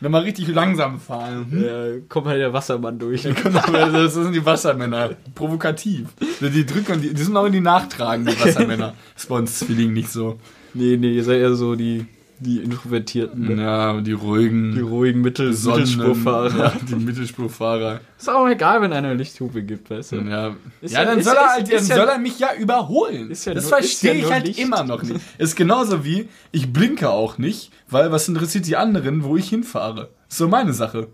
Dann 0.00 0.12
mal 0.12 0.22
richtig 0.22 0.48
langsam 0.48 1.00
fahren. 1.00 1.46
Hm? 1.50 1.64
Ja, 1.64 2.00
kommt 2.08 2.26
halt 2.26 2.40
der 2.40 2.52
Wassermann 2.52 2.98
durch. 2.98 3.22
Das 3.72 4.14
sind 4.14 4.32
die 4.32 4.44
Wassermänner. 4.44 5.10
Provokativ. 5.34 6.08
Die 6.40 6.66
drücken, 6.66 7.00
die, 7.00 7.14
die 7.14 7.22
sind 7.22 7.36
auch 7.36 7.46
in 7.46 7.52
die 7.52 7.60
Nachtragen, 7.60 8.26
die 8.26 8.38
Wassermänner. 8.40 8.94
Das 9.14 9.22
ist 9.24 9.28
bei 9.28 9.36
uns 9.36 9.58
Zwillingen 9.58 9.94
nicht 9.94 10.10
so. 10.10 10.38
nee, 10.74 10.96
nee, 10.96 11.12
ihr 11.14 11.24
seid 11.24 11.40
eher 11.40 11.54
so 11.54 11.74
die, 11.74 12.04
die 12.40 12.58
Introvertierten. 12.58 13.58
Ja, 13.58 14.00
die 14.00 14.12
ruhigen. 14.12 14.72
Die 14.74 14.80
ruhigen 14.80 15.20
Mittel 15.22 15.52
Sonnen- 15.52 15.80
Mittelspurfahrer. 15.80 16.56
Ja, 16.58 16.72
die 16.88 16.94
Mittelspurfahrer. 16.96 18.00
Ist 18.18 18.28
auch 18.30 18.46
egal, 18.48 18.82
wenn 18.82 18.92
einer 18.92 19.14
Lichthupe 19.14 19.62
gibt, 19.62 19.90
weißt 19.90 20.12
du? 20.12 20.16
Ja, 20.16 20.54
Ist 20.80 20.92
ja 20.94 21.00
ja- 21.02 21.06
dann, 21.06 21.18
ist- 21.18 21.24
soll, 21.26 21.36
er 21.36 21.48
halt, 21.48 21.72
dann 21.72 21.82
soll 21.84 21.98
er 22.08 22.18
mich 22.18 22.38
ja 22.38 22.48
überholen. 22.58 23.28
Das 23.30 23.46
nur- 23.46 23.60
verstehe 23.62 24.14
ich 24.14 24.30
halt 24.30 24.46
Licht. 24.46 24.58
immer 24.58 24.84
noch 24.84 25.02
nicht. 25.02 25.20
Ist 25.38 25.56
genauso 25.56 26.04
wie, 26.04 26.28
ich 26.52 26.72
blinke 26.72 27.10
auch 27.10 27.38
nicht, 27.38 27.70
weil 27.88 28.12
was 28.12 28.28
interessiert 28.28 28.66
die 28.66 28.76
anderen, 28.76 29.24
wo 29.24 29.36
ich 29.36 29.48
hinfahre? 29.48 30.10
Ist 30.28 30.38
so 30.38 30.48
meine 30.48 30.72
Sache. 30.72 31.08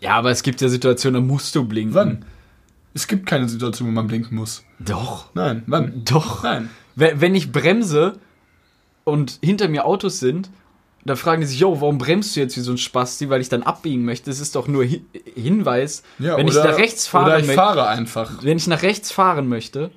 Ja, 0.00 0.16
aber 0.16 0.30
es 0.30 0.42
gibt 0.42 0.60
ja 0.60 0.68
Situationen, 0.68 1.22
da 1.22 1.26
musst 1.26 1.54
du 1.54 1.64
blinken. 1.64 1.94
Wann? 1.94 2.24
Es 2.94 3.06
gibt 3.08 3.26
keine 3.26 3.48
Situation, 3.48 3.88
wo 3.88 3.92
man 3.92 4.06
blinken 4.06 4.36
muss. 4.36 4.64
Doch. 4.78 5.30
Nein, 5.34 5.62
wann? 5.66 6.02
Doch. 6.04 6.42
Nein. 6.44 6.70
Wenn 6.94 7.34
ich 7.34 7.50
bremse 7.50 8.18
und 9.04 9.38
hinter 9.42 9.68
mir 9.68 9.84
Autos 9.86 10.18
sind, 10.18 10.50
da 11.04 11.16
fragen 11.16 11.42
die 11.42 11.46
sich, 11.46 11.60
yo, 11.60 11.80
warum 11.80 11.98
bremst 11.98 12.34
du 12.34 12.40
jetzt 12.40 12.56
wie 12.56 12.60
so 12.60 12.72
ein 12.72 12.78
Spasti, 12.78 13.28
weil 13.28 13.40
ich 13.40 13.50
dann 13.50 13.62
abbiegen 13.62 14.04
möchte? 14.04 14.30
Das 14.30 14.40
ist 14.40 14.56
doch 14.56 14.66
nur 14.66 14.84
Hi 14.84 15.04
Hinweis. 15.34 16.02
Ja, 16.18 16.36
wenn 16.36 16.46
oder, 16.48 16.64
ich 16.64 16.70
nach 16.70 16.78
rechts 16.78 17.06
fahren 17.06 17.26
Oder 17.26 17.38
ich 17.40 17.46
möchte, 17.46 17.60
fahre 17.60 17.88
einfach. 17.88 18.42
wenn 18.42 18.56
ich 18.56 18.66
nach 18.66 18.82
rechts 18.82 19.12
fahren 19.12 19.48
möchte, 19.48 19.90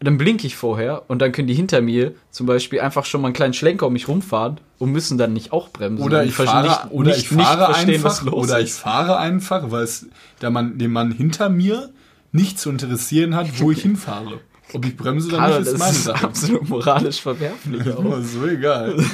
dann 0.00 0.18
blinke 0.18 0.46
ich 0.46 0.56
vorher 0.56 1.04
und 1.08 1.20
dann 1.20 1.32
können 1.32 1.48
die 1.48 1.54
hinter 1.54 1.80
mir 1.80 2.14
zum 2.30 2.46
Beispiel 2.46 2.80
einfach 2.80 3.04
schon 3.04 3.22
mal 3.22 3.28
einen 3.28 3.34
kleinen 3.34 3.54
Schlenker 3.54 3.86
um 3.86 3.92
mich 3.92 4.08
rumfahren 4.08 4.60
und 4.78 4.90
müssen 4.90 5.16
dann 5.16 5.32
nicht 5.32 5.52
auch 5.52 5.68
bremsen. 5.68 6.04
Oder 6.04 6.24
ich 6.24 6.34
fahre, 6.34 6.68
nicht, 6.68 6.90
oder 6.90 7.10
nicht, 7.10 7.20
ich 7.20 7.28
fahre 7.28 7.74
einfach, 7.74 8.26
oder 8.26 8.60
ich 8.60 8.72
fahre 8.72 9.16
einfach, 9.18 9.70
weil 9.70 9.84
es 9.84 10.06
der 10.40 10.50
Mann, 10.50 10.76
den 10.76 10.90
Mann 10.92 11.12
hinter 11.12 11.48
mir 11.48 11.90
nicht 12.32 12.58
zu 12.58 12.68
interessieren 12.70 13.36
hat, 13.36 13.60
wo 13.60 13.70
ich 13.70 13.82
hinfahre. 13.82 14.40
Ob 14.74 14.84
ich 14.86 14.96
bremse 14.96 15.28
oder 15.34 15.48
nicht, 15.48 15.58
ist 15.60 15.72
das 15.72 15.78
meine 15.78 15.92
ist 15.92 16.04
Sache. 16.04 16.24
absolut 16.26 16.68
moralisch 16.68 17.20
verwerflich. 17.20 17.92
auch. 17.94 18.20
So 18.22 18.46
egal. 18.46 18.96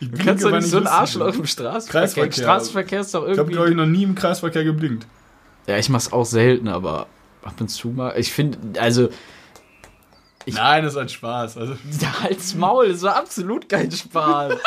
Ich 0.00 0.10
Du 0.12 0.24
kannst 0.24 0.44
doch 0.44 0.52
nicht 0.52 0.64
ich 0.66 0.70
so 0.70 0.76
ein 0.76 0.84
wissen 0.84 0.92
Arschloch 0.94 1.34
im 1.34 1.44
Straßenverkehr. 1.44 2.00
Kreisverkehr. 2.02 2.42
Straßenverkehr 2.44 3.00
ist 3.00 3.12
doch 3.14 3.22
Ich 3.22 3.30
habe, 3.30 3.36
irgendwie. 3.40 3.52
glaube 3.54 3.70
ich, 3.70 3.74
noch 3.76 3.86
nie 3.86 4.04
im 4.04 4.14
Kreisverkehr 4.14 4.62
geblinkt. 4.62 5.08
ja, 5.66 5.76
ich 5.76 5.88
mach's 5.88 6.12
auch 6.12 6.24
selten, 6.24 6.68
aber 6.68 7.08
ab 7.42 7.54
und 7.60 7.66
zu 7.68 7.88
mal. 7.88 8.14
Ich 8.16 8.32
finde, 8.32 8.80
also, 8.80 9.08
Ich- 10.44 10.54
Nein, 10.54 10.84
das 10.84 10.92
ist 10.92 10.98
ein 10.98 11.08
Spaß. 11.08 11.56
Also, 11.58 11.76
der 12.00 12.20
Hals 12.22 12.54
Maul, 12.54 12.90
das 12.90 13.02
war 13.02 13.16
absolut 13.16 13.68
kein 13.68 13.90
Spaß. 13.90 14.52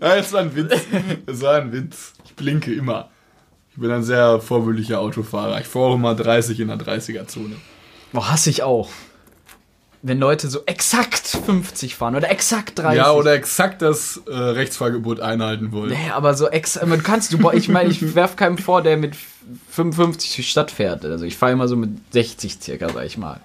ja, 0.00 0.16
das 0.16 0.32
war 0.32 0.40
ein 0.40 0.54
Witz. 0.54 0.80
Das 1.26 1.40
war 1.42 1.54
ein 1.56 1.72
Witz. 1.72 2.12
Ich 2.24 2.34
blinke 2.36 2.72
immer. 2.72 3.10
Ich 3.74 3.80
bin 3.80 3.90
ein 3.90 4.02
sehr 4.02 4.40
vorbildlicher 4.40 5.00
Autofahrer. 5.00 5.58
Ich 5.60 5.66
fahre 5.66 5.86
auch 5.86 5.94
immer 5.94 6.14
30 6.14 6.60
in 6.60 6.68
der 6.68 6.76
30er-Zone. 6.76 7.56
Boah, 8.12 8.30
hasse 8.30 8.50
ich 8.50 8.62
auch. 8.62 8.90
Wenn 10.02 10.18
Leute 10.18 10.50
so 10.50 10.60
exakt 10.66 11.26
50 11.26 11.94
fahren 11.94 12.16
oder 12.16 12.30
exakt 12.30 12.78
30. 12.78 12.98
Ja, 12.98 13.12
oder 13.12 13.32
exakt 13.34 13.80
das 13.80 14.20
äh, 14.26 14.34
Rechtsfahrgebot 14.34 15.20
einhalten 15.20 15.72
wollen. 15.72 15.90
Nee, 15.90 16.10
aber 16.12 16.34
so 16.34 16.48
ex, 16.48 16.78
man 16.84 17.02
kannst 17.02 17.32
du, 17.32 17.38
boah, 17.38 17.54
ich 17.54 17.68
meine, 17.68 17.88
ich 17.88 18.14
werf 18.14 18.36
keinem 18.36 18.58
vor, 18.58 18.82
der 18.82 18.96
mit 18.96 19.16
55 19.70 20.30
durch 20.30 20.36
die 20.36 20.42
Stadt 20.50 20.70
fährt. 20.70 21.04
Also 21.04 21.24
ich 21.24 21.36
fahre 21.36 21.52
immer 21.52 21.68
so 21.68 21.76
mit 21.76 21.90
60 22.12 22.58
circa, 22.60 22.88
sag 22.90 23.06
ich 23.06 23.16
mal. 23.16 23.40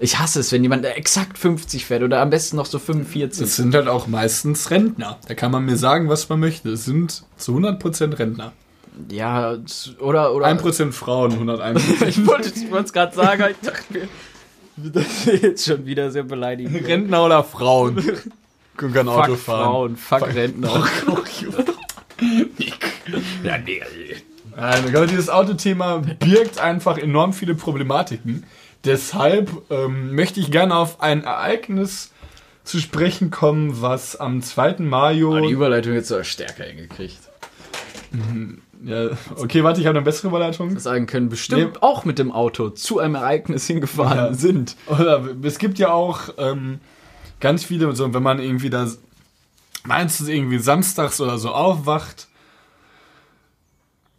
Ich 0.00 0.18
hasse 0.18 0.40
es, 0.40 0.50
wenn 0.50 0.62
jemand 0.62 0.86
exakt 0.86 1.36
50 1.36 1.84
fährt 1.84 2.02
oder 2.02 2.22
am 2.22 2.30
besten 2.30 2.56
noch 2.56 2.66
so 2.66 2.78
45. 2.78 3.42
Das 3.42 3.56
sind 3.56 3.74
halt 3.74 3.86
auch 3.86 4.06
meistens 4.06 4.70
Rentner. 4.70 5.18
Da 5.28 5.34
kann 5.34 5.52
man 5.52 5.66
mir 5.66 5.76
sagen, 5.76 6.08
was 6.08 6.28
man 6.30 6.40
möchte. 6.40 6.70
Es 6.70 6.86
sind 6.86 7.22
zu 7.36 7.54
100% 7.56 8.18
Rentner. 8.18 8.52
Ja, 9.10 9.56
oder, 9.98 10.34
oder. 10.34 10.46
1% 10.46 10.92
Frauen, 10.92 11.32
101. 11.32 12.02
ich 12.06 12.26
wollte 12.26 12.50
es 12.50 12.92
gerade 12.92 13.14
sagen, 13.14 13.42
aber 13.42 13.50
ich 13.50 13.60
dachte 13.60 13.84
mir, 13.90 14.08
das 14.76 15.26
ist 15.26 15.42
jetzt 15.42 15.66
schon 15.66 15.86
wieder 15.86 16.10
sehr 16.10 16.22
beleidigend. 16.22 16.86
Rentner 16.86 17.24
oder 17.24 17.44
Frauen? 17.44 18.02
Können 18.76 18.94
kein 18.94 19.08
Auto 19.08 19.34
Fuck 19.34 19.38
fahren. 19.38 19.96
Frauen, 19.96 19.96
fuck 19.96 20.34
Rentner. 20.34 20.86
Ja, 23.42 23.58
nee. 23.58 23.80
Nein, 24.54 24.94
aber 24.94 25.06
dieses 25.06 25.30
Autothema 25.30 26.02
birgt 26.18 26.60
einfach 26.60 26.98
enorm 26.98 27.32
viele 27.32 27.54
Problematiken. 27.54 28.44
Deshalb 28.84 29.50
ähm, 29.70 30.14
möchte 30.14 30.40
ich 30.40 30.50
gerne 30.50 30.76
auf 30.76 31.00
ein 31.00 31.24
Ereignis 31.24 32.12
zu 32.64 32.78
sprechen 32.78 33.30
kommen, 33.30 33.80
was 33.80 34.16
am 34.16 34.42
2. 34.42 34.76
Mayo. 34.78 35.36
Oh, 35.36 35.40
die 35.40 35.52
Überleitung 35.52 35.94
jetzt 35.94 36.08
so 36.08 36.22
stärker 36.22 36.64
hingekriegt. 36.64 37.18
Ja, 38.84 39.10
okay, 39.36 39.62
warte, 39.64 39.80
ich 39.80 39.86
habe 39.86 39.98
eine 39.98 40.04
bessere 40.04 40.28
Überleitung. 40.28 40.78
Sagen 40.78 41.06
können, 41.06 41.28
bestimmt 41.28 41.72
Nee. 41.74 41.78
auch 41.80 42.04
mit 42.04 42.18
dem 42.18 42.32
Auto 42.32 42.70
zu 42.70 42.98
einem 42.98 43.14
Ereignis 43.16 43.66
hingefahren 43.66 44.16
Ja. 44.18 44.34
sind. 44.34 44.76
Oder 44.86 45.24
es 45.42 45.58
gibt 45.58 45.78
ja 45.78 45.92
auch 45.92 46.30
ähm, 46.38 46.80
ganz 47.40 47.64
viele, 47.64 47.94
so, 47.94 48.12
wenn 48.14 48.22
man 48.22 48.38
irgendwie 48.38 48.70
da 48.70 48.86
meinst 49.84 50.20
du 50.20 50.26
irgendwie 50.26 50.58
samstags 50.58 51.20
oder 51.20 51.38
so 51.38 51.50
aufwacht, 51.50 52.28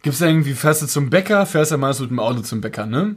gibt's 0.02 0.18
da 0.18 0.26
irgendwie, 0.26 0.54
fährst 0.54 0.82
du 0.82 0.86
zum 0.86 1.10
Bäcker, 1.10 1.46
fährst 1.46 1.70
ja 1.70 1.76
meist 1.76 2.00
mit 2.00 2.10
dem 2.10 2.18
Auto 2.18 2.40
zum 2.40 2.60
Bäcker, 2.60 2.86
ne? 2.86 3.16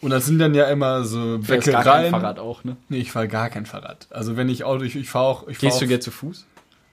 Und 0.00 0.10
das 0.10 0.24
sind 0.24 0.38
dann 0.38 0.54
ja 0.54 0.64
immer 0.64 1.04
so 1.04 1.40
Fährst 1.42 1.66
gar 1.66 1.82
kein 1.82 1.92
Bäckereien. 2.04 2.10
Fahrrad 2.12 2.38
auch, 2.38 2.64
ne? 2.64 2.76
Nee, 2.88 2.98
ich 2.98 3.12
fahre 3.12 3.28
gar 3.28 3.50
kein 3.50 3.66
Fahrrad. 3.66 4.06
Also 4.10 4.36
wenn 4.36 4.48
ich 4.48 4.64
Auto, 4.64 4.82
ich, 4.84 4.96
ich 4.96 5.10
fahre 5.10 5.26
auch. 5.26 5.48
Ich 5.48 5.58
fahr 5.58 5.68
Gehst 5.68 5.76
auch, 5.76 5.80
du 5.80 5.88
gerne 5.88 6.00
zu 6.00 6.10
Fuß? 6.10 6.46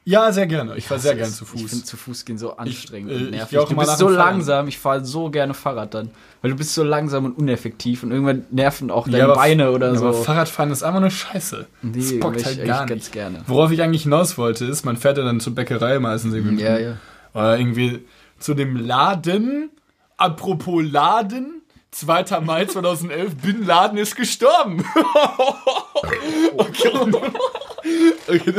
Ja, 0.10 0.32
sehr 0.32 0.48
gerne. 0.48 0.78
Ich 0.78 0.88
fahre 0.88 1.02
sehr 1.02 1.16
gerne 1.16 1.34
zu 1.34 1.44
Ich 1.44 1.50
finde 1.50 1.68
Fuß. 1.68 1.84
zu 1.84 1.98
Fuß 1.98 2.24
gehen 2.24 2.38
so 2.38 2.56
anstrengend 2.56 3.12
äh, 3.12 3.16
und 3.16 3.24
ich 3.26 3.32
nervig. 3.32 3.50
geh 3.50 3.58
auch 3.58 3.68
du 3.68 3.76
mal 3.76 3.86
bist 3.86 3.98
so 3.98 4.08
langsam, 4.08 4.70
ich 4.70 4.78
fahre 4.80 5.04
so 5.04 5.30
gerne 5.30 5.54
Fahrrad 5.54 5.94
dann. 5.94 6.12
Weil 6.42 6.52
du 6.52 6.58
bist 6.58 6.74
so 6.74 6.82
langsam 6.84 7.26
und 7.26 7.38
uneffektiv 7.38 8.04
und 8.04 8.12
irgendwann 8.12 8.46
nerven 8.50 8.90
auch 8.90 9.10
deine 9.10 9.26
aber- 9.26 9.36
Beine 9.36 9.72
oder 9.72 9.88
ja, 9.90 9.96
so. 9.96 10.08
Aber 10.08 10.14
Fahrradfahren 10.14 10.72
ist 10.72 10.82
einfach 10.82 11.02
eine 11.02 11.12
Scheiße. 11.12 11.68
Nee, 11.82 11.92
das 11.98 12.20
bockt 12.22 12.38
ich 12.40 12.46
halt 12.46 12.66
gar 12.66 12.86
ganz 12.86 13.04
nicht. 13.04 13.12
gerne. 13.12 13.42
Worauf 13.48 13.70
ich 13.72 13.82
eigentlich 13.82 14.04
hinaus 14.04 14.38
wollte, 14.38 14.64
ist, 14.64 14.86
man 14.86 14.96
fährt 14.96 15.18
ja 15.18 15.26
dann 15.26 15.42
zur 15.42 15.54
Bäckerei 15.54 16.00
meistens 16.00 16.34
irgendwie. 16.34 16.64
Ja, 16.64 16.78
ja. 16.80 16.98
Oder 17.34 17.60
irgendwie 17.60 18.06
zu 18.40 18.54
dem 18.54 18.78
Laden. 18.78 19.72
Apropos 20.16 20.84
Laden. 20.90 21.62
2. 21.92 22.42
Mai 22.42 22.66
2011, 22.66 23.36
Bin 23.42 23.66
Laden 23.66 23.98
ist 23.98 24.16
gestorben. 24.16 24.86
okay. 26.58 26.92
okay, 28.30 28.54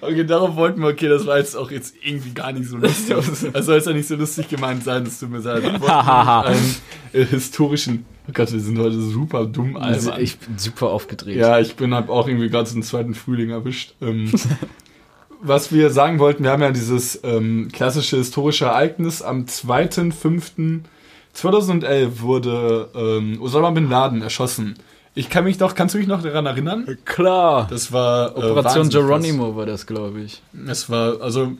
okay, 0.00 0.24
darauf 0.24 0.56
wollten 0.56 0.80
wir, 0.80 0.88
okay, 0.88 1.08
das 1.08 1.26
war 1.26 1.38
jetzt 1.38 1.56
auch 1.56 1.70
jetzt 1.70 1.94
irgendwie 2.02 2.30
gar 2.30 2.52
nicht 2.52 2.68
so 2.68 2.76
lustig. 2.76 3.14
Also 3.14 3.62
soll 3.62 3.76
es 3.78 3.84
ja 3.86 3.92
nicht 3.92 4.08
so 4.08 4.16
lustig 4.16 4.48
gemeint 4.48 4.82
sein, 4.84 5.04
das 5.04 5.18
tut 5.20 5.30
mir 5.30 5.38
leid. 5.38 5.62
Wir 5.62 5.80
wollten 5.80 5.90
einen 5.90 6.74
äh, 7.12 7.24
historischen, 7.24 8.04
oh 8.28 8.32
Gott, 8.32 8.52
wir 8.52 8.60
sind 8.60 8.78
heute 8.78 9.00
super 9.00 9.46
dumm, 9.46 9.76
Also 9.76 10.10
Alter. 10.10 10.22
ich 10.22 10.38
bin 10.38 10.58
super 10.58 10.88
aufgedreht. 10.90 11.36
Ja, 11.36 11.58
ich 11.60 11.76
bin 11.76 11.94
hab 11.94 12.08
auch 12.08 12.26
irgendwie 12.28 12.48
gerade 12.48 12.68
so 12.68 12.74
einen 12.74 12.82
zweiten 12.82 13.14
Frühling 13.14 13.50
erwischt. 13.50 13.94
Ähm, 14.00 14.32
was 15.40 15.72
wir 15.72 15.90
sagen 15.90 16.18
wollten, 16.18 16.42
wir 16.42 16.50
haben 16.50 16.62
ja 16.62 16.70
dieses 16.70 17.20
ähm, 17.22 17.68
klassische 17.72 18.16
historische 18.16 18.64
Ereignis. 18.66 19.22
Am 19.22 19.44
2.5.2011 19.44 22.20
wurde 22.20 22.88
ähm, 22.94 23.40
Osama 23.40 23.70
Bin 23.70 23.88
Laden 23.90 24.22
erschossen. 24.22 24.74
Ich 25.16 25.30
kann 25.30 25.44
mich 25.44 25.58
doch, 25.58 25.74
kannst 25.76 25.94
du 25.94 25.98
mich 25.98 26.08
noch 26.08 26.22
daran 26.22 26.46
erinnern? 26.46 26.98
Klar. 27.04 27.68
Das 27.70 27.92
war 27.92 28.30
äh, 28.30 28.34
Operation 28.34 28.64
wahnsinnig 28.64 28.92
Geronimo 28.92 29.54
war 29.56 29.64
das, 29.66 29.86
glaube 29.86 30.20
ich. 30.22 30.42
Es 30.66 30.90
war, 30.90 31.20
also, 31.20 31.52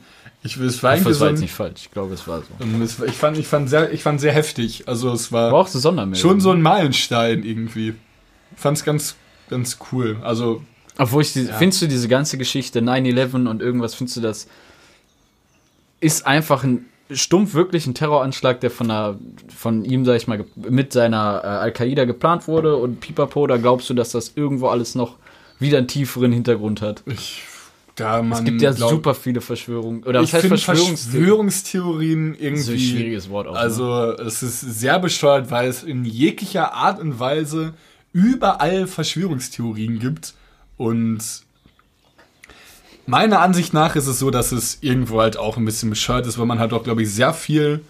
ich 0.43 0.59
will 0.59 0.67
es 0.67 0.83
war 0.83 0.93
Ich 0.93 0.99
eigentlich 0.99 1.07
das 1.11 1.17
so 1.17 1.21
war 1.21 1.29
ein, 1.29 1.35
jetzt 1.35 1.41
nicht 1.41 1.53
falsch. 1.53 1.81
Ich 1.83 1.91
glaube, 1.91 2.13
es 2.13 2.27
war 2.27 2.41
so. 2.41 2.47
ähm, 2.59 2.81
es, 2.81 2.99
ich 2.99 3.13
fand, 3.15 3.37
ich 3.37 3.47
fand 3.47 3.69
sehr, 3.69 3.93
ich 3.93 4.03
fand 4.03 4.19
sehr 4.19 4.33
heftig. 4.33 4.87
Also 4.87 5.13
es 5.13 5.31
war, 5.31 5.51
War 5.53 5.59
auch 5.61 5.67
so 5.67 5.79
Sondermeldung. 5.79 6.21
schon 6.21 6.41
so 6.41 6.51
ein 6.51 6.61
Meilenstein 6.61 7.43
irgendwie. 7.43 7.95
Fand's 8.57 8.83
ganz, 8.83 9.15
ganz 9.49 9.77
cool. 9.91 10.17
Also 10.21 10.61
Obwohl 10.97 11.21
ich, 11.21 11.31
die, 11.31 11.45
findest 11.45 11.81
du 11.81 11.87
diese 11.87 12.09
ganze 12.09 12.37
Geschichte 12.37 12.79
9-11 12.81 13.47
und 13.47 13.61
irgendwas, 13.61 13.95
findest 13.95 14.17
du 14.17 14.21
das, 14.21 14.47
ist 16.01 16.27
einfach 16.27 16.63
ein 16.65 16.85
stumpf 17.11 17.53
wirklich 17.53 17.85
ein 17.87 17.93
Terroranschlag, 17.93 18.59
der 18.61 18.71
von, 18.71 18.89
einer, 18.89 19.17
von 19.55 19.85
ihm, 19.85 20.05
sag 20.05 20.15
ich 20.17 20.27
mal, 20.27 20.43
mit 20.55 20.91
seiner 20.93 21.41
äh, 21.43 21.47
Al-Qaida 21.47 22.05
geplant 22.05 22.47
wurde 22.47 22.75
und 22.77 22.99
pipapo, 22.99 23.41
oder 23.41 23.59
glaubst 23.59 23.89
du, 23.89 23.93
dass 23.93 24.11
das 24.11 24.33
irgendwo 24.35 24.67
alles 24.67 24.95
noch 24.95 25.17
wieder 25.59 25.77
einen 25.77 25.87
tieferen 25.87 26.31
Hintergrund 26.31 26.81
hat? 26.81 27.03
Da 27.95 28.21
man 28.21 28.39
Es 28.39 28.43
gibt 28.43 28.61
ja 28.61 28.71
glaub- 28.71 28.89
super 28.89 29.13
viele 29.15 29.39
Verschwörungen, 29.39 30.03
oder 30.03 30.21
ich 30.21 30.33
was 30.33 30.43
heißt 30.43 30.47
Verschwörungstheorien? 30.47 30.97
Verschwörungstheorien 31.27 32.35
irgendwie. 32.39 32.61
So 32.61 32.71
ein 32.73 32.79
schwieriges 32.79 33.29
Wort 33.29 33.47
auch. 33.47 33.53
ne? 33.53 33.59
Also 33.59 34.11
es 34.13 34.43
ist 34.43 34.59
sehr 34.61 34.99
bescheuert, 34.99 35.49
weil 35.51 35.69
es 35.69 35.83
in 35.83 36.03
jeglicher 36.05 36.73
Art 36.73 36.99
und 36.99 37.19
Weise 37.19 37.73
überall 38.11 38.87
Verschwörungstheorien 38.87 39.99
gibt. 39.99 40.33
Und 40.77 41.19
meiner 43.05 43.39
Ansicht 43.41 43.73
nach 43.73 43.95
ist 43.95 44.07
es 44.07 44.19
so, 44.19 44.31
dass 44.31 44.51
es 44.51 44.77
irgendwo 44.81 45.21
halt 45.21 45.37
auch 45.37 45.57
ein 45.57 45.65
bisschen 45.65 45.89
bescheuert 45.89 46.25
ist, 46.27 46.37
weil 46.37 46.45
man 46.45 46.59
halt 46.59 46.73
auch, 46.73 46.83
glaube 46.83 47.03
ich, 47.03 47.11
sehr 47.13 47.33
viel 47.33 47.81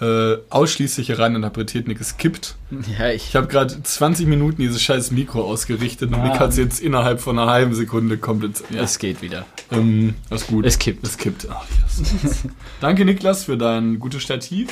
äh, 0.00 0.36
ausschließlich 0.48 1.18
reininterpretiert, 1.18 1.86
Nick, 1.86 2.00
es 2.00 2.16
kippt. 2.16 2.56
ja, 2.98 3.10
ich, 3.10 3.28
Ich 3.28 3.36
habe 3.36 3.48
gerade 3.48 3.82
20 3.82 4.26
Minuten 4.26 4.62
dieses 4.62 4.80
scheiß 4.80 5.10
Mikro 5.10 5.42
ausgerichtet 5.44 6.12
und 6.14 6.22
Nick 6.22 6.38
hat 6.38 6.50
es 6.52 6.56
jetzt 6.56 6.80
innerhalb 6.80 7.20
von 7.20 7.38
einer 7.38 7.50
halben 7.50 7.74
Sekunde 7.74 8.16
komplett. 8.16 8.62
Ja, 8.70 8.82
es 8.82 8.98
geht 8.98 9.20
wieder. 9.20 9.44
ähm, 9.70 10.14
das 10.30 10.42
ist 10.42 10.46
gut. 10.48 10.64
Es 10.64 10.78
kippt. 10.78 11.04
Es 11.06 11.18
kippt. 11.18 11.48
Ach, 11.50 11.66
yes. 12.22 12.44
Danke, 12.80 13.04
Niklas, 13.04 13.44
für 13.44 13.58
dein 13.58 13.98
gutes 13.98 14.22
Stativ. 14.22 14.68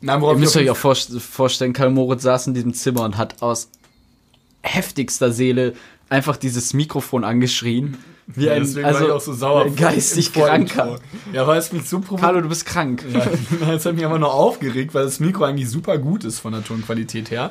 Nein, 0.00 0.22
Ihr 0.22 0.34
müsst 0.34 0.56
euch 0.56 0.70
auch 0.70 0.76
vorst- 0.76 1.20
vorstellen, 1.20 1.72
Karl 1.74 1.90
Moritz 1.90 2.22
saß 2.22 2.48
in 2.48 2.54
diesem 2.54 2.74
Zimmer 2.74 3.02
und 3.04 3.16
hat 3.18 3.40
aus 3.42 3.68
heftigster 4.62 5.30
Seele 5.30 5.74
einfach 6.08 6.36
dieses 6.36 6.72
Mikrofon 6.74 7.22
angeschrien. 7.24 7.96
Wie 8.26 8.46
Ja, 8.46 8.52
ein, 8.52 8.62
deswegen 8.62 8.84
war 8.84 8.92
ich 8.92 8.96
also, 8.98 9.14
auch 9.14 9.20
so 9.20 9.32
sauer. 9.32 9.70
geistig. 9.70 10.32
Kranker. 10.32 10.98
Ja, 11.32 11.46
weil 11.46 11.58
es 11.58 11.72
mich 11.72 11.88
so 11.88 11.98
provoziert. 11.98 12.20
Carlo, 12.20 12.40
du 12.40 12.48
bist 12.48 12.64
krank. 12.66 13.04
Ja, 13.12 13.26
das 13.66 13.84
hat 13.84 13.94
mich 13.94 14.04
aber 14.04 14.18
nur 14.18 14.32
aufgeregt, 14.32 14.94
weil 14.94 15.04
das 15.04 15.20
Mikro 15.20 15.44
eigentlich 15.44 15.68
super 15.68 15.98
gut 15.98 16.24
ist 16.24 16.38
von 16.40 16.52
der 16.52 16.64
Tonqualität 16.64 17.30
her. 17.30 17.50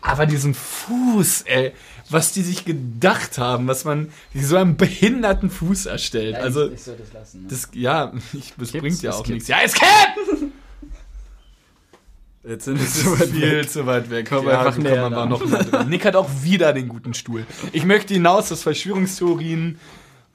Aber 0.00 0.26
diesen 0.26 0.54
Fuß, 0.54 1.42
ey, 1.42 1.72
was 2.08 2.32
die 2.32 2.42
sich 2.42 2.64
gedacht 2.64 3.36
haben, 3.38 3.66
was 3.66 3.84
man, 3.84 4.08
wie 4.32 4.42
so 4.42 4.56
einen 4.56 4.76
behinderten 4.76 5.50
Fuß 5.50 5.86
erstellt. 5.86 6.36
also, 6.36 6.70
ich 6.70 6.82
soll 6.82 6.96
das 6.96 7.12
lassen. 7.12 7.42
Ne? 7.42 7.48
das, 7.50 7.68
ja, 7.74 8.12
ich, 8.32 8.54
das 8.56 8.70
Kippt's? 8.70 8.80
bringt 8.80 9.02
ja 9.02 9.12
auch 9.12 9.26
nichts. 9.26 9.48
Ja, 9.48 9.56
es 9.64 9.74
kippt! 9.74 10.52
Jetzt 12.48 12.64
sind 12.64 12.80
Das 12.80 12.96
ist 12.96 13.30
viel 13.30 13.68
zu 13.68 13.86
weit 13.86 14.08
weg. 14.10 14.28
Kommen 14.28 14.46
wir 14.46 14.58
einfach 14.58 14.74
so 14.74 14.80
näher 14.80 15.10
ran. 15.10 15.28
noch 15.28 15.44
mal 15.44 15.64
dran. 15.64 15.88
Nick 15.90 16.04
hat 16.06 16.16
auch 16.16 16.30
wieder 16.42 16.72
den 16.72 16.88
guten 16.88 17.12
Stuhl. 17.12 17.44
Ich 17.72 17.84
möchte 17.84 18.14
hinaus, 18.14 18.48
dass 18.48 18.62
Verschwörungstheorien 18.62 19.78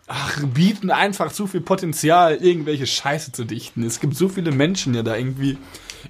ach, 0.07 0.39
bieten 0.43 0.91
einfach 0.91 1.31
zu 1.31 1.47
viel 1.47 1.61
Potenzial, 1.61 2.35
irgendwelche 2.35 2.85
Scheiße 2.85 3.31
zu 3.31 3.45
dichten. 3.45 3.83
Es 3.83 3.99
gibt 3.99 4.15
so 4.15 4.29
viele 4.29 4.51
Menschen, 4.51 4.93
die 4.93 5.01
da 5.01 5.15
irgendwie 5.15 5.57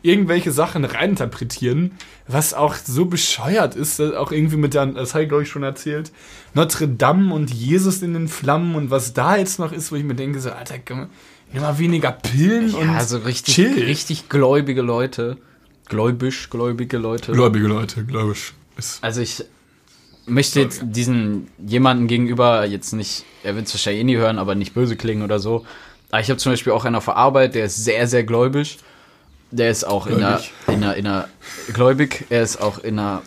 irgendwelche 0.01 0.51
Sachen 0.51 0.83
reininterpretieren, 0.83 1.91
was 2.27 2.53
auch 2.53 2.75
so 2.75 3.05
bescheuert 3.05 3.75
ist, 3.75 3.99
dass 3.99 4.13
auch 4.13 4.31
irgendwie 4.31 4.57
mit 4.57 4.73
der, 4.73 4.87
das 4.87 5.13
habe 5.13 5.23
ich 5.23 5.29
glaube 5.29 5.43
ich 5.43 5.49
schon 5.49 5.63
erzählt, 5.63 6.11
Notre 6.53 6.87
Dame 6.87 7.33
und 7.33 7.53
Jesus 7.53 8.01
in 8.01 8.13
den 8.13 8.27
Flammen 8.27 8.75
und 8.75 8.89
was 8.89 9.13
da 9.13 9.37
jetzt 9.37 9.59
noch 9.59 9.71
ist, 9.71 9.91
wo 9.91 9.95
ich 9.95 10.03
mir 10.03 10.15
denke, 10.15 10.41
so, 10.41 10.51
Alter, 10.51 10.79
komm 10.79 11.09
nimm 11.53 11.61
mal 11.61 11.77
weniger 11.77 12.11
Pillen 12.11 12.73
und 12.73 12.87
Ja, 12.87 12.95
also 12.95 13.19
richtig, 13.19 13.55
chill. 13.55 13.83
richtig 13.85 14.27
gläubige 14.27 14.81
Leute. 14.81 15.37
Gläubisch, 15.93 16.49
gläubige 16.49 16.97
Leute. 16.97 17.31
Gläubige 17.31 17.67
Leute, 17.67 18.03
gläubig. 18.03 18.53
Ist 18.77 19.03
Also 19.03 19.21
ich 19.21 19.43
möchte 20.25 20.59
jetzt 20.61 20.81
diesen 20.83 21.47
jemanden 21.65 22.07
gegenüber 22.07 22.65
jetzt 22.65 22.93
nicht, 22.93 23.25
er 23.43 23.55
wird 23.55 23.67
es 23.67 23.73
wahrscheinlich 23.73 24.01
eh 24.01 24.05
nie 24.05 24.17
hören, 24.17 24.39
aber 24.39 24.55
nicht 24.55 24.73
böse 24.73 24.95
klingen 24.95 25.21
oder 25.23 25.39
so. 25.39 25.65
Aber 26.11 26.21
ich 26.21 26.29
habe 26.29 26.37
zum 26.37 26.51
Beispiel 26.51 26.73
auch 26.73 26.85
einen 26.85 26.95
auf 26.95 27.05
der 27.05 27.17
Arbeit, 27.17 27.55
der 27.55 27.65
ist 27.65 27.83
sehr, 27.83 28.07
sehr 28.07 28.23
gläubig. 28.23 28.77
Der 29.51 29.69
ist 29.69 29.83
auch 29.83 30.07
in 30.07 30.15
einer, 30.15 30.37
Gläubig. 30.37 30.51
in 30.67 30.73
einer, 30.83 30.95
in 30.95 31.07
einer, 31.07 31.27
gläubig, 31.73 32.25
er 32.29 32.41
ist 32.41 32.59
auch 32.61 32.79
in 32.79 32.97
einer, 32.97 33.21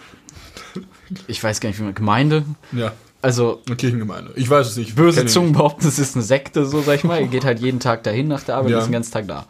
ich 1.28 1.42
weiß 1.42 1.60
gar 1.60 1.68
nicht, 1.68 1.78
wie 1.78 1.84
man, 1.84 1.94
Gemeinde. 1.94 2.44
ja. 2.72 2.92
Also 3.22 3.60
Eine 3.66 3.74
Kirchengemeinde. 3.76 4.32
Ich 4.36 4.48
weiß 4.48 4.68
es 4.68 4.76
nicht. 4.76 4.94
böse 4.94 5.26
Zungen 5.26 5.52
behaupten, 5.52 5.88
es 5.88 5.98
ist 5.98 6.14
eine 6.14 6.22
Sekte, 6.22 6.64
so 6.64 6.80
sag 6.82 6.96
ich 6.96 7.04
mal. 7.04 7.18
Er 7.20 7.26
geht 7.26 7.44
halt 7.44 7.58
jeden 7.58 7.80
Tag 7.80 8.04
dahin 8.04 8.28
nach 8.28 8.42
der 8.42 8.56
Arbeit, 8.56 8.70
Ja. 8.72 8.78
ist 8.78 8.84
den 8.86 8.92
ganzen 8.92 9.10
Tag 9.12 9.26
da. 9.26 9.46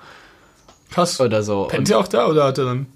Krass. 0.90 1.20
Oder 1.20 1.42
so. 1.42 1.64
Pennt 1.64 1.88
ihr 1.90 1.98
auch 1.98 2.08
da 2.08 2.26
oder 2.28 2.44
hat 2.44 2.56
er 2.58 2.64
dann? 2.64 2.86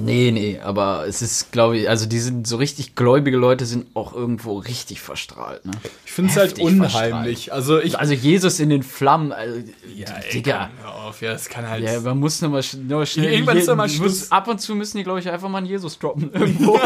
Nee, 0.00 0.30
nee, 0.30 0.60
aber 0.62 1.04
es 1.06 1.22
ist, 1.22 1.52
glaube 1.52 1.78
ich, 1.78 1.88
also 1.88 2.06
die 2.06 2.18
sind 2.18 2.46
so 2.46 2.56
richtig 2.56 2.94
gläubige 2.94 3.36
Leute 3.36 3.66
sind 3.66 3.86
auch 3.94 4.12
irgendwo 4.14 4.58
richtig 4.58 5.00
verstrahlt, 5.00 5.64
ne? 5.64 5.72
Ich 6.06 6.12
finde 6.12 6.30
es 6.30 6.36
halt 6.36 6.58
unheimlich. 6.60 7.52
Also 7.52 7.80
ich. 7.80 7.98
Also 7.98 8.12
Jesus 8.14 8.60
in 8.60 8.68
den 8.70 8.82
Flammen, 8.82 9.32
also, 9.32 9.58
ja, 9.94 10.06
Digga. 10.32 10.70
auf, 11.06 11.20
ja, 11.22 11.32
es 11.32 11.48
kann 11.48 11.68
halt. 11.68 11.82
Ja, 11.84 12.00
man 12.00 12.18
muss 12.18 12.40
nur 12.40 12.50
mal, 12.50 12.60
sch- 12.60 12.76
nur 12.76 12.98
mal 13.00 13.06
schnell. 13.06 13.32
irgendwann 13.32 13.56
ist 13.56 13.66
mal 13.66 13.76
muss- 13.76 13.94
Schluss. 13.94 14.30
Ab 14.32 14.46
und 14.48 14.60
zu 14.60 14.74
müssen 14.74 14.96
die, 14.98 15.04
glaube 15.04 15.18
ich, 15.20 15.28
einfach 15.28 15.48
mal 15.48 15.58
einen 15.58 15.66
Jesus 15.66 15.98
droppen. 15.98 16.30
Irgendwo. 16.34 16.78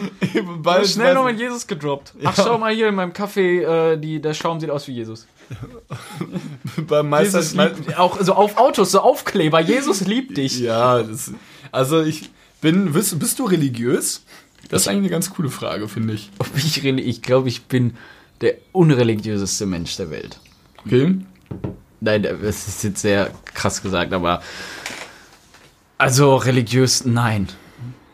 bald, 0.62 0.86
schnell 0.88 1.14
noch 1.14 1.22
mal 1.22 1.30
einen 1.30 1.38
Jesus 1.38 1.66
gedroppt. 1.66 2.12
Ach, 2.24 2.36
Ja. 2.36 2.44
schau 2.44 2.58
mal 2.58 2.74
hier 2.74 2.88
in 2.88 2.94
meinem 2.94 3.12
Kaffee, 3.12 3.62
äh, 3.62 3.96
die, 3.98 4.20
der 4.20 4.34
Schaum 4.34 4.60
sieht 4.60 4.70
aus 4.70 4.86
wie 4.88 4.92
Jesus. 4.92 5.26
beim 6.88 7.08
Meister. 7.08 7.38
Jesus 7.40 7.54
liebt, 7.54 7.98
auch 7.98 8.20
so 8.20 8.34
auf 8.34 8.56
Autos, 8.56 8.92
so 8.92 9.00
Aufkleber. 9.00 9.60
Jesus 9.60 10.00
liebt 10.02 10.36
dich. 10.36 10.58
ja, 10.60 11.02
das, 11.02 11.32
also 11.72 12.02
ich 12.02 12.30
bin. 12.60 12.92
Bist, 12.92 13.18
bist 13.18 13.38
du 13.38 13.44
religiös? 13.44 14.24
Das 14.68 14.82
ist 14.82 14.88
eigentlich 14.88 15.02
eine 15.02 15.10
ganz 15.10 15.30
coole 15.30 15.50
Frage, 15.50 15.88
finde 15.88 16.14
ich. 16.14 16.30
Ob 16.38 16.48
Ich, 16.56 16.84
ich 16.84 17.22
glaube, 17.22 17.48
ich 17.48 17.64
bin 17.64 17.96
der 18.40 18.54
unreligiöseste 18.72 19.66
Mensch 19.66 19.96
der 19.96 20.10
Welt. 20.10 20.38
Okay. 20.84 21.18
Nein, 22.00 22.22
das 22.22 22.68
ist 22.68 22.84
jetzt 22.84 23.00
sehr 23.00 23.30
krass 23.54 23.82
gesagt, 23.82 24.12
aber 24.12 24.42
also 25.98 26.36
religiös, 26.36 27.04
nein. 27.06 27.48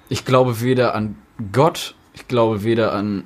Ich 0.09 0.25
glaube 0.25 0.61
weder 0.61 0.95
an 0.95 1.17
Gott, 1.51 1.95
ich 2.15 2.29
glaube 2.29 2.63
weder 2.63 2.93
an 2.93 3.25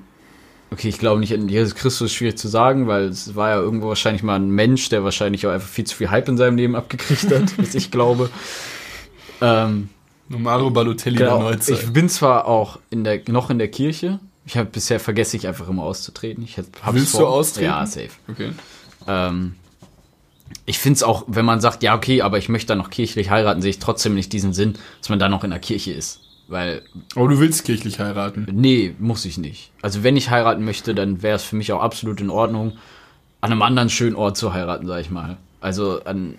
okay, 0.71 0.89
ich 0.89 0.99
glaube 0.99 1.21
nicht 1.21 1.35
an 1.35 1.49
Jesus 1.49 1.75
Christus, 1.75 2.13
schwierig 2.13 2.39
zu 2.39 2.49
sagen, 2.49 2.87
weil 2.87 3.05
es 3.05 3.35
war 3.35 3.51
ja 3.51 3.57
irgendwo 3.57 3.89
wahrscheinlich 3.89 4.23
mal 4.23 4.37
ein 4.37 4.51
Mensch, 4.51 4.89
der 4.89 5.05
wahrscheinlich 5.05 5.47
auch 5.47 5.51
einfach 5.51 5.69
viel 5.69 5.85
zu 5.85 5.97
viel 5.97 6.11
Hype 6.11 6.29
in 6.29 6.37
seinem 6.37 6.57
Leben 6.57 6.75
abgekriegt 6.75 7.31
hat, 7.33 7.57
bis 7.59 7.75
ich 7.75 7.91
glaube. 7.91 8.31
Ähm, 9.41 9.91
Mario 10.29 10.71
Balotelli 10.71 11.17
genau, 11.17 11.39
der 11.39 11.51
Neuzeit. 11.51 11.83
ich 11.83 11.93
bin 11.93 12.09
zwar 12.09 12.47
auch 12.47 12.79
in 12.91 13.05
der, 13.05 13.21
noch 13.29 13.51
in 13.51 13.59
der 13.59 13.69
Kirche, 13.69 14.19
ich 14.45 14.57
habe 14.57 14.69
bisher 14.71 15.01
vergesse 15.01 15.37
ich 15.37 15.47
einfach 15.47 15.69
immer 15.69 15.83
auszutreten. 15.83 16.45
Ich 16.45 16.57
hab, 16.59 16.67
Willst 16.95 17.15
du 17.15 17.27
austreten? 17.27 17.67
Ja, 17.67 17.85
safe. 17.87 18.11
okay. 18.29 18.53
Ähm, 19.07 19.55
ich 20.65 20.79
finde 20.79 20.97
es 20.97 21.03
auch, 21.03 21.25
wenn 21.27 21.45
man 21.45 21.61
sagt, 21.61 21.83
ja, 21.83 21.95
okay, 21.95 22.23
aber 22.23 22.39
ich 22.39 22.49
möchte 22.49 22.69
dann 22.69 22.79
noch 22.79 22.91
kirchlich 22.91 23.31
heiraten, 23.31 23.61
sehe 23.61 23.71
ich 23.71 23.79
trotzdem 23.79 24.15
nicht 24.15 24.33
diesen 24.33 24.53
Sinn, 24.53 24.75
dass 25.01 25.09
man 25.09 25.19
dann 25.19 25.31
noch 25.31 25.45
in 25.45 25.51
der 25.51 25.59
Kirche 25.59 25.93
ist. 25.93 26.21
Weil, 26.49 26.83
Aber 27.17 27.29
du 27.29 27.41
willst 27.41 27.65
kirchlich 27.65 27.99
heiraten. 27.99 28.47
nee, 28.53 28.95
muss 29.01 29.25
ich 29.25 29.37
nicht. 29.37 29.73
Also, 29.83 30.05
wenn 30.05 30.17
ich 30.17 30.31
heiraten 30.31 30.65
möchte, 30.65 30.95
dann 30.95 31.23
wäre 31.23 31.35
es 31.35 31.43
für 31.43 31.57
mich 31.57 31.73
auch 31.73 31.83
absolut 31.83 32.21
in 32.21 32.31
Ordnung, 32.31 32.75
an 33.41 33.51
einem 33.51 33.63
anderen 33.63 33.91
schönen 33.91 34.15
Ort 34.15 34.37
zu 34.37 34.53
heiraten, 34.53 34.87
sag 34.87 35.01
ich 35.01 35.11
mal. 35.11 35.39
Also, 35.61 36.05
an, 36.05 36.37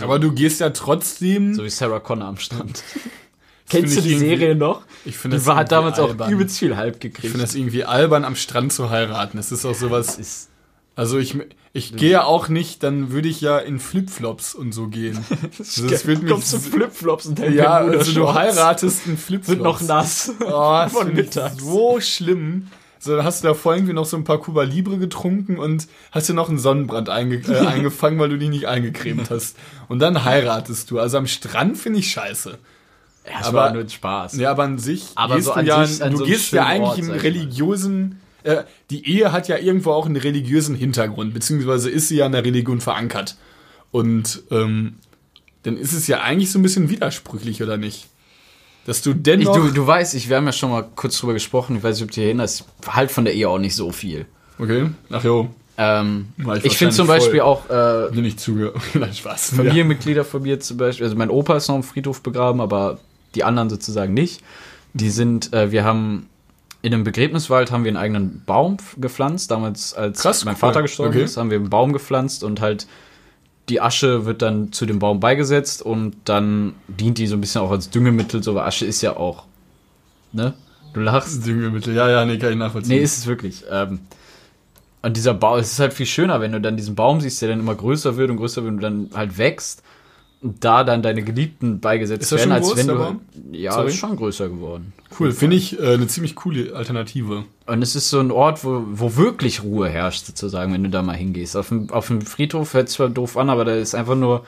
Aber 0.00 0.18
du 0.18 0.32
gehst 0.32 0.60
ja 0.60 0.70
trotzdem. 0.70 1.54
so 1.54 1.64
wie 1.64 1.70
Sarah 1.70 2.00
Connor 2.00 2.28
am 2.28 2.36
Strand. 2.38 2.82
Kennst 3.68 3.94
du 3.96 4.00
ich 4.00 4.06
die 4.06 4.18
Serie 4.18 4.54
noch? 4.56 4.82
Ich 5.04 5.16
finde 5.16 5.36
Die 5.36 5.40
das 5.40 5.46
war, 5.46 5.56
hat 5.56 5.70
damals 5.70 5.98
auch 6.00 6.08
albern. 6.10 6.32
übelst 6.32 6.58
viel 6.58 6.76
Hype 6.76 6.94
Ich 6.96 7.00
gekriegt. 7.00 7.30
finde 7.30 7.44
das 7.46 7.54
irgendwie 7.54 7.84
albern, 7.84 8.24
am 8.24 8.34
Strand 8.34 8.72
zu 8.72 8.90
heiraten. 8.90 9.36
Das 9.36 9.52
ist 9.52 9.64
auch 9.64 9.74
sowas. 9.76 10.06
das 10.06 10.18
ist, 10.18 10.48
Also 10.96 11.18
ich, 11.18 11.36
ich 11.72 11.94
gehe 11.94 12.24
auch 12.24 12.48
nicht, 12.48 12.82
dann 12.82 13.12
würde 13.12 13.28
ich 13.28 13.40
ja 13.40 13.58
in 13.58 13.78
Flipflops 13.78 14.54
und 14.56 14.72
so 14.72 14.88
gehen. 14.88 15.24
Also 15.58 15.86
das 15.88 16.04
wird 16.06 16.22
mich 16.24 16.32
kommst 16.32 16.52
du 16.52 16.58
Flipflops 16.58 17.26
und 17.26 17.38
dein 17.38 17.54
ja, 17.54 17.74
also 17.76 18.10
du 18.12 18.34
heiratest 18.34 19.06
in 19.06 19.16
Flipflops. 19.16 19.46
Sind 19.46 19.62
noch 19.62 19.80
nass. 19.82 20.32
Oh, 20.40 20.46
das 20.82 20.92
Von 20.92 21.08
ich 21.10 21.14
mittags. 21.14 21.62
so 21.62 22.00
schlimm. 22.00 22.66
So, 23.02 23.16
dann 23.16 23.24
hast 23.24 23.42
du 23.42 23.48
da 23.48 23.54
vorher 23.54 23.78
irgendwie 23.78 23.94
noch 23.94 24.04
so 24.04 24.16
ein 24.18 24.24
paar 24.24 24.38
Cuba 24.40 24.62
Libre 24.62 24.98
getrunken 24.98 25.58
und 25.58 25.88
hast 26.12 26.28
dir 26.28 26.34
noch 26.34 26.50
einen 26.50 26.58
Sonnenbrand 26.58 27.08
einge 27.08 27.36
äh, 27.36 27.58
eingefangen, 27.66 28.18
weil 28.18 28.28
du 28.28 28.36
dich 28.38 28.50
nicht 28.50 28.68
eingecremt 28.68 29.30
hast. 29.30 29.56
Und 29.88 30.00
dann 30.00 30.24
heiratest 30.24 30.90
du. 30.90 30.98
Also 30.98 31.16
am 31.16 31.26
Strand 31.26 31.78
finde 31.78 32.00
ich 32.00 32.10
scheiße. 32.10 32.58
Ja, 33.26 33.46
Aber- 33.46 33.58
war 33.58 33.72
nur 33.72 33.88
Spaß. 33.88 34.36
Ja, 34.36 34.50
aber 34.50 34.64
an 34.64 34.78
sich 34.78 35.12
Aber 35.14 35.36
gehst 35.36 35.46
so 35.48 35.54
du 35.54 35.60
ja, 35.62 35.86
sich 35.86 35.98
du 36.10 36.16
so 36.18 36.24
gehst 36.24 36.52
ja 36.52 36.66
eigentlich 36.66 36.88
Ort, 36.90 36.98
im 36.98 37.10
religiösen, 37.10 38.20
äh, 38.42 38.64
die 38.90 39.06
Ehe 39.10 39.32
hat 39.32 39.48
ja 39.48 39.56
irgendwo 39.56 39.92
auch 39.92 40.04
einen 40.06 40.16
religiösen 40.16 40.74
Hintergrund, 40.74 41.32
beziehungsweise 41.32 41.88
ist 41.90 42.08
sie 42.08 42.16
ja 42.16 42.26
in 42.26 42.32
der 42.32 42.44
Religion 42.44 42.80
verankert. 42.82 43.36
Und 43.90 44.42
ähm, 44.50 44.96
dann 45.62 45.76
ist 45.78 45.92
es 45.94 46.06
ja 46.06 46.20
eigentlich 46.20 46.50
so 46.52 46.58
ein 46.58 46.62
bisschen 46.62 46.90
widersprüchlich, 46.90 47.62
oder 47.62 47.76
nicht? 47.76 48.08
Dass 48.86 49.02
du 49.02 49.10
Ich, 49.10 49.16
dennoch... 49.22 49.54
du, 49.56 49.70
du 49.70 49.86
weißt, 49.86 50.14
ich, 50.14 50.28
wir 50.28 50.36
haben 50.36 50.46
ja 50.46 50.52
schon 50.52 50.70
mal 50.70 50.84
kurz 50.96 51.18
drüber 51.18 51.32
gesprochen, 51.34 51.76
ich 51.76 51.82
weiß 51.82 51.96
nicht, 51.96 52.04
ob 52.04 52.10
du 52.10 52.20
dir 52.20 52.26
erinnerst, 52.26 52.64
ich 52.82 52.88
halt 52.88 53.10
von 53.10 53.24
der 53.24 53.34
Ehe 53.34 53.48
auch 53.48 53.58
nicht 53.58 53.76
so 53.76 53.90
viel. 53.92 54.26
okay, 54.58 54.90
ach 55.10 55.22
jo, 55.24 55.48
Ähm, 55.78 56.28
ich 56.58 56.64
ich 56.66 56.76
finde 56.78 56.94
zum 56.94 57.06
Beispiel 57.06 57.40
auch 57.40 57.68
äh, 57.70 58.10
bin 58.12 58.24
ich 58.24 58.38
zuge... 58.38 58.72
Nein, 58.94 59.14
Spaß. 59.14 59.54
Familienmitglieder 59.54 60.24
von 60.24 60.42
mir 60.42 60.60
zum 60.60 60.76
Beispiel, 60.76 61.04
also 61.04 61.16
mein 61.16 61.30
Opa 61.30 61.56
ist 61.56 61.68
noch 61.68 61.76
im 61.76 61.82
Friedhof 61.82 62.22
begraben, 62.22 62.60
aber 62.60 62.98
die 63.34 63.44
anderen 63.44 63.70
sozusagen 63.70 64.12
nicht. 64.14 64.42
Die 64.92 65.10
sind, 65.10 65.52
äh, 65.52 65.70
wir 65.70 65.84
haben 65.84 66.26
in 66.82 66.92
einem 66.94 67.04
Begräbniswald 67.04 67.70
haben 67.70 67.84
wir 67.84 67.90
einen 67.90 67.96
eigenen 67.98 68.42
Baum 68.46 68.78
gepflanzt. 68.96 69.50
Damals, 69.50 69.92
als 69.94 70.20
Krass, 70.22 70.44
mein 70.46 70.54
cool. 70.54 70.60
Vater 70.60 70.82
gestorben 70.82 71.12
Okay. 71.12 71.24
ist, 71.24 71.36
haben 71.36 71.50
wir 71.50 71.58
einen 71.58 71.68
Baum 71.70 71.92
gepflanzt 71.92 72.42
und 72.42 72.60
halt 72.60 72.86
die 73.68 73.80
Asche 73.80 74.26
wird 74.26 74.42
dann 74.42 74.72
zu 74.72 74.86
dem 74.86 74.98
Baum 74.98 75.20
beigesetzt 75.20 75.82
und 75.82 76.16
dann 76.24 76.74
dient 76.88 77.18
die 77.18 77.26
so 77.26 77.36
ein 77.36 77.40
bisschen 77.40 77.60
auch 77.60 77.70
als 77.70 77.90
Düngemittel. 77.90 78.42
So, 78.42 78.54
weil 78.54 78.66
Asche 78.66 78.86
ist 78.86 79.02
ja 79.02 79.16
auch, 79.16 79.44
ne? 80.32 80.54
Du 80.92 81.00
lachst. 81.00 81.46
Düngemittel. 81.46 81.94
Ja, 81.94 82.10
ja, 82.10 82.24
nee, 82.24 82.38
kann 82.38 82.50
ich 82.50 82.58
nachvollziehen. 82.58 82.96
Nee, 82.96 83.02
ist 83.02 83.18
es 83.18 83.26
wirklich. 83.26 83.64
Ähm, 83.70 84.00
und 85.02 85.16
dieser 85.16 85.34
Baum, 85.34 85.58
es 85.58 85.72
ist 85.72 85.78
halt 85.78 85.92
viel 85.92 86.06
schöner, 86.06 86.40
wenn 86.40 86.52
du 86.52 86.60
dann 86.60 86.76
diesen 86.76 86.94
Baum 86.94 87.20
siehst, 87.20 87.40
der 87.42 87.50
dann 87.50 87.60
immer 87.60 87.74
größer 87.74 88.16
wird 88.16 88.30
und 88.30 88.36
größer 88.36 88.64
wird 88.64 88.74
und 88.74 88.80
dann 88.80 89.10
halt 89.14 89.38
wächst 89.38 89.82
da 90.42 90.84
dann 90.84 91.02
deine 91.02 91.22
Geliebten 91.22 91.80
beigesetzt 91.80 92.22
Ist 92.22 92.32
werden, 92.32 92.42
schon 92.42 92.52
als 92.52 92.76
wenn 92.76 92.86
du. 92.86 92.94
Baum? 92.96 93.20
Ja, 93.52 93.72
Sorry? 93.72 93.88
ist 93.88 93.96
schon 93.96 94.16
größer 94.16 94.48
geworden. 94.48 94.92
cool. 95.18 95.32
Finde 95.32 95.56
ich 95.56 95.78
äh, 95.78 95.94
eine 95.94 96.06
ziemlich 96.06 96.34
coole 96.34 96.74
Alternative. 96.74 97.44
Und 97.66 97.82
es 97.82 97.94
ist 97.94 98.08
so 98.08 98.20
ein 98.20 98.30
Ort, 98.30 98.64
wo, 98.64 98.82
wo 98.90 99.16
wirklich 99.16 99.62
Ruhe 99.62 99.88
herrscht, 99.88 100.24
sozusagen, 100.24 100.72
wenn 100.72 100.82
du 100.82 100.90
da 100.90 101.02
mal 101.02 101.16
hingehst. 101.16 101.56
Auf 101.56 101.68
dem, 101.68 101.90
auf 101.90 102.06
dem 102.06 102.22
Friedhof 102.22 102.72
hört 102.72 102.88
sich 102.88 102.96
zwar 102.96 103.10
doof 103.10 103.36
an, 103.36 103.50
aber 103.50 103.64
da 103.64 103.74
ist 103.74 103.94
einfach 103.94 104.16
nur. 104.16 104.44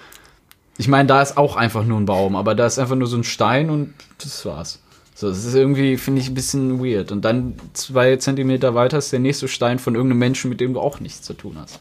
Ich 0.78 0.88
meine, 0.88 1.06
da 1.06 1.20
ist 1.20 1.36
auch 1.36 1.56
einfach 1.56 1.84
nur 1.84 2.00
ein 2.00 2.06
Baum, 2.06 2.34
aber 2.34 2.54
da 2.54 2.66
ist 2.66 2.78
einfach 2.78 2.96
nur 2.96 3.06
so 3.06 3.16
ein 3.18 3.24
Stein 3.24 3.68
und 3.68 3.92
das 4.18 4.46
war's. 4.46 4.80
So, 5.14 5.28
das 5.28 5.44
ist 5.44 5.54
irgendwie, 5.54 5.98
finde 5.98 6.22
ich, 6.22 6.28
ein 6.28 6.34
bisschen 6.34 6.82
weird. 6.82 7.12
Und 7.12 7.22
dann 7.24 7.54
zwei 7.74 8.16
Zentimeter 8.16 8.74
weiter 8.74 8.96
ist 8.96 9.12
der 9.12 9.20
nächste 9.20 9.46
Stein 9.46 9.78
von 9.78 9.94
irgendeinem 9.94 10.20
Menschen, 10.20 10.48
mit 10.48 10.60
dem 10.60 10.72
du 10.72 10.80
auch 10.80 11.00
nichts 11.00 11.20
zu 11.20 11.34
tun 11.34 11.56
hast. 11.60 11.80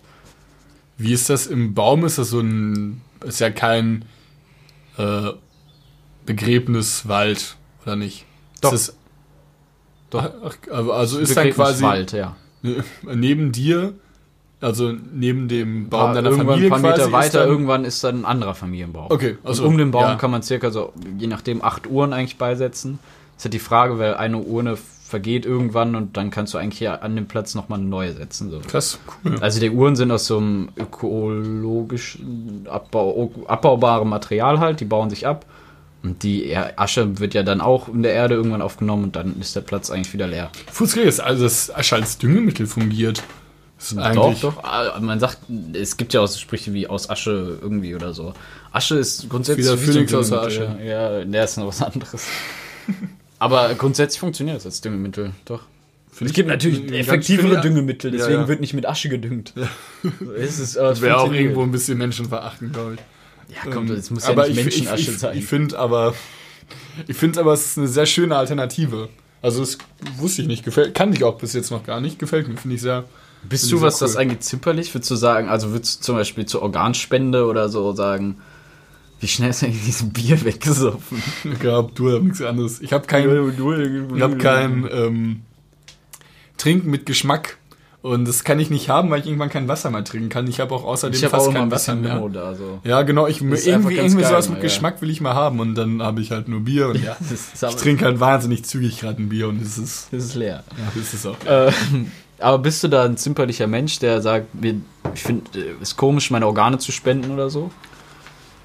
Wie 0.98 1.14
ist 1.14 1.30
das 1.30 1.48
im 1.48 1.74
Baum? 1.74 2.06
Ist 2.06 2.18
das 2.18 2.30
so 2.30 2.42
ein. 2.42 3.02
Ist 3.24 3.40
ja 3.40 3.50
kein 3.50 4.06
äh, 4.98 5.32
Begräbniswald, 6.26 7.56
oder 7.84 7.96
nicht? 7.96 8.26
Doch. 8.62 8.74
Ist 8.74 8.96
Doch. 10.10 10.30
Ach, 10.44 10.90
also 10.90 11.20
ist 11.20 11.36
dann 11.36 11.52
quasi 11.52 11.84
Wald, 11.84 12.12
ja. 12.12 12.36
neben 13.04 13.52
dir, 13.52 13.94
also 14.60 14.92
neben 14.92 15.48
dem 15.48 15.90
Baum 15.90 16.14
deiner 16.14 16.30
irgendwann 16.30 16.48
Familie 16.48 16.68
ein 16.68 16.82
paar 16.82 16.92
Meter 16.92 17.12
weiter, 17.12 17.40
dann, 17.40 17.50
irgendwann 17.50 17.86
ist 17.86 18.04
dann 18.04 18.22
ein 18.22 18.26
anderer 18.26 18.54
Familienbaum. 18.54 19.08
Okay, 19.10 19.38
Also 19.44 19.64
also 19.64 19.68
um 19.68 19.78
den 19.78 19.92
Baum 19.92 20.04
ja. 20.04 20.16
kann 20.16 20.32
man 20.32 20.44
circa 20.44 20.70
so, 20.70 20.94
je 21.18 21.28
nachdem, 21.28 21.64
acht 21.64 21.88
Uhren 21.88 22.14
eigentlich 22.14 22.38
beisetzen. 22.38 23.00
Das 23.36 23.42
ist 23.42 23.46
halt 23.46 23.54
die 23.56 23.60
Frage, 23.60 23.98
weil 23.98 24.14
eine 24.14 24.38
Urne 24.38 24.78
vergeht 25.12 25.46
irgendwann 25.46 25.96
und 25.96 26.18
dann 26.18 26.32
kannst 26.32 26.54
du 26.54 26.58
eigentlich 26.58 26.80
hier 26.80 27.04
an 27.04 27.16
dem 27.16 27.28
Platz 27.28 27.54
nochmal 27.54 27.78
eine 27.80 27.88
neue 27.88 28.14
setzen. 28.14 28.50
So. 28.50 28.60
Krass, 28.60 28.98
cool. 29.24 29.38
Also 29.42 29.60
die 29.60 29.70
Uhren 29.70 29.96
sind 29.96 30.10
aus 30.12 30.26
so 30.26 30.38
einem 30.40 30.70
ökologischen, 30.78 32.66
Abbau, 32.70 33.32
abbaubarem 33.48 34.10
Material 34.10 34.60
halt, 34.60 34.80
die 34.80 34.86
bauen 34.86 35.10
sich 35.10 35.28
ab. 35.28 35.46
Und 36.04 36.24
die 36.24 36.46
Er- 36.48 36.80
Asche 36.80 37.20
wird 37.20 37.36
ja 37.36 37.44
dann 37.44 37.62
auch 37.62 37.88
in 37.88 38.02
der 38.02 38.14
Erde 38.14 38.34
irgendwann 38.34 38.64
aufgenommen 38.64 39.04
und 39.04 39.16
dann 39.16 39.40
ist 39.40 39.56
der 39.56 39.62
Platz 39.62 39.92
eigentlich 39.92 40.14
wieder 40.14 40.26
leer. 40.28 40.50
Fußgänger 40.72 41.06
ist 41.08 41.20
also 41.20 41.44
das 41.44 41.74
Asche 41.76 41.96
als 41.96 42.18
Düngemittel 42.18 42.66
fungiert. 42.66 43.22
Doch, 44.14 44.40
doch. 44.40 44.64
Ah, 44.64 45.00
Man 45.00 45.20
sagt, 45.20 45.40
es 45.74 45.98
gibt 45.98 46.14
ja 46.14 46.22
auch 46.22 46.28
so 46.28 46.40
Sprüche 46.40 46.74
wie 46.74 46.88
aus 46.88 47.10
Asche 47.10 47.58
irgendwie 47.62 47.96
oder 47.96 48.14
so. 48.14 48.34
Asche 48.72 48.96
ist 48.98 49.28
grundsätzlich. 49.30 49.66
Wieder 49.68 49.78
Phönix 49.78 50.14
aus 50.14 50.30
der 50.30 50.48
Düngemittel. 50.48 50.86
Ja, 50.88 51.24
der 51.26 51.44
ist 51.44 51.58
noch 51.58 51.68
was 51.68 51.82
anderes. 51.84 52.26
Aber 53.42 53.74
grundsätzlich 53.74 54.20
funktioniert 54.20 54.58
es 54.58 54.68
als 54.68 54.82
Düngemittel, 54.82 55.32
doch. 55.46 55.64
Es 56.20 56.32
gibt 56.32 56.48
natürlich 56.48 56.92
effektivere 56.92 57.60
Düngemittel, 57.60 58.12
Ja, 58.12 58.20
deswegen 58.20 58.42
ja. 58.42 58.48
wird 58.48 58.62
nicht 58.62 58.76
mit 58.76 58.86
Asche 58.86 59.10
gedüngt. 59.10 59.56
So 60.04 60.32
ist 60.34 60.60
es, 60.60 60.78
aber 60.78 60.92
es 60.92 61.02
Wäre 61.02 61.18
auch 61.18 61.34
irgendwo 61.34 61.64
ein 61.64 61.72
bisschen 61.72 61.98
menschenverachtend, 61.98 62.74
glaube 62.74 62.96
ich. 62.96 63.56
Ja, 63.56 63.72
komm, 63.72 63.88
das 63.88 64.12
muss 64.12 64.26
ja 64.26 64.30
aber 64.30 64.48
nicht 64.48 64.60
ich, 64.60 64.64
Menschenasche 64.64 65.02
ich, 65.02 65.10
ich, 65.10 65.18
sein. 65.18 65.38
Ich 65.40 65.46
finde 65.46 65.80
aber, 65.80 66.14
ich 67.08 67.18
finde 67.18 67.40
aber, 67.40 67.54
es 67.54 67.66
ist 67.66 67.78
eine 67.80 67.88
sehr 67.88 68.06
schöne 68.06 68.36
Alternative. 68.36 69.10
Also 69.42 69.62
das 69.62 69.80
wusste 70.18 70.44
ich 70.44 70.48
nicht, 70.48 70.64
gefällt, 70.64 70.94
kann 70.94 71.12
ich 71.12 71.24
auch 71.24 71.40
bis 71.40 71.54
jetzt 71.54 71.72
noch 71.72 71.84
gar 71.84 72.00
nicht, 72.00 72.20
gefällt 72.20 72.48
mir, 72.48 72.58
finde 72.58 72.76
ich 72.76 72.82
sehr. 72.82 73.06
Bist 73.50 73.72
du, 73.72 73.82
was 73.82 73.98
sehr 73.98 74.08
das 74.08 74.18
cool. 74.18 74.22
angeht, 74.22 74.44
zimperlich? 74.44 74.94
Würdest 74.94 75.10
du 75.10 75.16
sagen, 75.16 75.50
also 75.50 75.72
würdest 75.72 76.02
du 76.02 76.04
zum 76.04 76.16
Beispiel 76.16 76.46
zur 76.46 76.62
Organspende 76.62 77.48
oder 77.48 77.70
so 77.70 77.92
sagen, 77.94 78.38
wie 79.22 79.28
schnell 79.28 79.52
ist 79.52 79.64
eigentlich 79.64 79.86
dieses 79.86 80.10
Bier 80.10 80.44
weggesoffen? 80.44 81.22
Ich 81.44 81.60
glaube, 81.60 81.92
du 81.96 82.12
hast 82.12 82.24
nichts 82.24 82.42
anderes. 82.42 82.82
Ich 82.82 82.92
habe 82.92 83.06
kein, 83.06 83.30
ich 83.30 84.22
hab 84.22 84.40
kein 84.40 84.90
ähm, 84.92 85.42
Trinken 86.58 86.90
mit 86.90 87.06
Geschmack. 87.06 87.58
Und 88.02 88.28
das 88.28 88.44
kann 88.44 88.60
ich 88.60 88.72
nicht 88.72 88.90
haben, 88.90 89.12
weil 89.12 89.20
ich 89.20 89.28
irgendwann 89.28 89.52
kein 89.52 89.68
Wasser 89.68 89.92
mehr 89.92 90.04
trinken 90.04 90.30
kann. 90.30 90.48
Ich 90.48 90.60
habe 90.60 90.74
auch 90.74 90.84
außerdem 90.84 91.16
Ich 91.16 91.24
habe 91.24 91.36
fast 91.36 91.50
auch 91.50 91.54
kein 91.54 91.64
ein 91.64 91.72
Wasser 91.72 91.94
bisschen 91.94 92.04
mehr. 92.04 92.16
Memo 92.16 92.30
da, 92.30 92.56
so. 92.56 92.80
Ja, 92.84 93.04
genau. 93.04 93.28
Ich, 93.28 93.44
ist 93.44 93.68
irgendwie 93.68 93.98
irgendwie 93.98 94.22
geil 94.22 94.32
sowas 94.32 94.50
mit 94.50 94.58
ja. 94.58 94.64
Geschmack 94.64 95.04
will 95.04 95.12
ich 95.12 95.22
mal 95.22 95.36
haben. 95.36 95.60
Und 95.60 95.76
dann 95.76 96.02
habe 96.02 96.20
ich 96.20 96.32
halt 96.32 96.48
nur 96.48 96.62
Bier. 96.62 96.88
Und 96.88 97.04
ja, 97.04 97.16
ich 97.22 97.76
trinke 97.76 98.06
halt 98.06 98.20
wahnsinnig 98.20 98.66
zügig 98.66 99.00
gerade 99.00 99.22
ein 99.22 99.30
Bier. 99.30 99.50
Und 99.50 99.62
das 99.62 99.78
ist, 99.78 100.08
das 100.12 100.24
ist 100.24 100.34
leer. 100.34 100.64
ja, 100.72 100.92
das 100.96 101.14
ist 101.14 101.28
auch. 101.28 101.38
Äh, 101.46 101.72
aber 102.40 102.58
bist 102.58 102.84
du 102.84 102.88
da 102.88 103.04
ein 103.04 103.18
zimperlicher 103.18 103.68
Mensch, 103.68 104.00
der 104.00 104.20
sagt, 104.24 104.48
ich 105.14 105.22
finde 105.22 105.44
es 105.80 105.90
ist 105.90 105.98
komisch, 105.98 106.32
meine 106.32 106.48
Organe 106.48 106.80
zu 106.80 106.92
spenden 106.92 107.30
oder 107.30 107.52
so? 107.52 107.70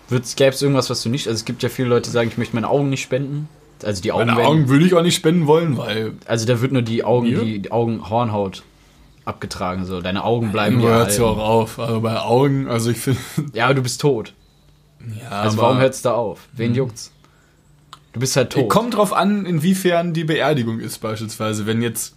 Gäbe 0.09 0.51
es 0.55 0.62
irgendwas, 0.62 0.88
was 0.90 1.03
du 1.03 1.09
nicht? 1.09 1.27
Also 1.27 1.37
es 1.38 1.45
gibt 1.45 1.62
ja 1.62 1.69
viele 1.69 1.88
Leute, 1.88 2.11
die 2.11 2.12
sagen, 2.12 2.29
ich 2.29 2.38
möchte 2.38 2.55
meine 2.55 2.69
Augen 2.69 2.88
nicht 2.90 3.03
spenden. 3.03 3.49
Also 3.83 4.01
die 4.03 4.12
Augen, 4.12 4.27
Meine 4.27 4.38
werden, 4.38 4.49
Augen 4.49 4.69
würde 4.69 4.87
ich 4.87 4.95
auch 4.95 5.03
nicht 5.03 5.16
spenden 5.16 5.47
wollen, 5.47 5.77
weil 5.77 6.12
also 6.27 6.47
da 6.47 6.61
wird 6.61 6.73
nur 6.73 6.83
die 6.83 7.05
Augen, 7.05 7.29
Mir? 7.29 7.40
die, 7.45 7.59
die 7.61 7.73
Augenhornhaut 7.73 8.62
abgetragen. 9.25 9.85
So, 9.85 10.01
deine 10.01 10.25
Augen 10.25 10.53
bleiben 10.53 10.81
ja. 10.81 10.88
hört 10.88 11.16
ja 11.19 11.25
auch 11.25 11.38
auf. 11.38 11.79
Aber 11.79 12.01
bei 12.01 12.19
Augen, 12.21 12.69
also 12.69 12.90
ich 12.90 12.99
finde. 12.99 13.21
Ja, 13.53 13.66
aber 13.66 13.75
du 13.75 13.83
bist 13.83 14.01
tot. 14.01 14.33
Ja, 15.21 15.29
Also 15.42 15.59
warum 15.59 15.79
hört 15.79 15.95
es 15.95 16.03
da 16.03 16.14
auf? 16.14 16.40
Wen 16.53 16.75
juckt's? 16.75 17.12
Du 18.12 18.21
bist 18.21 18.35
halt 18.37 18.51
tot. 18.51 18.69
Kommt 18.71 18.95
drauf 18.95 19.12
an, 19.12 19.45
inwiefern 19.45 20.14
die 20.14 20.25
Beerdigung 20.25 20.81
ist, 20.81 20.99
beispielsweise. 20.99 21.66
Wenn 21.66 21.83
jetzt. 21.83 22.14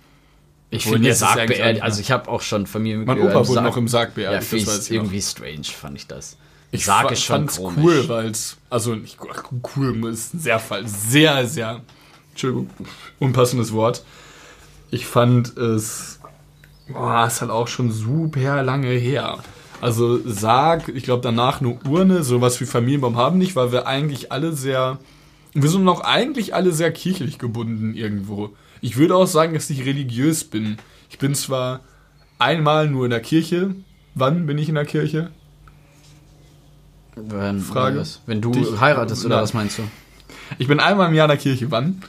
ich 0.69 0.83
finde 0.85 1.09
jetzt 1.09 1.19
Sargbeerdigung, 1.19 1.81
auch- 1.81 1.85
also 1.85 1.99
ich 1.99 2.11
habe 2.11 2.29
auch 2.29 2.41
schon 2.41 2.61
Mein 2.61 2.67
Familienmitglieder 2.67 3.29
Opa 3.31 3.39
im 3.41 3.47
wurde 3.47 3.53
Sarg- 3.59 3.63
noch 3.65 3.77
im 3.77 3.87
Sarg 3.89 4.09
Ja, 4.09 4.13
beerdigt, 4.15 4.43
finde 4.49 4.65
das 4.65 4.75
weiß 4.77 4.83
ich 4.85 4.89
noch. 4.91 4.95
irgendwie 5.03 5.21
strange, 5.21 5.63
fand 5.65 5.97
ich 5.97 6.07
das. 6.07 6.37
Ich 6.71 6.85
fa- 6.85 7.09
ist 7.09 7.23
schon 7.23 7.35
fand's 7.37 7.57
komisch. 7.57 7.77
cool, 7.83 8.09
weil 8.09 8.27
es, 8.29 8.57
also 8.69 8.95
nicht 8.95 9.17
cool, 9.75 10.07
ist 10.09 10.33
ein 10.33 10.39
sehr 10.39 10.59
fall, 10.59 10.87
sehr, 10.87 11.47
sehr, 11.47 11.81
Entschuldigung, 12.31 12.69
unpassendes 13.19 13.73
Wort. 13.73 14.03
Ich 14.91 15.05
fand 15.05 15.57
es, 15.57 16.19
boah, 16.87 17.25
ist 17.27 17.41
halt 17.41 17.51
auch 17.51 17.67
schon 17.67 17.91
super 17.91 18.63
lange 18.63 18.89
her. 18.89 19.39
Also 19.81 20.19
Sarg, 20.25 20.89
ich 20.89 21.03
glaube 21.03 21.23
danach 21.23 21.61
eine 21.61 21.79
Urne, 21.87 22.23
sowas 22.23 22.59
wie 22.61 22.65
Familienbaum 22.65 23.15
haben 23.17 23.37
nicht, 23.37 23.55
weil 23.55 23.71
wir 23.71 23.87
eigentlich 23.87 24.31
alle 24.31 24.51
sehr, 24.53 24.99
wir 25.53 25.69
sind 25.69 25.83
noch 25.83 26.01
eigentlich 26.01 26.53
alle 26.53 26.71
sehr 26.71 26.91
kirchlich 26.91 27.39
gebunden 27.39 27.93
irgendwo. 27.95 28.49
Ich 28.81 28.97
würde 28.97 29.15
auch 29.15 29.25
sagen, 29.27 29.53
dass 29.53 29.69
ich 29.69 29.85
religiös 29.85 30.43
bin. 30.43 30.77
Ich 31.09 31.17
bin 31.17 31.33
zwar 31.33 31.79
einmal 32.39 32.89
nur 32.89 33.05
in 33.05 33.11
der 33.11 33.21
Kirche. 33.21 33.73
Wann 34.15 34.45
bin 34.45 34.57
ich 34.57 34.69
in 34.69 34.75
der 34.75 34.85
Kirche? 34.85 35.31
Wenn, 37.27 37.59
Frage. 37.61 38.03
Wenn 38.25 38.41
du 38.41 38.51
Dich- 38.51 38.79
heiratest, 38.79 39.25
oder 39.25 39.35
Nein. 39.35 39.43
was 39.43 39.53
meinst 39.53 39.77
du? 39.79 39.83
Ich 40.57 40.67
bin 40.67 40.79
einmal 40.79 41.09
im 41.09 41.13
Jahr 41.15 41.25
in 41.25 41.29
der 41.29 41.37
Kirche. 41.37 41.69
Wann? 41.71 42.01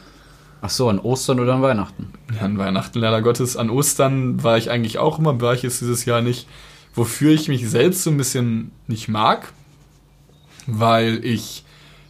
Ach 0.62 0.70
so, 0.70 0.88
an 0.88 0.98
Ostern 0.98 1.40
oder 1.40 1.54
an 1.54 1.62
Weihnachten? 1.62 2.12
Ja, 2.34 2.42
an 2.42 2.58
Weihnachten 2.58 2.98
leider 2.98 3.22
Gottes. 3.22 3.56
An 3.56 3.70
Ostern 3.70 4.42
war 4.42 4.58
ich 4.58 4.70
eigentlich 4.70 4.98
auch 4.98 5.18
immer, 5.18 5.40
war 5.40 5.54
ich 5.54 5.62
jetzt 5.62 5.80
dieses 5.80 6.04
Jahr 6.04 6.20
nicht. 6.20 6.46
Wofür 6.94 7.32
ich 7.32 7.48
mich 7.48 7.68
selbst 7.68 8.02
so 8.02 8.10
ein 8.10 8.16
bisschen 8.16 8.72
nicht 8.86 9.08
mag, 9.08 9.52
weil 10.66 11.24
ich 11.24 11.64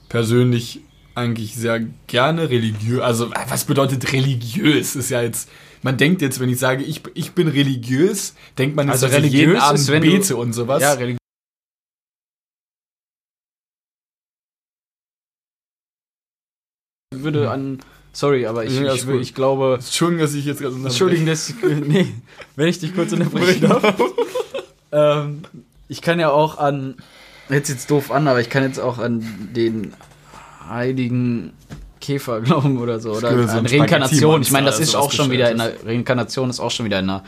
persönlich 0.09 0.81
eigentlich 1.15 1.55
sehr 1.55 1.81
gerne 2.07 2.51
religiös, 2.51 3.01
also 3.03 3.27
äh, 3.27 3.35
was 3.49 3.65
bedeutet 3.65 4.13
religiös? 4.13 4.97
Ist 4.97 5.11
ja 5.11 5.21
jetzt, 5.23 5.49
man 5.83 5.97
denkt 5.97 6.23
jetzt, 6.23 6.41
wenn 6.41 6.49
ich 6.49 6.59
sage, 6.59 6.83
ich, 6.83 7.03
ich 7.15 7.33
bin 7.33 7.49
religiös, 7.49 8.35
denkt 8.59 8.75
man 8.77 8.87
jetzt, 8.87 9.03
Also 9.03 9.07
dass 9.07 9.17
ich 9.17 9.19
religiös 9.25 9.41
jeden 9.41 9.57
ist, 9.57 9.63
Abend 9.63 9.89
du- 9.89 10.01
bete 10.01 10.37
und 10.37 10.53
sowas. 10.55 10.81
Ja, 10.83 10.93
religiös. 10.95 11.20
Würde 17.23 17.51
an. 17.51 17.81
Sorry, 18.13 18.47
aber 18.47 18.65
ich, 18.65 18.79
Ja, 18.79 18.93
ich, 18.93 19.07
gut. 19.07 19.21
ich 19.21 19.35
glaube. 19.35 19.77
Entschuldigung, 19.77 20.25
dass 20.25 20.35
ich 20.35 20.45
jetzt 20.45 20.61
gerade 20.61 20.75
Entschuldigen, 20.75 21.27
dass 21.27 21.49
ich, 21.51 21.57
nee, 21.87 22.07
wenn 22.57 22.69
ich 22.69 22.79
dich 22.79 22.95
kurz 22.95 23.13
unterbrechen 23.13 23.69
darf. 23.69 23.95
ähm, 24.93 25.43
ich 25.89 26.03
kann 26.03 26.19
ja 26.19 26.31
auch 26.31 26.59
an, 26.59 26.97
jetzt 27.49 27.69
jetzt 27.69 27.91
doof 27.91 28.11
an, 28.11 28.27
aber 28.29 28.41
ich 28.41 28.51
kann 28.51 28.63
jetzt 28.63 28.79
auch 28.79 28.99
an 28.99 29.25
den 29.55 29.93
heiligen 30.69 31.53
Käfer 32.01 32.41
glauben 32.41 32.79
oder 32.79 33.01
so. 33.01 33.13
Oder 33.13 33.33
ja 33.33 33.47
so 33.47 33.59
an 33.59 33.67
ein 33.67 33.67
Reinkarnation. 33.67 34.43
Ich 34.43 34.51
meine, 34.51 34.67
das 34.67 34.81
ist 34.81 34.95
auch 34.95 35.13
schon 35.13 35.31
wieder 35.31 35.51
in 35.51 35.59
der 35.59 35.73
Reinkarnation 35.85 36.51
ist 36.51 36.61
auch 36.61 36.71
schon 36.71 36.87
wieder 36.87 36.99
in 36.99 37.11
einer 37.11 37.25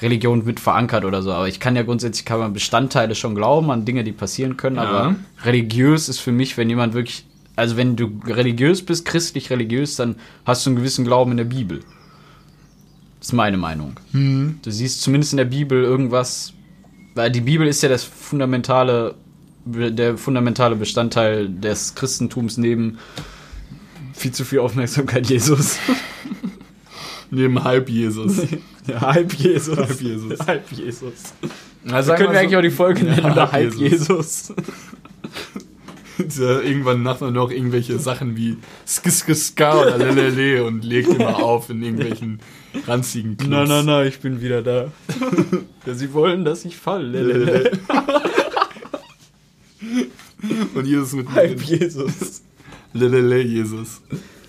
Religion 0.00 0.44
mit 0.44 0.60
verankert 0.60 1.04
oder 1.04 1.22
so. 1.22 1.32
Aber 1.32 1.48
ich 1.48 1.60
kann 1.60 1.76
ja 1.76 1.82
grundsätzlich 1.82 2.24
kann 2.24 2.38
man 2.38 2.52
Bestandteile 2.52 3.14
schon 3.14 3.34
glauben 3.34 3.70
an 3.70 3.84
Dinge, 3.84 4.04
die 4.04 4.12
passieren 4.12 4.56
können. 4.56 4.78
Aber 4.78 5.14
religiös 5.44 6.08
ist 6.08 6.20
für 6.20 6.32
mich, 6.32 6.56
wenn 6.56 6.68
jemand 6.68 6.94
wirklich, 6.94 7.25
also 7.56 7.76
wenn 7.76 7.96
du 7.96 8.20
religiös 8.26 8.84
bist, 8.84 9.04
christlich 9.04 9.50
religiös, 9.50 9.96
dann 9.96 10.16
hast 10.44 10.64
du 10.64 10.70
einen 10.70 10.76
gewissen 10.76 11.04
Glauben 11.04 11.32
in 11.32 11.36
der 11.38 11.44
Bibel. 11.44 11.80
Das 13.18 13.28
ist 13.28 13.32
meine 13.32 13.56
Meinung. 13.56 13.98
Du 14.12 14.70
siehst 14.70 15.02
zumindest 15.02 15.32
in 15.32 15.38
der 15.38 15.46
Bibel 15.46 15.82
irgendwas, 15.82 16.52
weil 17.14 17.30
die 17.30 17.40
Bibel 17.40 17.66
ist 17.66 17.82
ja 17.82 17.88
das 17.88 18.04
fundamentale, 18.04 19.14
der 19.64 20.16
fundamentale 20.16 20.76
Bestandteil 20.76 21.48
des 21.48 21.94
Christentums 21.94 22.56
neben 22.58 22.98
viel 24.12 24.32
zu 24.32 24.44
viel 24.44 24.60
Aufmerksamkeit 24.60 25.28
Jesus. 25.28 25.78
Neben 27.30 27.62
halb 27.64 27.88
Jesus. 27.88 28.38
Ja, 28.86 29.00
halb 29.00 29.34
Jesus. 29.34 29.76
Halb 29.76 30.00
Jesus. 30.00 30.38
Halb 30.46 30.70
Jesus. 30.70 31.34
Also 31.90 32.14
Können 32.14 32.30
wir 32.30 32.38
eigentlich 32.38 32.56
auch 32.56 32.62
die 32.62 32.70
Folge 32.70 33.02
nennen, 33.02 33.24
Ja, 33.24 33.32
oder 33.32 33.50
halb 33.50 33.74
Jesus. 33.74 34.08
Jesus. 34.08 34.54
Irgendwann 36.38 37.02
macht 37.02 37.20
man 37.20 37.34
noch 37.34 37.50
irgendwelche 37.50 37.98
Sachen 37.98 38.36
wie 38.36 38.56
Skiskiska 38.86 39.82
oder 39.82 39.98
Lelele 39.98 40.64
und 40.64 40.84
legt 40.84 41.08
immer 41.08 41.36
auf 41.36 41.68
in 41.70 41.82
irgendwelchen 41.82 42.40
ranzigen 42.86 43.36
Clubs. 43.36 43.50
Nein, 43.50 43.68
nein, 43.68 43.84
nein, 43.86 44.06
ich 44.08 44.20
bin 44.20 44.40
wieder 44.40 44.62
da. 44.62 44.92
ja, 45.86 45.94
sie 45.94 46.12
wollen, 46.12 46.44
dass 46.44 46.64
ich 46.64 46.76
falle. 46.76 47.22
Lelele. 47.22 47.78
Und 50.74 50.86
Jesus 50.86 51.12
mit 51.14 51.30
Halb 51.32 51.62
Jesus. 51.62 52.42
Lelele 52.92 53.40
Jesus. 53.42 54.00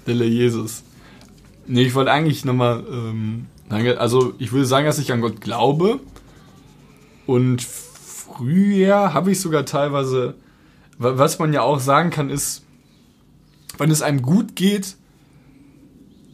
Lele 0.05 0.25
Jesus. 0.25 0.83
Nee, 1.65 1.83
ich 1.83 1.95
wollte 1.95 2.11
eigentlich 2.11 2.45
nochmal, 2.45 2.83
ähm, 2.89 3.47
also 3.69 4.33
ich 4.37 4.51
würde 4.51 4.65
sagen, 4.65 4.85
dass 4.85 4.99
ich 4.99 5.11
an 5.11 5.21
Gott 5.21 5.41
glaube. 5.41 5.99
Und 7.25 7.61
früher 7.61 9.13
habe 9.13 9.31
ich 9.31 9.41
sogar 9.41 9.65
teilweise, 9.65 10.35
was 10.97 11.39
man 11.39 11.53
ja 11.53 11.61
auch 11.61 11.79
sagen 11.79 12.09
kann, 12.09 12.29
ist, 12.29 12.63
wenn 13.77 13.91
es 13.91 14.01
einem 14.01 14.21
gut 14.21 14.55
geht, 14.55 14.95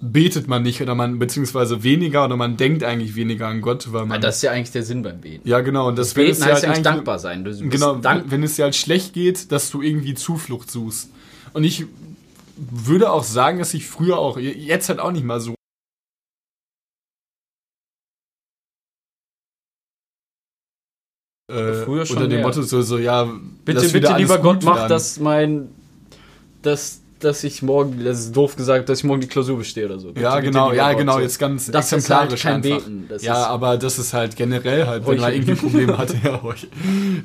betet 0.02 0.48
man 0.48 0.64
nicht 0.64 0.82
oder 0.82 0.96
man, 0.96 1.18
beziehungsweise 1.18 1.84
weniger 1.84 2.26
oder 2.26 2.36
man 2.36 2.58
denkt 2.58 2.84
eigentlich 2.84 3.16
weniger 3.16 3.48
an 3.48 3.62
Gott, 3.62 3.92
weil 3.94 4.06
man. 4.06 4.20
Das 4.20 4.38
ist 4.38 4.42
ja 4.42 4.52
eigentlich 4.52 4.72
der 4.72 4.84
Sinn 4.84 5.02
beim 5.02 5.22
Beten. 5.22 5.48
ja, 5.48 5.62
genau. 5.62 5.88
Und 5.88 5.98
das, 5.98 6.14
Beten 6.14 6.44
heißt 6.44 6.44
halt 6.44 6.66
eigentlich 6.66 6.84
dankbar 6.84 7.20
sein. 7.20 7.44
Genau, 7.44 7.96
dank 7.96 8.26
wenn 8.30 8.44
es 8.44 8.56
dir 8.56 8.64
halt 8.64 8.76
schlecht 8.76 9.14
geht, 9.14 9.52
dass 9.52 9.70
du 9.70 9.82
irgendwie 9.82 10.14
Zuflucht 10.14 10.70
suchst. 10.70 11.10
Und 11.54 11.64
ich 11.64 11.86
würde 12.58 13.12
auch 13.12 13.24
sagen, 13.24 13.60
dass 13.60 13.74
ich 13.74 13.88
früher 13.88 14.18
auch, 14.18 14.38
jetzt 14.38 14.90
halt 14.90 15.00
auch 15.00 15.12
nicht 15.12 15.24
mal 15.24 15.40
so. 15.40 15.56
Äh, 21.50 21.74
Früher 21.84 22.06
schon 22.06 22.18
unter 22.18 22.30
dem 22.30 22.38
mehr. 22.38 22.48
Motto 22.48 22.62
so, 22.62 22.82
so 22.82 22.98
ja, 22.98 23.28
Bitte, 23.66 23.90
bitte, 23.90 24.16
lieber 24.18 24.38
Gott, 24.38 24.64
mach, 24.64 24.88
dass 24.88 25.20
mein, 25.20 25.68
dass, 26.62 27.02
dass 27.20 27.44
ich 27.44 27.62
morgen, 27.62 28.02
das 28.02 28.20
ist 28.20 28.36
doof 28.36 28.56
gesagt, 28.56 28.88
dass 28.88 29.00
ich 29.00 29.04
morgen 29.04 29.20
die 29.20 29.28
Klausur 29.28 29.58
bestehe 29.58 29.88
oder 29.88 30.00
so. 30.00 30.08
Bitte, 30.10 30.22
Ja, 30.22 30.36
bitte, 30.36 30.48
genau, 30.48 30.72
lieber 30.72 30.78
ja, 30.78 30.94
genau, 30.94 31.16
so. 31.16 31.20
jetzt 31.20 31.40
ganz 31.40 31.70
Das 31.70 31.88
ist 31.88 32.10
halt 32.10 32.32
exemplarisch 32.32 32.44
kein 32.44 32.56
einfach. 32.64 32.86
Beten, 32.86 33.10
ja, 33.20 33.46
aber 33.48 33.78
das 33.78 34.00
ist 34.00 34.14
halt 34.14 34.38
generell 34.38 34.88
halt, 34.88 35.06
wenn 35.06 35.20
man 35.20 35.34
irgendwie 35.34 35.56
Probleme 35.56 35.98
hatte, 35.98 36.16
ja, 36.24 36.40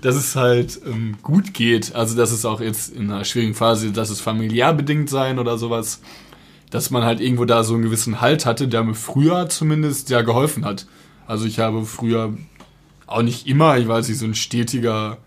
dass 0.00 0.16
es 0.16 0.34
halt 0.34 0.80
ähm, 0.84 1.16
gut 1.22 1.54
geht. 1.54 1.94
Also, 1.94 2.16
dass 2.16 2.32
es 2.32 2.44
auch 2.44 2.60
jetzt 2.60 2.92
in 2.92 3.12
einer 3.12 3.24
schwierigen 3.24 3.54
Phase, 3.54 3.92
dass 3.92 4.10
es 4.10 4.20
familiär 4.20 4.72
bedingt 4.74 5.10
sein 5.10 5.38
oder 5.38 5.58
sowas, 5.58 6.00
dass 6.70 6.90
man 6.90 7.04
halt 7.04 7.20
irgendwo 7.20 7.44
da 7.44 7.62
so 7.62 7.74
einen 7.74 7.84
gewissen 7.84 8.20
Halt 8.20 8.46
hatte, 8.46 8.66
der 8.66 8.82
mir 8.82 8.94
früher 8.94 9.48
zumindest 9.48 10.10
ja 10.10 10.22
geholfen 10.22 10.64
hat. 10.64 10.86
Also, 11.28 11.46
ich 11.46 11.60
habe 11.60 11.84
früher 11.84 12.34
auch 13.08 13.22
nicht 13.22 13.46
immer, 13.46 13.78
ich 13.78 13.88
weiß 13.88 14.08
nicht, 14.08 14.18
so 14.18 14.26
ein 14.26 14.34
stetiger 14.34 15.18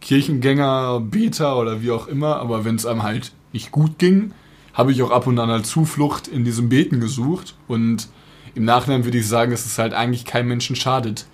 Kirchengänger, 0.00 1.00
Beter 1.00 1.56
oder 1.58 1.82
wie 1.82 1.90
auch 1.90 2.08
immer, 2.08 2.36
aber 2.36 2.64
wenn 2.64 2.74
es 2.74 2.86
einem 2.86 3.02
halt 3.02 3.32
nicht 3.52 3.70
gut 3.70 3.98
ging, 3.98 4.32
habe 4.74 4.92
ich 4.92 5.02
auch 5.02 5.10
ab 5.10 5.26
und 5.26 5.38
an 5.38 5.50
halt 5.50 5.66
Zuflucht 5.66 6.28
in 6.28 6.44
diesem 6.44 6.68
Beten 6.68 7.00
gesucht 7.00 7.56
und 7.68 8.08
im 8.54 8.64
Nachhinein 8.64 9.04
würde 9.04 9.18
ich 9.18 9.28
sagen, 9.28 9.50
dass 9.52 9.66
es 9.66 9.78
halt 9.78 9.94
eigentlich 9.94 10.24
keinem 10.24 10.48
Menschen 10.48 10.74
schadet. 10.74 11.26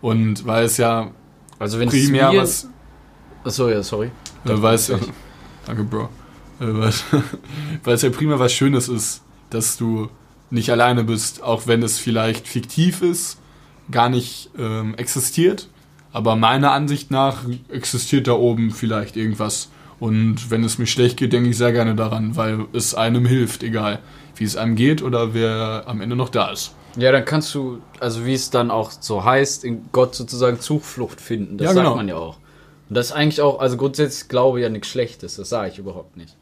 Und 0.00 0.46
weil 0.46 0.64
es 0.64 0.76
ja 0.76 1.10
Also 1.58 1.78
wenn 1.78 1.88
primär 1.88 2.32
mir, 2.32 2.40
was, 2.40 2.68
Achso, 3.44 3.68
ja, 3.68 3.82
sorry. 3.82 4.10
äh, 4.44 4.50
weil 4.62 4.74
es 4.74 4.88
ja, 4.88 4.98
danke 5.66 5.84
Bro, 5.84 6.04
äh, 6.60 6.64
weil, 6.66 6.92
weil 7.84 7.94
es 7.94 8.02
ja 8.02 8.10
primär 8.10 8.38
was 8.38 8.52
Schönes 8.52 8.88
ist, 8.88 9.22
dass 9.50 9.76
du 9.76 10.08
nicht 10.50 10.70
alleine 10.70 11.04
bist, 11.04 11.42
auch 11.42 11.66
wenn 11.66 11.82
es 11.82 11.98
vielleicht 11.98 12.46
fiktiv 12.46 13.02
ist, 13.02 13.38
gar 13.90 14.08
nicht 14.08 14.50
ähm, 14.58 14.94
existiert. 14.96 15.68
Aber 16.12 16.34
meiner 16.36 16.72
Ansicht 16.72 17.10
nach 17.10 17.44
existiert 17.70 18.26
da 18.26 18.32
oben 18.32 18.70
vielleicht 18.70 19.16
irgendwas. 19.16 19.70
Und 19.98 20.50
wenn 20.50 20.64
es 20.64 20.78
mir 20.78 20.86
schlecht 20.86 21.16
geht, 21.16 21.32
denke 21.32 21.50
ich 21.50 21.56
sehr 21.56 21.72
gerne 21.72 21.94
daran, 21.94 22.36
weil 22.36 22.66
es 22.72 22.94
einem 22.94 23.26
hilft, 23.26 23.62
egal 23.62 23.98
wie 24.36 24.44
es 24.44 24.56
einem 24.56 24.76
geht 24.76 25.02
oder 25.02 25.34
wer 25.34 25.84
am 25.86 26.00
Ende 26.00 26.16
noch 26.16 26.28
da 26.28 26.50
ist. 26.50 26.74
Ja, 26.96 27.12
dann 27.12 27.24
kannst 27.24 27.54
du, 27.54 27.80
also 28.00 28.24
wie 28.24 28.34
es 28.34 28.50
dann 28.50 28.70
auch 28.70 28.90
so 28.90 29.24
heißt, 29.24 29.64
in 29.64 29.86
Gott 29.92 30.14
sozusagen 30.14 30.60
Zuflucht 30.60 31.20
finden. 31.20 31.58
Das 31.58 31.66
Ja, 31.66 31.72
sagt 31.74 31.84
genau. 31.84 31.96
man 31.96 32.08
ja 32.08 32.16
auch. 32.16 32.36
Und 32.88 32.96
das 32.96 33.06
ist 33.06 33.12
eigentlich 33.12 33.40
auch, 33.42 33.60
also 33.60 33.76
grundsätzlich 33.76 34.28
glaube 34.28 34.58
ich 34.58 34.62
ja 34.62 34.68
nichts 34.68 34.88
Schlechtes, 34.88 35.36
das 35.36 35.48
sage 35.48 35.70
ich 35.70 35.78
überhaupt 35.78 36.16
nicht. 36.16 36.36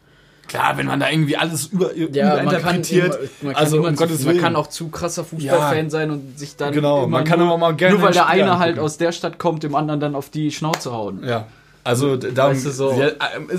Klar, 0.54 0.76
wenn 0.78 0.86
man 0.86 1.00
da 1.00 1.10
irgendwie 1.10 1.36
alles 1.36 1.66
über, 1.66 1.94
Ja, 1.96 2.06
man 2.36 2.44
überinterpretiert, 2.46 3.06
immer, 3.14 3.16
man 3.42 3.52
kann, 3.54 3.62
also 3.62 3.76
um 3.78 3.84
zu, 3.86 3.94
Gottes 3.94 4.18
man 4.24 4.28
Willen. 4.34 4.40
kann 4.44 4.56
auch 4.56 4.66
zu 4.68 4.88
krasser 4.88 5.24
Fußballfan 5.24 5.90
sein 5.90 6.10
und 6.10 6.38
sich 6.38 6.56
dann 6.56 6.72
Genau, 6.72 7.06
man 7.06 7.24
kann 7.24 7.38
nur, 7.38 7.48
aber 7.48 7.58
mal 7.58 7.74
gerne 7.74 7.96
nur 7.96 8.04
weil 8.06 8.12
der 8.12 8.26
eine 8.28 8.58
halt 8.58 8.78
aus 8.78 8.96
der 8.98 9.12
Stadt 9.12 9.38
kommt, 9.38 9.62
dem 9.62 9.74
anderen 9.74 10.00
dann 10.00 10.14
auf 10.14 10.30
die 10.30 10.50
Schnauze 10.50 10.92
hauen. 10.92 11.22
Ja. 11.24 11.46
Also 11.82 12.16
d- 12.16 12.32
darum, 12.32 12.52
Weißt 12.54 12.66
du, 12.66 12.70
so- 12.70 12.92
ja, 12.92 13.08
äh, 13.08 13.12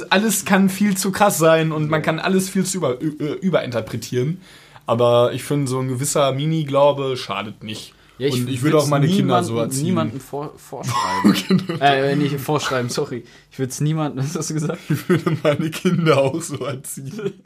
alles 0.10 0.46
kann 0.46 0.70
viel 0.70 0.98
zu 0.98 1.12
krass 1.12 1.38
sein 1.38 1.72
und 1.72 1.90
man 1.90 2.02
kann 2.02 2.20
alles 2.20 2.50
viel 2.50 2.66
zu 2.66 2.78
über, 2.78 2.98
überinterpretieren. 3.00 4.42
Aber 4.88 5.32
ich 5.34 5.44
finde, 5.44 5.68
so 5.68 5.80
ein 5.80 5.88
gewisser 5.88 6.32
Mini-Glaube 6.32 7.18
schadet 7.18 7.64
nicht. 7.64 7.94
Ja, 8.18 8.32
und 8.32 8.50
ich 8.50 8.62
würde 8.62 8.78
auch 8.78 8.88
meine 8.88 9.08
Kinder 9.08 9.24
niemanden- 9.42 9.48
so 9.50 9.58
erziehen. 9.60 9.84
Niemanden 9.84 10.20
vor, 10.22 10.54
vorschreiben. 10.58 11.80
äh, 11.82 12.16
nicht 12.16 12.40
vorschreiben, 12.40 12.90
sorry. 12.90 13.26
Ich 13.52 13.60
würde 13.60 13.72
es 13.72 13.82
niemanden, 13.82 14.20
was 14.20 14.36
hast 14.36 14.50
du 14.50 14.54
gesagt? 14.54 14.80
Ich 14.90 15.10
würde 15.10 15.38
meine 15.44 15.70
Kinder 15.70 16.18
auch 16.20 16.42
so 16.42 16.58
erziehen. 16.58 17.12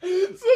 so 0.00 0.46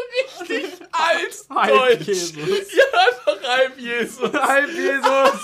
richtig 0.51 0.81
alt 0.93 1.45
Halb 1.55 1.99
Deutsch. 1.99 2.07
Jesus. 2.09 2.37
Ja, 2.37 2.85
einfach 3.09 3.49
halb 3.49 3.79
Jesus. 3.79 4.33
Halb 4.33 4.69
Jesus. 4.71 5.41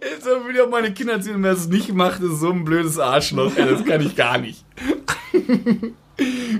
Jetzt 0.00 0.24
würde 0.24 0.52
ich 0.52 0.60
auch 0.60 0.70
meine 0.70 0.92
Kinder 0.92 1.14
erzählen, 1.14 1.42
wer 1.42 1.52
es 1.52 1.68
nicht 1.68 1.92
macht, 1.92 2.20
ist 2.22 2.40
so 2.40 2.50
ein 2.50 2.64
blödes 2.64 2.98
Arschloch. 2.98 3.52
Ey, 3.56 3.68
das 3.68 3.84
kann 3.84 4.00
ich 4.00 4.16
gar 4.16 4.38
nicht. 4.38 4.64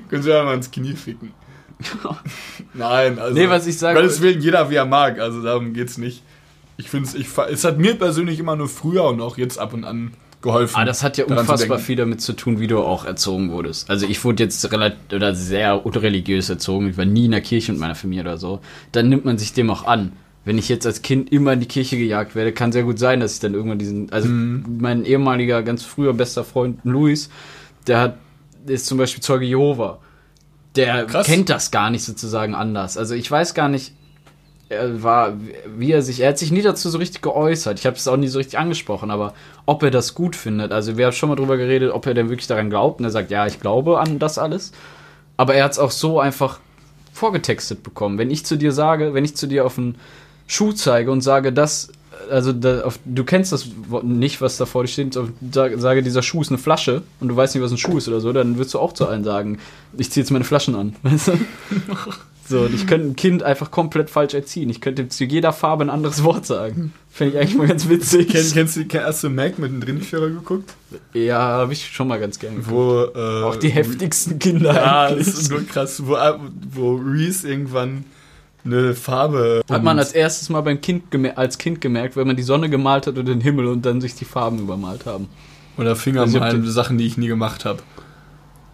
Können 0.09 0.23
Sie 0.23 0.29
mal 0.29 0.55
ins 0.55 0.71
Knie 0.71 0.95
ficken. 0.95 1.33
Nein, 2.75 3.19
also. 3.19 3.35
Nee, 3.35 3.49
was 3.49 3.67
ich 3.67 3.79
sagen 3.79 3.97
Gottes 3.97 4.21
Willen, 4.21 4.41
jeder 4.41 4.71
wie 4.71 4.77
er 4.77 4.87
mag, 4.87 5.19
also 5.19 5.43
darum 5.43 5.73
geht's 5.73 5.99
nicht. 5.99 6.23
Ich 6.77 6.91
finde 6.91 7.09
es, 7.09 7.15
ich, 7.15 7.29
es 7.51 7.65
hat 7.65 7.79
mir 7.79 7.95
persönlich 7.95 8.39
immer 8.39 8.57
nur 8.57 8.69
früher 8.69 9.05
und 9.05 9.21
auch 9.21 9.39
jetzt 9.39 9.59
ab 9.59 9.73
und 9.75 9.85
an 9.85 10.13
geholfen. 10.43 10.77
Ah, 10.77 10.85
das 10.85 11.03
hat 11.03 11.17
ja 11.17 11.25
unfassbar 11.25 11.79
viel 11.79 11.97
damit 11.97 12.21
zu 12.21 12.33
tun, 12.35 12.61
wie 12.61 12.67
du 12.67 12.79
auch 12.79 13.05
erzogen 13.05 13.51
wurdest. 13.51 13.89
Also 13.91 14.07
ich 14.07 14.23
wurde 14.25 14.43
jetzt 14.45 14.71
relativ 14.73 14.99
oder 15.13 15.35
sehr 15.35 15.87
unreligiös 15.87 16.51
erzogen. 16.51 16.89
Ich 16.91 16.97
war 16.97 17.05
nie 17.05 17.25
in 17.27 17.31
der 17.31 17.41
Kirche 17.41 17.73
mit 17.73 17.81
meiner 17.81 17.95
Familie 17.95 18.23
oder 18.23 18.39
so. 18.39 18.61
Dann 18.93 19.09
nimmt 19.09 19.25
man 19.25 19.39
sich 19.39 19.53
dem 19.53 19.71
auch 19.71 19.87
an. 19.87 20.13
Wenn 20.45 20.59
ich 20.59 20.69
jetzt 20.69 20.85
als 20.87 21.01
Kind 21.01 21.33
immer 21.33 21.55
in 21.55 21.61
die 21.61 21.67
Kirche 21.67 21.97
gejagt 21.97 22.35
werde, 22.35 22.53
kann 22.53 22.71
sehr 22.71 22.83
gut 22.83 22.99
sein, 22.99 23.21
dass 23.21 23.35
ich 23.35 23.41
dann 23.41 23.55
irgendwann 23.55 23.79
diesen, 23.79 24.13
also 24.13 24.29
Mhm. 24.29 24.79
mein 24.81 25.05
ehemaliger, 25.07 25.63
ganz 25.63 25.83
früher 25.83 26.13
bester 26.13 26.45
Freund 26.45 26.81
Luis, 26.85 27.31
der 27.87 28.01
hat, 28.01 28.19
der 28.67 28.75
ist 28.75 28.87
zum 28.87 28.99
Beispiel 28.99 29.23
Zeuge 29.23 29.47
Jehova. 29.47 29.99
Der 30.77 31.07
Krass. 31.07 31.27
kennt 31.27 31.51
das 31.51 31.71
gar 31.71 31.91
nicht 31.91 32.05
sozusagen 32.05 32.55
anders. 32.55 32.97
Also 32.97 33.15
ich 33.15 33.31
weiß 33.31 33.55
gar 33.55 33.69
nicht, 33.69 33.93
er 34.69 35.03
war, 35.03 35.35
wie 35.77 35.93
er 35.93 36.03
sich, 36.03 36.21
er 36.21 36.31
hat 36.31 36.39
sich 36.39 36.51
nie 36.51 36.63
dazu 36.63 36.89
so 36.89 36.99
richtig 36.99 37.23
geäußert. 37.23 37.79
Ich 37.79 37.87
habe 37.87 37.97
es 37.97 38.09
auch 38.09 38.17
nie 38.17 38.29
so 38.29 38.39
richtig 38.39 38.59
angesprochen, 38.59 39.11
aber 39.11 39.35
ob 39.67 39.83
er 39.83 39.91
das 39.91 40.15
gut 40.15 40.35
findet. 40.37 40.73
Also 40.73 40.97
wir 40.97 41.07
haben 41.07 41.13
schon 41.13 41.29
mal 41.29 41.37
drüber 41.37 41.57
geredet, 41.57 41.93
ob 41.93 42.07
er 42.07 42.15
denn 42.15 42.29
wirklich 42.29 42.47
daran 42.47 42.71
glaubt. 42.71 43.01
Und 43.01 43.05
er 43.05 43.11
sagt, 43.11 43.31
ja, 43.31 43.47
ich 43.47 43.61
glaube 43.61 44.01
an 44.01 44.19
das 44.19 44.39
alles. 44.39 44.73
Aber 45.37 45.55
er 45.55 45.65
hat 45.65 45.73
es 45.73 45.79
auch 45.79 45.91
so 45.91 46.19
einfach 46.19 46.61
vorgetextet 47.13 47.83
bekommen. 47.83 48.19
Wenn 48.19 48.31
ich 48.31 48.45
zu 48.47 48.57
dir 48.57 48.73
sage, 48.73 49.15
wenn 49.15 49.25
ich 49.25 49.37
zu 49.37 49.47
dir 49.47 49.65
auf 49.67 49.79
einen 49.79 49.97
Schuh 50.47 50.73
zeige 50.73 51.11
und 51.11 51.21
sage, 51.21 51.53
das, 51.53 51.91
also 52.31 52.53
da, 52.53 52.83
auf, 52.83 52.99
du 53.05 53.25
kennst 53.25 53.53
das 53.53 53.69
Wort 53.89 54.05
nicht, 54.05 54.41
was 54.41 54.57
da 54.57 54.67
vor 54.67 54.83
dir 54.83 54.89
steht, 54.89 55.19
sage, 55.53 55.79
sage, 55.79 56.03
dieser 56.03 56.23
Schuh 56.23 56.41
ist 56.41 56.49
eine 56.51 56.59
Flasche 56.59 57.03
und 57.21 57.29
du 57.29 57.37
weißt 57.37 57.55
nicht, 57.55 57.65
was 57.65 57.71
ein 57.73 57.79
Schuh 57.79 57.99
ist 57.99 58.09
oder 58.09 58.21
so, 58.21 58.33
dann 58.33 58.59
wirst 58.59 58.75
du 58.75 58.79
auch 58.79 58.93
zu 58.93 59.07
allen 59.07 59.25
sagen, 59.25 59.59
ich 59.97 60.11
ziehe 60.11 60.23
jetzt 60.23 60.31
meine 60.31 60.45
Flaschen 60.45 60.75
an. 60.75 60.97
Weißt 61.03 61.29
du? 61.29 61.33
So, 62.47 62.61
und 62.61 62.75
ich 62.75 62.87
könnte 62.87 63.09
ein 63.09 63.17
Kind 63.17 63.43
einfach 63.43 63.71
komplett 63.71 64.11
falsch 64.11 64.35
erziehen. 64.35 64.69
Ich 64.69 64.83
könnte 64.83 65.09
zu 65.09 65.25
jeder 65.25 65.51
Farbe 65.53 65.83
ein 65.85 65.89
anderes 65.89 66.25
Wort 66.25 66.45
sagen. 66.45 66.93
Fände 67.09 67.33
ich 67.33 67.41
eigentlich 67.41 67.57
mal 67.57 67.67
ganz 67.67 67.89
witzig. 67.89 68.29
Kenn, 68.29 68.45
kennst 68.53 68.77
du, 68.77 68.85
hast 69.03 69.25
du 69.25 69.31
Mac 69.31 69.59
mit 69.59 69.71
dem 69.71 69.81
Drinführer 69.81 70.29
geguckt? 70.29 70.75
ja, 71.15 71.39
habe 71.39 71.73
ich 71.73 71.87
schon 71.87 72.07
mal 72.07 72.21
ganz 72.21 72.39
gerne. 72.39 72.59
Wo, 72.61 73.05
äh, 73.15 73.45
Auch 73.45 73.57
die 73.57 73.71
heftigsten 73.71 74.39
Kinder 74.39 74.75
Ja, 74.75 75.07
eigentlich. 75.07 75.27
das 75.27 75.39
ist 75.41 75.51
nur 75.51 75.67
krass, 75.67 76.03
wo, 76.05 76.19
wo 76.71 76.97
Reese 76.97 77.49
irgendwann 77.49 78.05
eine 78.65 78.95
Farbe. 78.95 79.63
Hat 79.71 79.83
man 79.83 79.99
als 79.99 80.13
erstes 80.13 80.49
mal 80.49 80.61
beim 80.63 80.81
Kind 80.81 81.05
als 81.37 81.59
Kind 81.59 81.81
gemerkt, 81.81 82.17
wenn 82.17 82.27
man 82.27 82.37
die 82.37 82.43
Sonne 82.43 82.71
gemalt 82.71 83.07
hat 83.07 83.19
und 83.19 83.27
den 83.27 83.41
Himmel 83.41 83.67
und 83.67 83.85
dann 83.85 84.01
sich 84.01 84.15
die 84.15 84.25
Farben 84.25 84.59
übermalt 84.59 85.07
haben. 85.07 85.29
Oder 85.77 85.97
Finger 85.97 86.23
Also 86.23 86.39
Sachen, 86.71 86.99
die 86.99 87.07
ich 87.07 87.17
nie 87.17 87.27
gemacht 87.27 87.65
habe. 87.65 87.81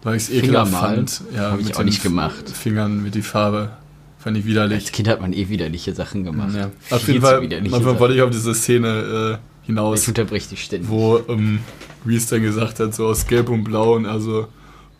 Weil 0.03 0.15
ich 0.17 0.23
es 0.23 0.29
ekelhaft 0.29 0.71
Fingermalen? 0.71 1.07
fand. 1.07 1.21
Ja, 1.35 1.51
Hab 1.51 1.59
ich 1.59 1.75
auch 1.75 1.83
nicht 1.83 2.01
gemacht. 2.03 2.49
Fingern 2.49 3.03
mit 3.03 3.15
die 3.15 3.21
Farbe. 3.21 3.71
Fand 4.17 4.37
ich 4.37 4.45
widerlich. 4.45 4.83
Als 4.83 4.91
Kind 4.91 5.07
hat 5.07 5.19
man 5.19 5.33
eh 5.33 5.49
widerliche 5.49 5.93
Sachen 5.93 6.23
gemacht. 6.23 6.55
Ja. 6.55 6.69
Auf 6.95 7.07
jeden 7.07 7.21
Fall, 7.21 7.41
manchmal 7.69 7.99
wollte 7.99 8.13
ich 8.15 8.21
auf 8.21 8.29
diese 8.29 8.53
Szene 8.53 9.39
äh, 9.41 9.65
hinaus, 9.65 10.03
Ich 10.03 10.07
unterbrich 10.07 10.47
dich 10.47 10.63
ständig. 10.63 10.89
wo 10.89 11.19
ähm, 11.27 11.59
Reese 12.05 12.35
dann 12.35 12.43
gesagt 12.43 12.79
hat, 12.79 12.93
so 12.93 13.07
aus 13.07 13.25
Gelb 13.25 13.49
und 13.49 13.63
Blau 13.63 13.95
und 13.95 14.05
also 14.05 14.47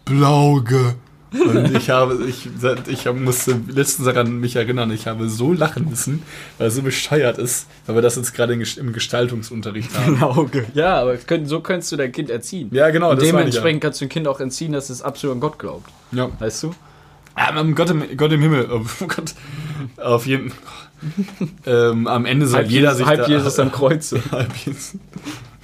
Blauge 0.05 0.95
Und 1.31 1.75
ich 1.75 1.89
habe, 1.89 2.25
ich, 2.25 2.49
ich 2.87 3.13
musste 3.13 3.59
letztens 3.69 4.05
daran 4.05 4.39
mich 4.41 4.57
erinnern, 4.57 4.91
ich 4.91 5.07
habe 5.07 5.29
so 5.29 5.53
lachen 5.53 5.89
müssen, 5.89 6.23
weil 6.57 6.67
es 6.67 6.75
so 6.75 6.81
bescheuert 6.81 7.37
ist, 7.37 7.67
weil 7.85 7.95
wir 7.95 8.01
das 8.01 8.17
jetzt 8.17 8.33
gerade 8.33 8.53
im 8.53 8.91
Gestaltungsunterricht 8.91 9.97
haben. 9.97 10.21
Auge. 10.21 10.65
Ja, 10.73 10.99
aber 10.99 11.15
können, 11.17 11.45
so 11.45 11.61
könntest 11.61 11.91
du 11.93 11.95
dein 11.95 12.11
Kind 12.11 12.29
erziehen. 12.29 12.69
Ja, 12.73 12.89
genau, 12.89 13.11
Und 13.11 13.21
dementsprechend 13.21 13.81
kannst 13.81 14.01
du 14.01 14.05
dem 14.05 14.09
Kind 14.09 14.27
auch 14.27 14.41
entziehen, 14.41 14.73
dass 14.73 14.89
es 14.89 15.01
absolut 15.01 15.35
an 15.35 15.39
Gott 15.39 15.57
glaubt. 15.57 15.89
Ja. 16.11 16.29
Weißt 16.39 16.63
du? 16.63 16.75
Um 17.59 17.75
Gott, 17.75 17.89
im, 17.89 18.17
Gott 18.17 18.31
im 18.33 18.41
Himmel. 18.41 18.69
Oh 18.69 18.81
Gott. 19.07 19.33
Auf 19.97 20.25
jeden 20.25 20.51
ähm, 21.65 22.07
Am 22.07 22.25
Ende 22.25 22.45
soll 22.45 22.63
jeder 22.63 22.93
sich 22.93 23.05
halb 23.05 23.21
da, 23.21 23.27
Jesus 23.27 23.57
am 23.57 23.71
Kreuz. 23.71 24.13
halb 24.31 24.55
Jesus. 24.57 24.97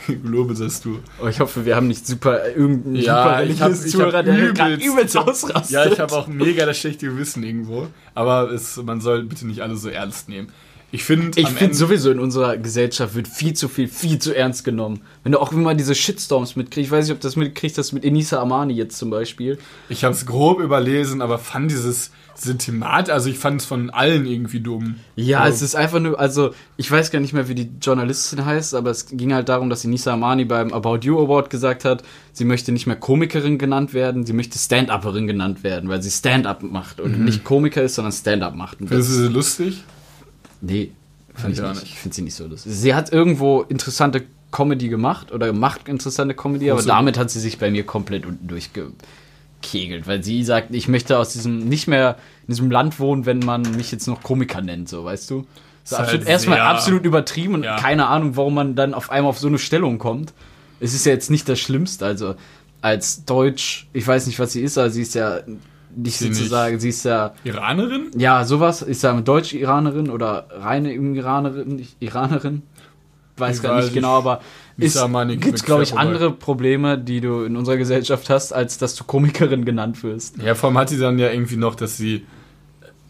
Gelobe 0.23 0.55
seist 0.55 0.85
du. 0.85 0.99
Oh, 1.21 1.27
ich 1.27 1.39
hoffe, 1.39 1.65
wir 1.65 1.75
haben 1.75 1.87
nicht 1.87 2.05
super 2.07 2.47
irgendeinen 2.49 2.95
Ja, 2.95 3.45
super 3.47 3.71
ich 3.73 3.91
Zuhörer, 3.91 4.23
der 4.23 4.35
übelst- 4.53 4.85
übelst 4.85 5.17
ausrastet. 5.17 5.69
Ja, 5.71 5.85
ich 5.85 5.99
habe 5.99 6.13
auch 6.13 6.27
mega 6.27 6.65
das 6.65 6.77
schlechte 6.79 7.07
Gewissen 7.07 7.43
irgendwo. 7.43 7.87
Aber 8.15 8.51
es, 8.51 8.77
man 8.77 9.01
soll 9.01 9.23
bitte 9.23 9.45
nicht 9.47 9.61
alle 9.61 9.75
so 9.75 9.89
ernst 9.89 10.29
nehmen. 10.29 10.49
Ich 10.91 11.03
finde, 11.03 11.37
Ich 11.39 11.47
Ende- 11.59 11.73
sowieso 11.75 12.11
in 12.11 12.19
unserer 12.19 12.55
Gesellschaft 12.57 13.13
wird 13.13 13.27
viel 13.27 13.53
zu 13.53 13.67
viel, 13.67 13.89
viel 13.89 14.19
zu 14.19 14.33
ernst 14.33 14.63
genommen. 14.63 15.01
Wenn 15.23 15.33
du 15.33 15.39
auch 15.41 15.51
immer 15.51 15.75
diese 15.75 15.93
Shitstorms 15.95 16.55
mitkriegst, 16.55 16.87
ich 16.87 16.91
weiß 16.91 17.05
nicht, 17.05 17.13
ob 17.13 17.19
du 17.19 17.27
das 17.27 17.35
mitkriegst, 17.35 17.77
das 17.77 17.91
mit 17.91 18.05
Enisa 18.05 18.41
Amani 18.41 18.73
jetzt 18.73 18.97
zum 18.97 19.09
Beispiel. 19.09 19.57
Ich 19.89 20.05
habe 20.05 20.13
es 20.15 20.25
grob 20.25 20.61
überlesen, 20.61 21.21
aber 21.21 21.39
fand 21.39 21.71
dieses, 21.71 22.11
diese 22.41 22.57
Thematik, 22.57 23.13
also 23.13 23.29
ich 23.29 23.37
fand 23.37 23.59
es 23.59 23.67
von 23.67 23.89
allen 23.89 24.25
irgendwie 24.25 24.61
dumm. 24.61 24.95
Ja, 25.17 25.41
Also, 25.41 25.55
es 25.57 25.61
ist 25.63 25.75
einfach 25.75 25.99
nur, 25.99 26.17
also 26.17 26.51
ich 26.77 26.89
weiß 26.89 27.11
gar 27.11 27.19
nicht 27.19 27.33
mehr, 27.33 27.49
wie 27.49 27.55
die 27.55 27.69
Journalistin 27.81 28.45
heißt, 28.45 28.73
aber 28.73 28.89
es 28.91 29.07
ging 29.07 29.33
halt 29.33 29.49
darum, 29.49 29.69
dass 29.69 29.83
Enisa 29.83 30.13
Amani 30.13 30.45
beim 30.45 30.71
About 30.71 30.99
You 31.01 31.19
Award 31.19 31.49
gesagt 31.49 31.83
hat, 31.83 32.01
sie 32.31 32.45
möchte 32.45 32.71
nicht 32.71 32.87
mehr 32.87 32.95
Komikerin 32.95 33.57
genannt 33.57 33.93
werden, 33.93 34.25
sie 34.25 34.31
möchte 34.33 34.57
Stand-Upperin 34.57 35.27
genannt 35.27 35.63
werden, 35.65 35.89
weil 35.89 36.01
sie 36.01 36.11
Stand-Up 36.11 36.63
macht 36.63 37.01
und 37.01 37.25
nicht 37.25 37.43
Komiker 37.43 37.83
ist, 37.83 37.95
sondern 37.95 38.13
Stand-Up 38.13 38.55
macht. 38.55 38.79
Und 38.79 38.87
Findest 38.87 39.09
du 39.09 39.15
sie 39.15 39.27
lustig? 39.27 39.83
Nee, 40.61 40.91
finde 41.35 41.53
ich 41.61 41.61
nicht. 41.81 41.83
Ich 41.83 41.99
finde 41.99 42.15
sie 42.15 42.21
nicht 42.23 42.35
so 42.35 42.47
lustig. 42.47 42.71
Sie 42.73 42.93
hat 42.95 43.11
irgendwo 43.11 43.61
interessante 43.63 44.23
Comedy 44.51 44.87
gemacht 44.89 45.31
oder 45.31 45.51
macht 45.53 45.87
interessante 45.87 46.33
Comedy, 46.33 46.71
aber 46.71 46.81
damit 46.81 47.17
hat 47.17 47.29
sie 47.29 47.39
sich 47.39 47.57
bei 47.59 47.69
mir 47.69 47.85
komplett 47.85 48.25
unten 48.25 48.47
durchgekegelt, 48.47 50.07
weil 50.07 50.23
sie 50.23 50.43
sagt, 50.43 50.73
ich 50.73 50.87
möchte 50.87 51.17
aus 51.17 51.33
diesem 51.33 51.59
nicht 51.67 51.87
mehr 51.87 52.17
in 52.47 52.53
diesem 52.53 52.71
Land 52.71 52.99
wohnen, 52.99 53.25
wenn 53.25 53.39
man 53.39 53.61
mich 53.75 53.91
jetzt 53.91 54.07
noch 54.07 54.23
Komiker 54.23 54.61
nennt, 54.61 54.89
so 54.89 55.03
weißt 55.03 55.29
du. 55.29 55.45
So 55.83 55.95
Ist 55.95 55.99
halt 55.99 56.07
absolut, 56.09 56.27
erstmal 56.27 56.57
sehr- 56.57 56.65
absolut 56.67 57.05
übertrieben 57.05 57.53
und 57.55 57.63
Ja. 57.63 57.77
keine 57.77 58.07
Ahnung, 58.07 58.35
warum 58.35 58.53
man 58.55 58.75
dann 58.75 58.93
auf 58.93 59.09
einmal 59.09 59.29
auf 59.29 59.39
so 59.39 59.47
eine 59.47 59.59
Stellung 59.59 59.99
kommt. 59.99 60.33
Es 60.79 60.93
ist 60.93 61.05
ja 61.05 61.11
jetzt 61.11 61.29
nicht 61.31 61.47
das 61.49 61.59
Schlimmste, 61.59 62.05
also 62.05 62.35
als 62.81 63.25
Deutsch, 63.25 63.87
ich 63.93 64.05
weiß 64.07 64.27
nicht, 64.27 64.37
was 64.39 64.53
sie 64.53 64.61
ist, 64.61 64.77
aber 64.77 64.89
sie 64.89 65.01
ist 65.01 65.15
ja 65.15 65.39
nicht 65.97 66.17
Sie 66.17 66.29
nicht. 66.29 66.37
sozusagen, 66.37 66.79
sie 66.79 66.89
ist 66.89 67.03
ja 67.05 67.33
Iranerin? 67.43 68.11
ja, 68.17 68.45
sowas. 68.45 68.81
Ich 68.87 68.99
sage 68.99 69.21
Deutsch-Iranerin 69.21 70.09
oder 70.09 70.47
reine 70.51 70.93
Iranerin, 70.93 71.75
nicht 71.75 71.97
Iranerin. 71.99 72.63
Weiß 73.37 73.61
gar 73.61 73.81
nicht 73.81 73.93
genau, 73.93 74.17
aber 74.17 74.41
Nicht 74.77 74.95
es 74.95 75.39
gibt, 75.39 75.63
glaube 75.65 75.83
ich, 75.83 75.95
andere 75.95 76.31
Probleme, 76.31 76.97
die 76.97 77.21
du 77.21 77.43
in 77.43 77.55
unserer 77.55 77.77
Gesellschaft 77.77 78.29
hast, 78.29 78.51
als 78.51 78.79
dass 78.79 78.95
du 78.95 79.03
Komikerin 79.03 79.63
genannt 79.63 80.01
wirst. 80.03 80.41
Ja, 80.41 80.55
vor 80.55 80.69
allem 80.69 80.77
hat 80.79 80.89
sie 80.89 80.97
dann 80.97 81.19
ja 81.19 81.29
irgendwie 81.29 81.57
noch, 81.57 81.75
dass 81.75 81.97
sie 81.97 82.25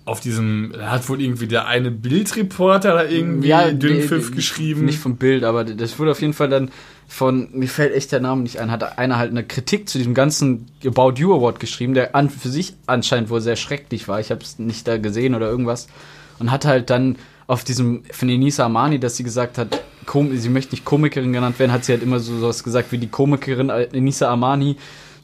auf 0.07 0.19
diesem, 0.19 0.73
hat 0.81 1.07
wohl 1.09 1.21
irgendwie 1.21 1.47
der 1.47 1.67
eine 1.67 1.91
Bildreporter 1.91 2.93
da 2.93 3.03
irgendwie 3.05 3.53
Dünnpfiff 3.73 4.29
die- 4.29 4.35
geschrieben. 4.35 4.85
Nicht 4.85 4.99
vom 4.99 5.17
Bild, 5.17 5.43
aber 5.43 5.63
das 5.63 5.99
wurde 5.99 6.11
auf 6.11 6.21
jeden 6.21 6.33
Fall 6.33 6.49
dann 6.49 6.71
von, 7.07 7.49
mir 7.53 7.67
fällt 7.69 7.93
echt 7.93 8.11
der 8.11 8.19
Name 8.19 8.41
nicht 8.43 8.59
ein, 8.59 8.69
hat 8.71 8.97
einer 8.97 9.17
halt 9.17 9.31
eine 9.31 9.43
Kritik 9.43 9.87
zu 9.87 9.97
diesem 9.97 10.13
ganzen 10.13 10.67
About 10.85 11.13
You 11.17 11.33
Award 11.33 11.59
geschrieben, 11.59 11.93
der 11.93 12.15
an 12.15 12.29
für 12.29 12.49
sich 12.49 12.73
anscheinend 12.85 13.29
wohl 13.29 13.41
sehr 13.41 13.55
schrecklich 13.55 14.07
war. 14.07 14.19
Ich 14.19 14.29
habe 14.31 14.41
es 14.41 14.59
nicht 14.59 14.87
da 14.87 14.97
gesehen 14.97 15.35
oder 15.35 15.49
irgendwas. 15.49 15.87
Und 16.39 16.51
hat 16.51 16.65
halt 16.65 16.89
dann 16.89 17.15
auf 17.47 17.63
diesem, 17.63 18.03
von 18.11 18.29
Enisa 18.29 18.65
Amani, 18.65 18.99
dass 18.99 19.17
sie 19.17 19.23
gesagt 19.23 19.57
hat, 19.57 19.81
Kom 20.05 20.37
sie 20.37 20.47
möchte 20.49 20.71
nicht 20.73 20.85
Komikerin 20.85 21.33
genannt 21.33 21.59
werden, 21.59 21.71
hat 21.73 21.83
sie 21.83 21.91
halt 21.91 22.01
immer 22.03 22.19
so 22.19 22.37
sowas 22.39 22.63
gesagt 22.63 22.93
wie 22.93 22.97
die 22.97 23.07
Komikerin 23.09 23.69
Enisa 23.69 24.29
Amani 24.31 24.77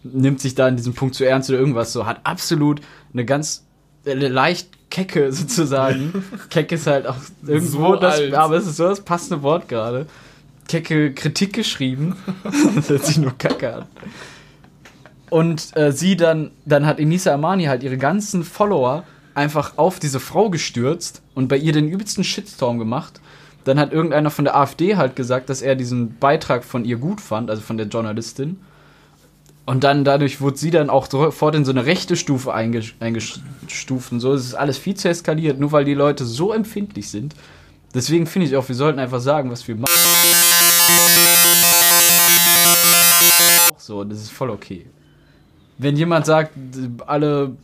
nimmt 0.03 0.41
sich 0.41 0.55
da 0.55 0.67
in 0.67 0.75
diesem 0.75 0.93
Punkt 0.93 1.15
zu 1.15 1.23
ernst 1.25 1.49
oder 1.49 1.59
irgendwas 1.59 1.93
so. 1.93 2.05
Hat 2.05 2.19
absolut 2.25 2.81
eine 3.13 3.23
ganz 3.23 3.63
leicht 4.05 4.69
kecke 4.89 5.31
sozusagen. 5.33 6.23
Keck 6.49 6.71
ist 6.71 6.87
halt 6.87 7.07
auch 7.07 7.17
irgendwo 7.45 7.93
So 7.93 7.95
das, 7.95 8.15
alt. 8.15 8.33
aber 8.33 8.57
es 8.57 8.67
ist 8.67 8.77
so 8.77 8.87
das 8.87 9.01
passende 9.01 9.43
Wort 9.43 9.67
gerade. 9.67 10.05
Kecke 10.67 11.13
Kritik 11.13 11.53
geschrieben. 11.53 12.15
das 12.75 12.89
hört 12.89 13.05
sich 13.05 13.17
nur 13.17 13.37
kacke 13.37 13.75
an. 13.75 13.85
Und 15.29 15.75
äh, 15.75 15.91
sie 15.91 16.15
dann, 16.15 16.51
dann 16.65 16.85
hat 16.85 16.99
Enisa 16.99 17.33
Amani 17.33 17.65
halt 17.65 17.81
ihre 17.83 17.97
ganzen 17.97 18.43
Follower 18.43 19.03
einfach 19.33 19.77
auf 19.77 19.99
diese 19.99 20.19
Frau 20.19 20.49
gestürzt 20.51 21.23
und 21.33 21.47
bei 21.47 21.57
ihr 21.57 21.73
den 21.73 21.89
übelsten 21.89 22.23
Shitstorm 22.23 22.77
gemacht. 22.77 23.19
Dann 23.63 23.79
hat 23.79 23.93
irgendeiner 23.93 24.29
von 24.29 24.45
der 24.45 24.55
AfD 24.55 24.95
halt 24.95 25.15
gesagt, 25.15 25.49
dass 25.49 25.61
er 25.61 25.75
diesen 25.75 26.17
Beitrag 26.17 26.63
von 26.63 26.85
ihr 26.85 26.97
gut 26.97 27.19
fand, 27.19 27.49
also 27.49 27.61
von 27.61 27.77
der 27.77 27.87
Journalistin. 27.87 28.59
Und 29.65 29.85
dann 29.85 30.03
dadurch 30.03 30.41
wurde 30.41 30.57
sie 30.57 30.71
dann 30.71 30.89
auch 30.89 31.09
sofort 31.09 31.55
in 31.55 31.63
so 31.63 31.71
eine 31.71 31.85
rechte 31.85 32.17
Stufe 32.17 32.53
einge- 32.53 32.91
eingestuft 32.99 34.11
und 34.11 34.19
so. 34.19 34.33
Es 34.33 34.45
ist 34.45 34.55
alles 34.55 34.77
viel 34.77 34.95
zu 34.95 35.07
eskaliert, 35.07 35.57
nur 35.59 35.71
weil 35.71 35.85
die 35.85 35.93
Leute 35.93 36.25
so 36.25 36.51
empfindlich 36.51 37.09
sind. 37.09 37.33
Deswegen 37.93 38.25
finde 38.25 38.47
ich 38.47 38.57
auch, 38.57 38.67
wir 38.67 38.75
sollten 38.75 38.99
einfach 38.99 39.21
sagen, 39.21 39.51
was 39.51 39.65
wir 39.67 39.75
machen. 39.75 39.89
So, 43.77 44.03
das 44.03 44.19
ist 44.19 44.31
voll 44.31 44.49
okay. 44.49 44.85
Wenn 45.77 45.95
jemand 45.95 46.25
sagt, 46.25 46.51
alle 47.05 47.55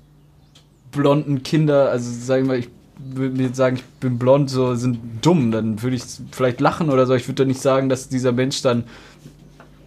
blonden 0.91 1.43
Kinder, 1.43 1.89
also 1.89 2.12
sagen 2.12 2.47
wir, 2.47 2.56
ich 2.56 2.70
würde 2.97 3.36
mir 3.36 3.54
sagen, 3.54 3.78
ich 3.78 3.84
bin 4.00 4.18
blond, 4.20 4.50
so 4.50 4.76
sind 4.76 5.00
dumm, 5.22 5.52
dann 5.52 5.82
würde 5.82 5.95
ich 5.95 6.04
vielleicht 6.32 6.62
lachen 6.62 6.89
oder 6.89 7.06
so. 7.08 7.14
Ich 7.14 7.28
würde 7.28 7.43
doch 7.43 7.47
nicht 7.47 7.62
sagen, 7.62 7.89
dass 7.89 8.10
dieser 8.10 8.32
Mensch 8.32 8.62
dann 8.62 8.84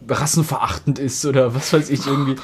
rassenverachtend 0.09 0.99
ist 0.99 1.25
oder 1.25 1.55
was 1.55 1.73
weiß 1.73 1.91
ich 1.91 2.07
irgendwie. 2.07 2.37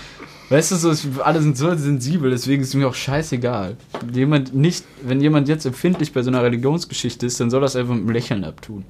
Weißt 0.51 0.73
du, 0.73 0.77
so, 0.77 1.23
alle 1.23 1.43
sind 1.43 1.59
so 1.59 1.75
sensibel, 1.75 2.31
deswegen 2.31 2.63
ist 2.63 2.69
es 2.69 2.75
mir 2.75 2.89
auch 2.89 2.95
scheißegal. 2.95 3.77
Jemand 4.13 4.55
nicht, 4.55 4.85
wenn 5.03 5.21
jemand 5.21 5.47
jetzt 5.49 5.67
empfindlich 5.67 6.13
bei 6.15 6.23
so 6.23 6.31
einer 6.31 6.43
Religionsgeschichte 6.43 7.27
ist, 7.27 7.39
dann 7.39 7.51
soll 7.51 7.61
das 7.61 7.77
einfach 7.77 7.93
mit 7.93 8.05
einem 8.05 8.11
Lächeln 8.11 8.45
abtun. 8.45 8.85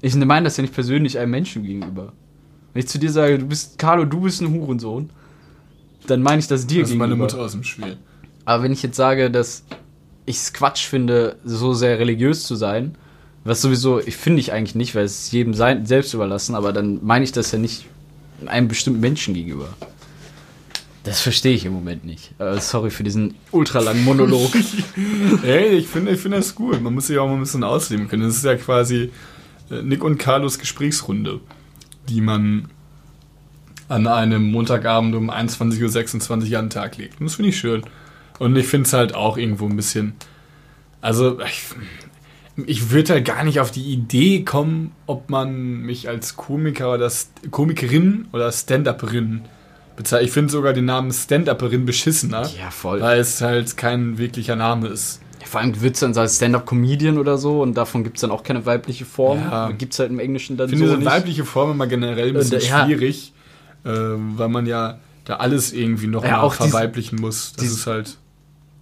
Ich 0.00 0.14
meine 0.14 0.44
das 0.44 0.56
ja 0.56 0.62
nicht 0.62 0.74
persönlich 0.74 1.18
einem 1.18 1.30
Menschen 1.30 1.64
gegenüber. 1.64 2.12
Wenn 2.72 2.80
ich 2.80 2.88
zu 2.88 2.98
dir 2.98 3.10
sage, 3.10 3.38
du 3.38 3.46
bist, 3.46 3.78
Carlo, 3.78 4.04
du 4.04 4.22
bist 4.22 4.40
ein 4.40 4.52
Hurensohn, 4.52 5.10
dann 6.06 6.22
meine 6.22 6.40
ich 6.40 6.46
das 6.46 6.66
dir 6.66 6.80
das 6.80 6.88
ist 6.88 6.92
gegenüber. 6.94 7.08
meine 7.08 7.16
Mutter 7.16 7.40
aus 7.40 7.52
dem 7.52 7.62
Spiel. 7.62 7.98
Aber 8.44 8.62
wenn 8.62 8.72
ich 8.72 8.82
jetzt 8.82 8.96
sage, 8.96 9.30
dass 9.30 9.64
ich 10.26 10.36
es 10.36 10.52
Quatsch 10.52 10.86
finde, 10.86 11.36
so 11.44 11.74
sehr 11.74 11.98
religiös 11.98 12.46
zu 12.46 12.54
sein, 12.54 12.96
was 13.44 13.60
sowieso, 13.60 14.00
ich 14.00 14.16
finde 14.16 14.40
ich 14.40 14.52
eigentlich 14.52 14.74
nicht, 14.74 14.94
weil 14.94 15.04
es 15.04 15.30
jedem 15.30 15.54
sein, 15.54 15.86
selbst 15.86 16.14
überlassen, 16.14 16.54
aber 16.54 16.72
dann 16.72 17.00
meine 17.02 17.24
ich 17.24 17.32
das 17.32 17.52
ja 17.52 17.58
nicht 17.58 17.86
einem 18.46 18.68
bestimmten 18.68 19.00
Menschen 19.00 19.34
gegenüber. 19.34 19.68
Das 21.04 21.20
verstehe 21.20 21.54
ich 21.54 21.66
im 21.66 21.74
Moment 21.74 22.06
nicht. 22.06 22.32
Äh, 22.40 22.58
sorry 22.60 22.90
für 22.90 23.04
diesen 23.04 23.34
ultralangen 23.50 24.04
Monolog. 24.04 24.50
Ey, 25.42 25.76
ich 25.76 25.86
finde 25.86 26.12
ich 26.12 26.20
finde 26.20 26.38
das 26.38 26.54
gut. 26.54 26.80
Man 26.80 26.94
muss 26.94 27.08
sich 27.08 27.18
auch 27.18 27.26
mal 27.26 27.34
ein 27.34 27.40
bisschen 27.40 27.62
ausleben 27.62 28.08
können. 28.08 28.22
Das 28.22 28.36
ist 28.36 28.44
ja 28.44 28.56
quasi 28.56 29.10
äh, 29.70 29.82
Nick 29.82 30.02
und 30.02 30.16
Carlos 30.16 30.58
Gesprächsrunde, 30.58 31.40
die 32.08 32.22
man 32.22 32.70
an 33.88 34.06
einem 34.06 34.50
Montagabend 34.50 35.14
um 35.14 35.30
21.26 35.30 36.30
Uhr 36.30 36.58
an 36.58 36.64
den 36.66 36.70
Tag 36.70 36.96
legt. 36.96 37.20
Und 37.20 37.26
das 37.26 37.34
finde 37.34 37.50
ich 37.50 37.58
schön. 37.58 37.82
Und 38.38 38.56
ich 38.56 38.66
finde 38.66 38.86
es 38.86 38.94
halt 38.94 39.14
auch 39.14 39.36
irgendwo 39.36 39.66
ein 39.66 39.76
bisschen. 39.76 40.14
Also, 41.02 41.38
ich, 41.40 41.64
ich 42.66 42.90
würde 42.90 43.14
halt 43.14 43.24
gar 43.24 43.42
nicht 43.44 43.60
auf 43.60 43.70
die 43.70 43.92
Idee 43.92 44.42
kommen, 44.44 44.92
ob 45.06 45.28
man 45.30 45.78
mich 45.80 46.08
als 46.08 46.36
Komiker 46.36 46.92
oder 46.94 47.08
St- 47.08 47.50
Komikerin 47.50 48.28
oder 48.32 48.50
Stand-Upperin 48.52 49.42
bezeichnet. 49.96 50.28
Ich 50.28 50.32
finde 50.34 50.52
sogar 50.52 50.72
den 50.72 50.84
Namen 50.84 51.12
Stand-Upperin 51.12 51.84
beschissener. 51.84 52.42
ja, 52.58 52.70
voll. 52.70 53.00
Weil 53.00 53.20
es 53.20 53.40
halt 53.40 53.76
kein 53.76 54.18
wirklicher 54.18 54.56
Name 54.56 54.88
ist. 54.88 55.20
Vor 55.44 55.60
allem 55.60 55.80
wird 55.82 55.94
es 55.94 56.00
dann 56.00 56.14
so 56.14 56.26
Stand-Up-Comedian 56.26 57.18
oder 57.18 57.38
so 57.38 57.60
und 57.62 57.74
davon 57.76 58.02
gibt 58.02 58.16
es 58.16 58.22
dann 58.22 58.30
auch 58.30 58.42
keine 58.42 58.64
weibliche 58.66 59.04
Form. 59.04 59.38
Ja. 59.40 59.70
Gibt 59.72 59.92
es 59.92 59.98
halt 59.98 60.10
im 60.10 60.18
Englischen 60.18 60.56
dann 60.56 60.68
Ich 60.68 60.76
finde 60.76 60.90
so 60.90 60.96
nicht. 60.96 61.06
weibliche 61.06 61.44
Form 61.44 61.72
immer 61.72 61.86
generell 61.86 62.28
ein 62.28 62.34
bisschen 62.34 62.60
Und, 62.60 62.68
ja. 62.68 62.86
schwierig, 62.86 63.32
äh, 63.84 63.88
weil 63.90 64.48
man 64.48 64.66
ja 64.66 64.98
da 65.26 65.36
alles 65.36 65.72
irgendwie 65.72 66.06
noch 66.06 66.24
Ja, 66.24 66.48
verweiblichen 66.50 67.20
muss. 67.20 67.52
Das 67.52 67.66
ist 67.66 67.86
halt, 67.86 68.16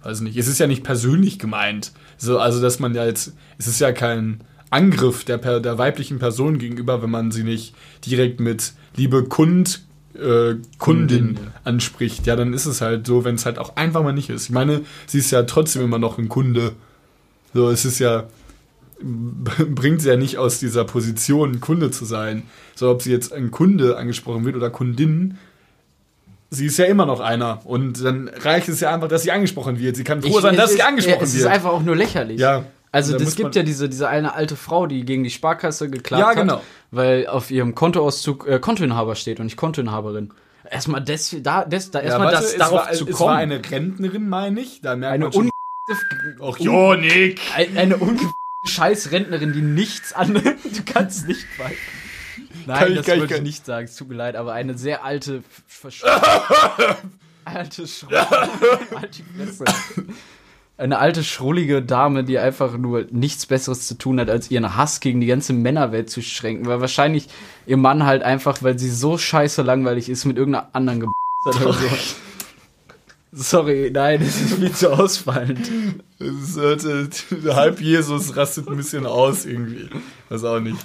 weiß 0.03 0.21
nicht, 0.21 0.37
es 0.37 0.47
ist 0.47 0.59
ja 0.59 0.67
nicht 0.67 0.83
persönlich 0.83 1.39
gemeint. 1.39 1.91
So, 2.17 2.39
also, 2.39 2.61
dass 2.61 2.79
man 2.79 2.93
ja 2.93 3.05
jetzt, 3.05 3.33
es 3.57 3.67
ist 3.67 3.79
ja 3.79 3.91
kein 3.91 4.41
Angriff 4.69 5.23
der, 5.23 5.37
der 5.37 5.77
weiblichen 5.77 6.19
Person 6.19 6.57
gegenüber, 6.57 7.01
wenn 7.01 7.11
man 7.11 7.31
sie 7.31 7.43
nicht 7.43 7.75
direkt 8.05 8.39
mit 8.39 8.73
liebe 8.95 9.23
Kund, 9.23 9.83
äh, 10.15 10.19
Kundin 10.19 10.67
Kundin, 10.77 11.35
ja. 11.35 11.51
anspricht. 11.63 12.25
Ja, 12.27 12.35
dann 12.35 12.53
ist 12.53 12.65
es 12.65 12.81
halt 12.81 13.07
so, 13.07 13.23
wenn 13.23 13.35
es 13.35 13.45
halt 13.45 13.59
auch 13.59 13.75
einfach 13.75 14.03
mal 14.03 14.13
nicht 14.13 14.29
ist. 14.29 14.45
Ich 14.45 14.51
meine, 14.51 14.81
sie 15.07 15.19
ist 15.19 15.31
ja 15.31 15.43
trotzdem 15.43 15.83
immer 15.83 15.99
noch 15.99 16.17
ein 16.17 16.29
Kunde. 16.29 16.73
So, 17.53 17.69
es 17.69 17.85
ist 17.85 17.99
ja, 17.99 18.27
bringt 19.01 20.01
sie 20.01 20.09
ja 20.09 20.15
nicht 20.15 20.37
aus 20.37 20.59
dieser 20.59 20.85
Position, 20.85 21.61
Kunde 21.61 21.91
zu 21.91 22.05
sein. 22.05 22.43
So, 22.75 22.89
ob 22.89 23.01
sie 23.01 23.11
jetzt 23.11 23.31
ein 23.31 23.51
Kunde 23.51 23.97
angesprochen 23.97 24.45
wird 24.45 24.55
oder 24.55 24.69
Kundin, 24.69 25.37
sie 26.53 26.67
ist 26.67 26.77
ja 26.77 26.85
immer 26.85 27.05
noch 27.05 27.19
einer. 27.19 27.59
Und 27.65 28.03
dann 28.03 28.27
reicht 28.29 28.69
es 28.69 28.79
ja 28.79 28.93
einfach, 28.93 29.07
dass 29.07 29.23
sie 29.23 29.31
angesprochen 29.31 29.79
wird. 29.79 29.95
Sie 29.95 30.03
kann 30.03 30.21
froh 30.21 30.29
Ich- 30.37 30.41
sein, 30.41 30.53
es 30.55 30.59
dass 30.61 30.69
ist- 30.71 30.77
sie 30.77 30.83
angesprochen 30.83 31.17
ja, 31.19 31.23
es 31.23 31.33
wird. 31.33 31.41
ist 31.45 31.51
einfach 31.51 31.71
auch 31.71 31.81
nur 31.83 31.95
lächerlich. 31.95 32.39
Ja. 32.39 32.63
Also 32.91 33.15
es 33.17 33.35
gibt 33.35 33.55
ja 33.55 33.63
diese, 33.63 33.89
diese 33.89 34.07
eine 34.07 34.35
alte 34.35 34.55
Frau, 34.55 34.85
die 34.85 35.03
gegen 35.03 35.23
die 35.23 35.31
Sparkasse 35.31 35.89
geklagt 35.89 36.21
Ja, 36.21 36.33
genau. 36.33 36.57
hat, 36.57 36.61
weil 36.91 37.25
auf 37.25 37.49
ihrem 37.49 37.73
Kontoauszug 37.73 38.47
äh, 38.47 38.59
Kontoinhaber 38.59 39.15
steht 39.15 39.39
und 39.39 39.45
nicht 39.47 39.57
Kontoinhaberin. 39.57 40.31
Erstmal 40.69 41.03
des, 41.03 41.35
da, 41.41 41.65
des, 41.65 41.89
da 41.89 41.99
ja, 41.99 42.05
erstmal 42.05 42.27
warte, 42.27 42.37
das 42.41 42.51
es 42.53 42.57
darauf 42.59 42.85
war, 42.85 42.91
zu 42.93 43.07
es 43.07 43.15
kommen. 43.17 43.29
war 43.31 43.37
eine 43.37 43.61
Rentnerin, 43.71 44.29
meine 44.29 44.59
ich. 44.61 44.81
Da 44.81 44.95
merkt 44.95 45.13
eine 45.13 45.23
man 45.25 45.33
schon. 45.33 45.49
Ach, 46.41 46.57
jo, 46.59 46.93
Nick. 46.93 47.41
Ein- 47.55 47.75
eine 47.77 47.97
unge 47.97 48.19
Scheißrentnerin, 48.65 49.53
die 49.53 49.61
nichts 49.61 50.13
annimmt. 50.13 50.45
Du 50.63 50.83
kannst 50.93 51.21
es 51.21 51.27
nicht 51.27 51.45
weiter. 51.59 51.73
Nein, 52.65 52.95
das 52.95 53.07
würde 53.07 53.35
ich 53.35 53.41
nicht 53.41 53.65
sagen. 53.65 53.85
Es 53.85 53.95
tut 53.95 54.09
mir 54.09 54.15
leid, 54.15 54.35
aber 54.35 54.53
eine 54.53 54.77
sehr 54.77 55.03
alte, 55.03 55.43
alte 57.45 57.87
Schrullige. 57.87 58.27
Eine 60.75 60.97
alte, 60.97 61.23
schrullige 61.23 61.83
Dame, 61.83 62.23
die 62.23 62.39
einfach 62.39 62.77
nur 62.77 63.05
nichts 63.11 63.45
Besseres 63.45 63.87
zu 63.87 63.95
tun 63.95 64.19
hat, 64.19 64.29
als 64.29 64.49
ihren 64.49 64.75
Hass 64.75 65.01
gegen 65.01 65.21
die 65.21 65.27
ganze 65.27 65.53
Männerwelt 65.53 66.09
zu 66.09 66.21
schränken. 66.21 66.65
Weil 66.65 66.81
wahrscheinlich 66.81 67.27
ihr 67.67 67.77
Mann 67.77 68.05
halt 68.05 68.23
einfach, 68.23 68.63
weil 68.63 68.79
sie 68.79 68.89
so 68.89 69.17
scheiße 69.17 69.61
langweilig 69.61 70.09
ist, 70.09 70.25
mit 70.25 70.37
irgendeiner 70.37 70.69
anderen 70.73 70.99
ge 71.01 71.09
hat 71.45 71.61
oder 71.61 71.73
so. 71.73 71.87
Sorry, 73.35 73.89
nein, 73.91 74.19
das 74.19 74.41
ist 74.41 74.53
viel 74.55 74.71
zu 74.71 74.91
ausfallend. 74.93 75.69
Es 76.19 76.55
hörte, 76.55 77.09
halb 77.55 77.81
Jesus 77.81 78.35
rastet 78.35 78.67
ein 78.67 78.77
bisschen 78.77 79.05
aus 79.05 79.45
irgendwie. 79.45 79.89
Weiß 80.29 80.43
auch 80.43 80.59
nicht. 80.59 80.77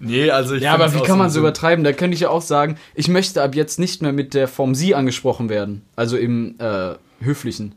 Nee, 0.00 0.30
also 0.30 0.54
ich 0.54 0.62
Ja, 0.62 0.74
aber 0.74 0.92
wie 0.94 1.00
kann 1.02 1.18
man 1.18 1.30
so 1.30 1.40
übertreiben? 1.40 1.84
Da 1.84 1.92
könnte 1.92 2.14
ich 2.14 2.20
ja 2.22 2.30
auch 2.30 2.42
sagen, 2.42 2.76
ich 2.94 3.08
möchte 3.08 3.42
ab 3.42 3.54
jetzt 3.54 3.78
nicht 3.78 4.02
mehr 4.02 4.12
mit 4.12 4.34
der 4.34 4.48
Form 4.48 4.74
Sie 4.74 4.94
angesprochen 4.94 5.48
werden. 5.48 5.82
Also 5.96 6.16
im 6.16 6.56
äh, 6.58 6.94
Höflichen. 7.20 7.74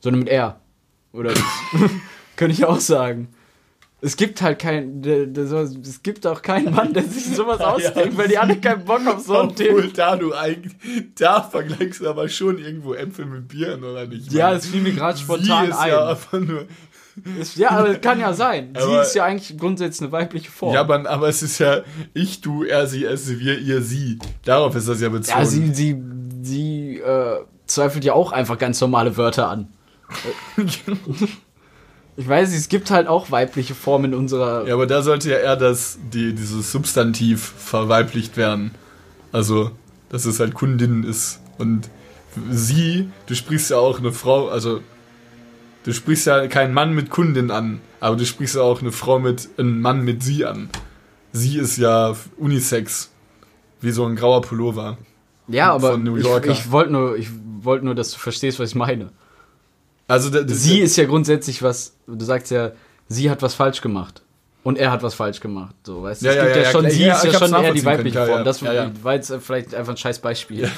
Sondern 0.00 0.20
mit 0.20 0.28
er. 0.28 0.60
Oder 1.12 1.32
könnte 2.36 2.52
ich 2.52 2.60
ja 2.60 2.68
auch 2.68 2.80
sagen. 2.80 3.28
Es 4.02 4.16
gibt 4.16 4.40
halt 4.40 4.58
kein, 4.58 5.04
es 5.04 6.02
gibt 6.02 6.26
auch 6.26 6.40
keinen 6.40 6.74
Mann, 6.74 6.94
der 6.94 7.02
sich 7.04 7.36
sowas 7.36 7.60
ausdenkt, 7.60 8.16
weil 8.16 8.28
die 8.28 8.38
alle 8.38 8.56
keinen 8.56 8.84
Bock 8.86 9.06
auf 9.06 9.20
so 9.20 9.36
ein 9.36 9.48
Obwohl, 9.50 9.82
Thema. 9.82 9.92
da 9.94 10.16
du 10.16 10.34
eigentlich, 10.34 10.72
da 11.18 11.42
vergleichst 11.42 12.00
du 12.00 12.08
aber 12.08 12.26
schon 12.30 12.56
irgendwo 12.58 12.94
Äpfel 12.94 13.26
mit 13.26 13.48
Bieren, 13.48 13.84
oder 13.84 14.06
nicht? 14.06 14.28
Ich 14.28 14.32
Ja, 14.32 14.54
es 14.54 14.66
fiel 14.68 14.80
mir 14.80 14.94
gerade 14.94 15.18
spontan 15.18 15.70
ein. 15.72 15.88
ja 15.90 16.08
einfach 16.08 16.40
nur, 16.40 16.64
Ist- 17.40 17.56
ja, 17.56 17.70
aber 17.70 17.94
kann 17.96 18.18
ja 18.20 18.32
sein. 18.32 18.70
Sie 18.76 18.82
Aber- 18.82 19.02
ist 19.02 19.14
ja 19.14 19.24
eigentlich 19.24 19.56
grundsätzlich 19.58 20.02
eine 20.02 20.12
weibliche 20.12 20.50
Form. 20.50 20.74
ja, 20.74 20.80
aber, 20.80 21.08
aber 21.08 21.28
es 21.28 21.42
ist 21.42 21.58
ja 21.58 21.80
ich, 22.14 22.40
du, 22.40 22.64
er, 22.64 22.86
sie, 22.86 23.04
es, 23.04 23.38
wir, 23.38 23.58
ihr, 23.58 23.82
sie. 23.82 24.18
Darauf 24.44 24.74
ist 24.76 24.88
das 24.88 25.00
ja 25.00 25.08
bezogen. 25.08 25.38
ja 25.38 25.44
sie, 25.44 25.74
sie, 25.74 26.02
sie 26.42 26.96
äh, 26.98 27.40
zweifelt 27.66 28.04
ja 28.04 28.12
auch 28.14 28.32
einfach 28.32 28.58
ganz 28.58 28.80
normale 28.80 29.16
Wörter 29.16 29.48
an. 29.48 29.68
Ich 32.16 32.28
weiß 32.28 32.50
nicht, 32.50 32.58
es 32.58 32.68
gibt 32.68 32.90
halt 32.90 33.06
auch 33.06 33.30
weibliche 33.30 33.74
Formen 33.74 34.12
in 34.12 34.18
unserer. 34.18 34.66
Ja, 34.66 34.74
aber 34.74 34.86
da 34.86 35.02
sollte 35.02 35.30
ja 35.30 35.38
eher 35.38 35.56
das, 35.56 35.98
die, 36.12 36.34
dieses 36.34 36.70
Substantiv 36.70 37.40
verweiblicht 37.56 38.36
werden. 38.36 38.72
Also, 39.32 39.70
dass 40.10 40.26
es 40.26 40.38
halt 40.40 40.52
Kundin 40.54 41.02
ist. 41.04 41.40
Und 41.56 41.88
sie, 42.50 43.08
du 43.26 43.34
sprichst 43.34 43.70
ja 43.70 43.78
auch 43.78 44.00
eine 44.00 44.12
Frau, 44.12 44.48
also 44.48 44.80
du 45.84 45.92
sprichst 45.92 46.26
ja 46.26 46.46
keinen 46.46 46.74
Mann 46.74 46.94
mit 46.94 47.10
Kundin 47.10 47.50
an, 47.50 47.80
aber 48.00 48.16
du 48.16 48.26
sprichst 48.26 48.56
ja 48.56 48.62
auch 48.62 48.80
eine 48.80 48.92
Frau 48.92 49.18
mit, 49.18 49.48
einen 49.58 49.80
Mann 49.80 50.02
mit 50.04 50.22
sie 50.22 50.44
an. 50.44 50.70
Sie 51.32 51.58
ist 51.58 51.76
ja 51.76 52.14
Unisex. 52.36 53.10
Wie 53.80 53.92
so 53.92 54.04
ein 54.04 54.14
grauer 54.14 54.42
Pullover. 54.42 54.98
Ja, 55.48 55.72
aber 55.72 55.92
von 55.92 56.02
New 56.02 56.16
ich, 56.16 56.24
Yorker. 56.24 56.50
ich 56.50 56.70
wollte 56.70 56.92
nur, 56.92 57.16
ich 57.16 57.28
wollte 57.62 57.84
nur, 57.84 57.94
dass 57.94 58.10
du 58.10 58.18
verstehst, 58.18 58.60
was 58.60 58.70
ich 58.70 58.74
meine. 58.74 59.10
Also, 60.06 60.30
Sie 60.46 60.80
ist 60.80 60.96
ja 60.96 61.04
grundsätzlich 61.04 61.62
was, 61.62 61.94
du 62.06 62.24
sagst 62.24 62.50
ja, 62.50 62.72
sie 63.08 63.30
hat 63.30 63.42
was 63.42 63.54
falsch 63.54 63.80
gemacht. 63.80 64.22
Und 64.62 64.76
er 64.76 64.90
hat 64.90 65.02
was 65.02 65.14
falsch 65.14 65.40
gemacht. 65.40 65.74
So, 65.84 66.02
weißt 66.02 66.22
du? 66.22 66.26
Ja, 66.26 66.32
es 66.32 66.36
ja, 66.36 66.44
gibt 66.44 66.56
ja, 66.56 66.62
ja, 66.62 66.70
schon, 66.70 66.80
klar. 66.80 66.92
sie 66.92 67.04
ist 67.04 67.24
ja 67.24 67.32
schon 67.38 67.64
eher 67.64 67.72
die 67.72 67.84
weibliche 67.84 68.18
können, 68.18 68.30
Form. 68.30 68.44
Das 68.44 68.62
war 68.62 69.14
jetzt 69.14 69.32
vielleicht 69.40 69.74
einfach 69.74 69.94
ein 69.94 69.96
scheiß 69.96 70.18
Beispiel. 70.18 70.70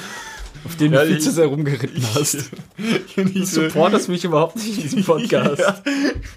Auf 0.65 0.75
den 0.77 0.93
Ja, 0.93 1.01
du 1.01 1.07
viel 1.07 1.17
ich- 1.17 1.23
zu 1.23 1.31
sehr 1.31 1.47
rumgeritten 1.47 2.03
hast. 2.15 2.37
Du 3.15 3.45
supportest 3.45 4.09
mich 4.09 4.23
überhaupt 4.23 4.55
nicht 4.55 4.75
in 4.75 4.81
diesem 4.81 5.03
Podcast. 5.05 5.59
Ja, 5.59 5.75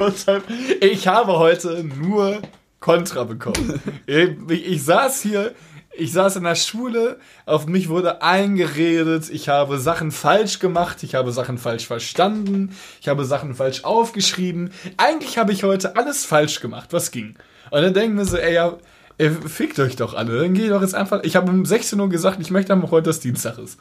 ich, 0.08 0.26
halt- 0.26 0.44
ich 0.80 1.06
habe 1.08 1.38
heute 1.38 1.84
nur 1.84 2.40
Kontra 2.80 3.24
bekommen. 3.24 3.80
ich, 4.06 4.28
ich 4.50 4.82
saß 4.84 5.22
hier, 5.22 5.54
ich 5.98 6.12
saß 6.12 6.36
in 6.36 6.44
der 6.44 6.56
Schule, 6.56 7.18
auf 7.46 7.66
mich 7.66 7.88
wurde 7.88 8.20
eingeredet, 8.22 9.30
ich 9.30 9.48
habe 9.48 9.78
Sachen 9.78 10.10
falsch 10.10 10.58
gemacht, 10.58 11.02
ich 11.02 11.14
habe 11.14 11.32
Sachen 11.32 11.56
falsch 11.58 11.86
verstanden, 11.86 12.76
ich 13.00 13.08
habe 13.08 13.24
Sachen 13.24 13.54
falsch 13.54 13.84
aufgeschrieben. 13.84 14.70
Eigentlich 14.98 15.38
habe 15.38 15.52
ich 15.52 15.62
heute 15.64 15.96
alles 15.96 16.24
falsch 16.26 16.60
gemacht, 16.60 16.92
was 16.92 17.10
ging. 17.10 17.36
Und 17.70 17.82
dann 17.82 17.94
denken 17.94 18.18
wir 18.18 18.26
so, 18.26 18.36
ey, 18.36 18.54
ja, 18.54 18.76
ey, 19.18 19.30
fickt 19.30 19.78
euch 19.78 19.96
doch 19.96 20.12
alle. 20.14 20.38
Dann 20.40 20.52
geht 20.54 20.70
doch 20.70 20.82
jetzt 20.82 20.94
einfach. 20.94 21.24
Ich 21.24 21.34
habe 21.34 21.50
um 21.50 21.64
16 21.64 21.98
Uhr 21.98 22.08
gesagt, 22.10 22.38
ich 22.40 22.50
möchte 22.50 22.72
einfach 22.74 22.90
heute, 22.90 23.04
dass 23.08 23.20
Dienstag 23.20 23.56
ist. 23.58 23.78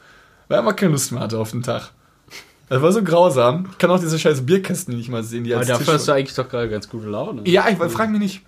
Weil 0.48 0.58
ich 0.58 0.60
einfach 0.60 0.76
keine 0.76 0.92
Lust 0.92 1.12
mehr 1.12 1.22
hatte 1.22 1.38
auf 1.40 1.52
den 1.52 1.64
Tag. 1.64 1.92
Das 2.70 2.82
war 2.82 2.92
so 2.92 3.04
grausam. 3.04 3.68
Ich 3.72 3.78
kann 3.78 3.92
auch 3.92 4.00
diese 4.00 4.18
scheiß 4.18 4.46
Bierkästen 4.46 4.96
nicht 4.96 5.10
mal 5.10 5.24
sehen, 5.24 5.44
die 5.44 5.54
Aber 5.54 5.60
als 5.60 5.68
dafür 5.68 5.86
Tisch 5.86 5.94
hast 5.96 6.08
du 6.08 6.12
eigentlich 6.14 6.36
doch 6.36 6.50
gerade 6.50 6.70
ganz 6.70 6.90
gute 6.90 7.08
Laune. 7.08 7.42
Ja, 7.46 7.68
ich 7.70 7.78
frag 7.78 8.10
mich 8.10 8.20
nicht. 8.20 8.42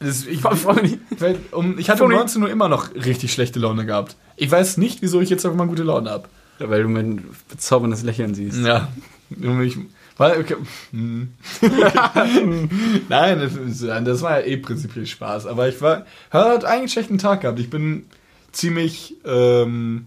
Das, 0.00 0.24
ich, 0.26 0.40
frag 0.40 0.80
mich 0.80 0.92
nicht. 0.92 1.00
weil, 1.18 1.38
um, 1.50 1.76
ich 1.78 1.90
hatte 1.90 2.04
um 2.04 2.10
19 2.10 2.40
Uhr 2.42 2.50
immer 2.50 2.68
noch 2.68 2.94
richtig 2.94 3.32
schlechte 3.32 3.58
Laune 3.58 3.84
gehabt. 3.84 4.16
Ich 4.36 4.48
weiß 4.48 4.76
nicht, 4.76 5.02
wieso 5.02 5.20
ich 5.20 5.28
jetzt 5.28 5.44
auf 5.44 5.52
einmal 5.52 5.66
gute 5.66 5.82
Laune 5.82 6.10
habe. 6.10 6.28
Weil 6.60 6.84
du 6.84 6.88
mein 6.88 7.24
bezauberndes 7.48 8.02
Lächeln 8.02 8.34
siehst. 8.34 8.60
Ja. 8.60 8.88
Ich, 9.30 9.76
weil, 10.16 10.40
okay. 10.40 10.56
hm. 10.90 11.32
Nein, 13.08 13.40
das, 13.40 14.04
das 14.04 14.22
war 14.22 14.40
ja 14.40 14.46
eh 14.46 14.56
prinzipiell 14.56 15.06
Spaß. 15.06 15.46
Aber 15.46 15.68
ich 15.68 15.80
war, 15.80 16.06
hat 16.30 16.64
eigentlich 16.64 16.78
einen 16.78 16.88
schlechten 16.88 17.18
Tag 17.18 17.42
gehabt. 17.42 17.58
Ich 17.58 17.70
bin 17.70 18.06
ziemlich 18.52 19.16
ähm, 19.24 20.06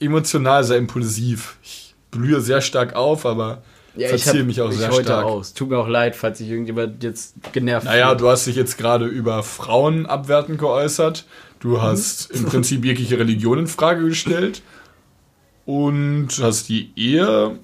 emotional 0.00 0.64
sehr 0.64 0.78
impulsiv. 0.78 1.56
Ich 1.62 1.94
blühe 2.10 2.40
sehr 2.40 2.60
stark 2.60 2.94
auf, 2.94 3.26
aber 3.26 3.62
Ja, 3.96 4.12
ich 4.14 4.22
verziehe 4.24 4.44
mich 4.44 4.60
auch 4.60 4.70
sehr 4.72 4.90
heute 4.90 5.04
stark. 5.04 5.24
aus. 5.24 5.54
Tut 5.54 5.70
mir 5.70 5.78
auch 5.78 5.88
leid, 5.88 6.16
falls 6.16 6.38
sich 6.38 6.48
irgendjemand 6.48 7.02
jetzt 7.02 7.34
genervt 7.52 7.86
Naja, 7.86 8.08
fühlt. 8.08 8.20
du 8.20 8.28
hast 8.28 8.46
dich 8.46 8.56
jetzt 8.56 8.78
gerade 8.78 9.06
über 9.06 9.42
Frauen 9.42 10.06
abwertend 10.06 10.58
geäußert. 10.58 11.24
Du 11.60 11.80
hast 11.80 12.30
im 12.30 12.44
Prinzip 12.44 12.84
jegliche 12.84 13.18
Religion 13.18 13.58
in 13.60 13.66
Frage 13.66 14.04
gestellt 14.04 14.62
und 15.64 16.28
hast 16.40 16.68
die 16.68 16.92
Ehe 16.96 17.58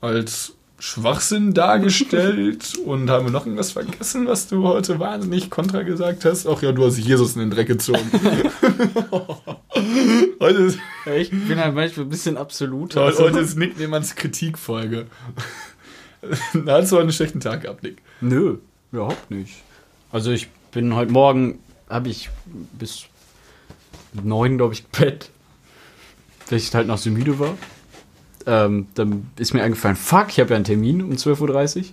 als 0.00 0.55
Schwachsinn 0.78 1.54
dargestellt. 1.54 2.74
und 2.84 3.08
haben 3.08 3.26
wir 3.26 3.32
noch 3.32 3.46
irgendwas 3.46 3.72
vergessen, 3.72 4.26
was 4.26 4.48
du 4.48 4.64
heute 4.64 4.98
wahnsinnig 4.98 5.50
kontra 5.50 5.82
gesagt 5.82 6.24
hast? 6.24 6.46
Ach 6.46 6.62
ja, 6.62 6.72
du 6.72 6.84
hast 6.84 6.98
Jesus 6.98 7.34
in 7.34 7.40
den 7.40 7.50
Dreck 7.50 7.68
gezogen. 7.68 8.10
heute, 10.40 10.58
ist, 10.58 10.78
Ich 11.16 11.30
bin 11.30 11.58
halt 11.58 11.74
manchmal 11.74 12.06
ein 12.06 12.10
bisschen 12.10 12.36
absolut. 12.36 12.94
heute, 12.96 13.18
heute 13.18 13.40
ist 13.40 13.56
Nick 13.56 13.78
Nehmanns 13.78 14.14
Kritikfolge. 14.14 15.06
da 16.52 16.80
hast 16.80 16.92
du 16.92 16.96
heute 16.96 17.04
einen 17.04 17.12
schlechten 17.12 17.40
Tag 17.40 17.62
gehabt, 17.62 17.82
Nick. 17.82 18.02
Nö, 18.20 18.58
überhaupt 18.92 19.30
nicht. 19.30 19.54
Also 20.12 20.30
ich 20.30 20.48
bin 20.72 20.94
heute 20.94 21.12
Morgen, 21.12 21.58
habe 21.88 22.08
ich 22.10 22.28
bis 22.72 23.06
neun, 24.12 24.58
glaube 24.58 24.74
ich, 24.74 24.82
gepennt. 24.90 25.30
Weil 26.48 26.58
ich 26.58 26.74
halt 26.74 26.86
noch 26.86 26.98
so 26.98 27.10
müde 27.10 27.38
war. 27.38 27.56
Ähm, 28.46 28.86
dann 28.94 29.26
ist 29.38 29.54
mir 29.54 29.62
eingefallen, 29.62 29.96
fuck, 29.96 30.26
ich 30.28 30.38
habe 30.40 30.50
ja 30.50 30.56
einen 30.56 30.64
Termin 30.64 31.02
um 31.02 31.10
12.30 31.10 31.76
Uhr. 31.78 31.84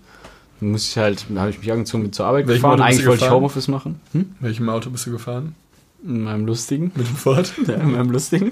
Dann 0.59 0.71
muss 0.71 0.87
ich 0.87 0.97
halt, 0.97 1.25
habe 1.35 1.49
ich 1.49 1.59
mich 1.59 1.71
angezogen 1.71 2.03
mit 2.03 2.15
zur 2.15 2.25
Arbeit 2.27 2.47
Welchem 2.47 2.61
gefahren. 2.61 2.79
Auto 2.79 2.83
Eigentlich 2.83 3.07
wollte 3.07 3.25
ich? 3.25 3.31
Homeoffice 3.31 3.67
machen. 3.67 3.99
Hm? 4.11 4.35
Welchem 4.39 4.69
Auto 4.69 4.89
bist 4.91 5.05
du 5.07 5.11
gefahren? 5.11 5.55
In 6.05 6.21
meinem 6.23 6.45
lustigen. 6.45 6.91
Mit 6.95 7.07
dem 7.07 7.15
Ford? 7.15 7.51
Ja, 7.67 7.75
in 7.75 7.91
meinem 7.93 8.11
lustigen. 8.11 8.51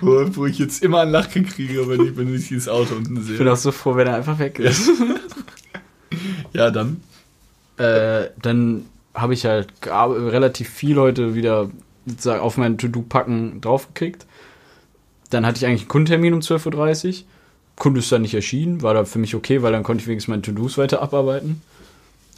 wo, 0.00 0.24
wo 0.36 0.46
ich 0.46 0.58
jetzt 0.58 0.82
immer 0.82 1.00
einen 1.00 1.10
Lachen 1.10 1.44
kriege, 1.44 1.88
wenn 1.88 2.00
ich, 2.00 2.16
wenn 2.16 2.34
ich 2.34 2.48
dieses 2.48 2.68
Auto 2.68 2.94
unten 2.94 3.16
Ich 3.20 3.26
bin 3.26 3.36
sehe. 3.38 3.52
auch 3.52 3.56
so 3.56 3.72
froh, 3.72 3.96
wenn 3.96 4.06
er 4.06 4.14
einfach 4.16 4.38
weg 4.38 4.58
ist. 4.58 4.88
Ja, 6.52 6.70
dann. 6.70 7.00
Äh, 7.76 8.28
dann 8.40 8.86
habe 9.14 9.34
ich 9.34 9.44
halt 9.44 9.68
relativ 9.84 10.68
viel 10.68 10.96
heute 10.96 11.34
wieder 11.34 11.70
sozusagen 12.06 12.40
auf 12.40 12.56
mein 12.56 12.78
To-Do-Packen 12.78 13.60
draufgekriegt. 13.60 14.24
Dann 15.30 15.46
hatte 15.46 15.58
ich 15.58 15.66
eigentlich 15.66 15.82
einen 15.82 15.88
Kundentermin 15.88 16.34
um 16.34 16.40
12.30 16.40 17.08
Uhr. 17.08 17.14
Kunde 17.76 18.00
ist 18.00 18.10
dann 18.10 18.22
nicht 18.22 18.34
erschienen, 18.34 18.80
war 18.82 18.94
da 18.94 19.04
für 19.04 19.18
mich 19.18 19.34
okay, 19.34 19.62
weil 19.62 19.72
dann 19.72 19.82
konnte 19.82 20.02
ich 20.02 20.08
wenigstens 20.08 20.30
meine 20.30 20.42
To-Dos 20.42 20.78
weiter 20.78 21.02
abarbeiten. 21.02 21.60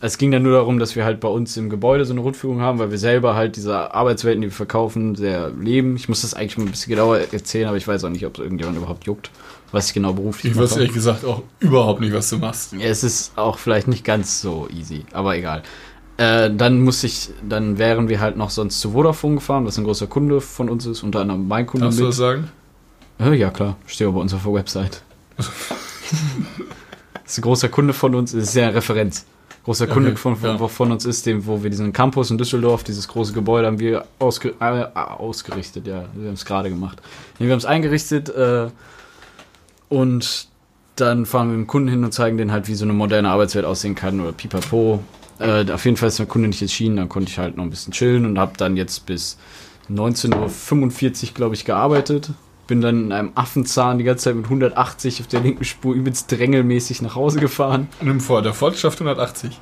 Es 0.00 0.16
ging 0.16 0.30
dann 0.30 0.42
nur 0.44 0.52
darum, 0.52 0.78
dass 0.78 0.94
wir 0.94 1.04
halt 1.04 1.18
bei 1.18 1.28
uns 1.28 1.56
im 1.56 1.70
Gebäude 1.70 2.04
so 2.04 2.12
eine 2.12 2.20
Rundführung 2.20 2.60
haben, 2.60 2.78
weil 2.78 2.92
wir 2.92 2.98
selber 2.98 3.34
halt 3.34 3.56
diese 3.56 3.94
Arbeitswelten, 3.94 4.42
die 4.42 4.48
wir 4.48 4.52
verkaufen, 4.52 5.16
sehr 5.16 5.50
leben. 5.50 5.96
Ich 5.96 6.08
muss 6.08 6.22
das 6.22 6.34
eigentlich 6.34 6.56
mal 6.56 6.64
ein 6.64 6.70
bisschen 6.70 6.90
genauer 6.90 7.18
erzählen, 7.32 7.66
aber 7.66 7.76
ich 7.76 7.88
weiß 7.88 8.04
auch 8.04 8.08
nicht, 8.10 8.24
ob 8.24 8.34
es 8.38 8.42
irgendjemand 8.42 8.76
überhaupt 8.76 9.06
juckt, 9.06 9.30
was 9.72 9.88
ich 9.88 9.94
genau 9.94 10.12
beruflich 10.12 10.52
Ich 10.52 10.58
weiß 10.58 10.70
mache. 10.70 10.80
ehrlich 10.80 10.94
gesagt 10.94 11.24
auch 11.24 11.42
überhaupt 11.58 12.00
nicht, 12.00 12.12
was 12.12 12.30
du 12.30 12.38
machst. 12.38 12.74
Es 12.78 13.02
ist 13.02 13.36
auch 13.36 13.58
vielleicht 13.58 13.88
nicht 13.88 14.04
ganz 14.04 14.40
so 14.40 14.68
easy, 14.72 15.04
aber 15.12 15.36
egal. 15.36 15.62
Äh, 16.16 16.50
dann 16.54 16.80
muss 16.80 17.02
ich, 17.02 17.30
dann 17.48 17.78
wären 17.78 18.08
wir 18.08 18.20
halt 18.20 18.36
noch 18.36 18.50
sonst 18.50 18.80
zu 18.80 18.92
Vodafone 18.92 19.36
gefahren, 19.36 19.66
was 19.66 19.78
ein 19.78 19.84
großer 19.84 20.06
Kunde 20.06 20.40
von 20.40 20.68
uns 20.68 20.86
ist, 20.86 21.02
unter 21.02 21.20
anderem 21.20 21.46
mein 21.48 21.66
Kunde 21.66 21.86
Darfst 21.86 21.98
du 22.00 22.06
das 22.06 22.16
sagen? 22.16 22.48
Äh, 23.20 23.34
ja, 23.34 23.50
klar. 23.50 23.76
Steht 23.86 24.06
auch 24.06 24.12
bei 24.12 24.20
uns 24.20 24.34
auf 24.34 24.42
der 24.44 24.54
Website. 24.54 25.02
das 25.36 25.48
ist 27.26 27.38
ein 27.38 27.42
großer 27.42 27.68
Kunde 27.68 27.92
von 27.92 28.14
uns, 28.14 28.34
ist 28.34 28.54
ja 28.54 28.64
eine 28.64 28.76
Referenz. 28.76 29.26
Großer 29.64 29.86
Kunde 29.86 30.10
Okay, 30.10 30.18
von, 30.18 30.36
von, 30.36 30.58
ja. 30.58 30.68
von 30.68 30.92
uns 30.92 31.04
ist, 31.04 31.26
dem, 31.26 31.44
wo 31.44 31.62
wir 31.62 31.68
diesen 31.68 31.92
Campus 31.92 32.30
in 32.30 32.38
Düsseldorf, 32.38 32.84
dieses 32.84 33.06
große 33.06 33.34
Gebäude, 33.34 33.66
haben 33.66 33.78
wir 33.78 34.06
ausge, 34.18 34.54
äh, 34.60 34.86
ausgerichtet, 34.94 35.86
ja. 35.86 36.06
Wir 36.14 36.28
haben 36.28 36.34
es 36.34 36.44
gerade 36.46 36.70
gemacht. 36.70 37.02
Wir 37.38 37.50
haben 37.50 37.58
es 37.58 37.66
eingerichtet 37.66 38.30
äh, 38.30 38.68
und 39.90 40.48
dann 40.96 41.26
fahren 41.26 41.48
wir 41.50 41.58
mit 41.58 41.66
dem 41.66 41.68
Kunden 41.68 41.88
hin 41.88 42.04
und 42.04 42.12
zeigen 42.12 42.38
denen 42.38 42.50
halt, 42.50 42.66
wie 42.66 42.74
so 42.74 42.84
eine 42.84 42.94
moderne 42.94 43.28
Arbeitswelt 43.28 43.64
aussehen 43.64 43.94
kann 43.94 44.20
oder 44.20 44.32
pipapo. 44.32 45.02
Äh, 45.38 45.70
auf 45.70 45.84
jeden 45.84 45.96
Fall 45.96 46.08
ist 46.08 46.18
der 46.18 46.26
Kunde 46.26 46.48
nicht 46.48 46.62
erschienen, 46.62 46.96
dann 46.96 47.08
konnte 47.08 47.30
ich 47.30 47.38
halt 47.38 47.56
noch 47.56 47.64
ein 47.64 47.70
bisschen 47.70 47.92
chillen 47.92 48.24
und 48.24 48.38
habe 48.38 48.52
dann 48.56 48.76
jetzt 48.76 49.06
bis 49.06 49.36
19.45 49.90 51.28
Uhr, 51.28 51.34
glaube 51.34 51.54
ich, 51.54 51.64
gearbeitet. 51.64 52.30
Bin 52.68 52.80
dann 52.80 53.06
in 53.06 53.12
einem 53.12 53.32
Affenzahn 53.34 53.98
die 53.98 54.04
ganze 54.04 54.24
Zeit 54.24 54.36
mit 54.36 54.44
180 54.44 55.20
auf 55.20 55.26
der 55.26 55.40
linken 55.40 55.64
Spur 55.64 55.94
übelst 55.94 56.30
drängelmäßig 56.30 57.02
nach 57.02 57.16
Hause 57.16 57.40
gefahren. 57.40 57.88
Nimm 58.00 58.20
vor, 58.20 58.42
der 58.42 58.54
Ford 58.54 58.76
schafft 58.76 59.00
180. 59.00 59.58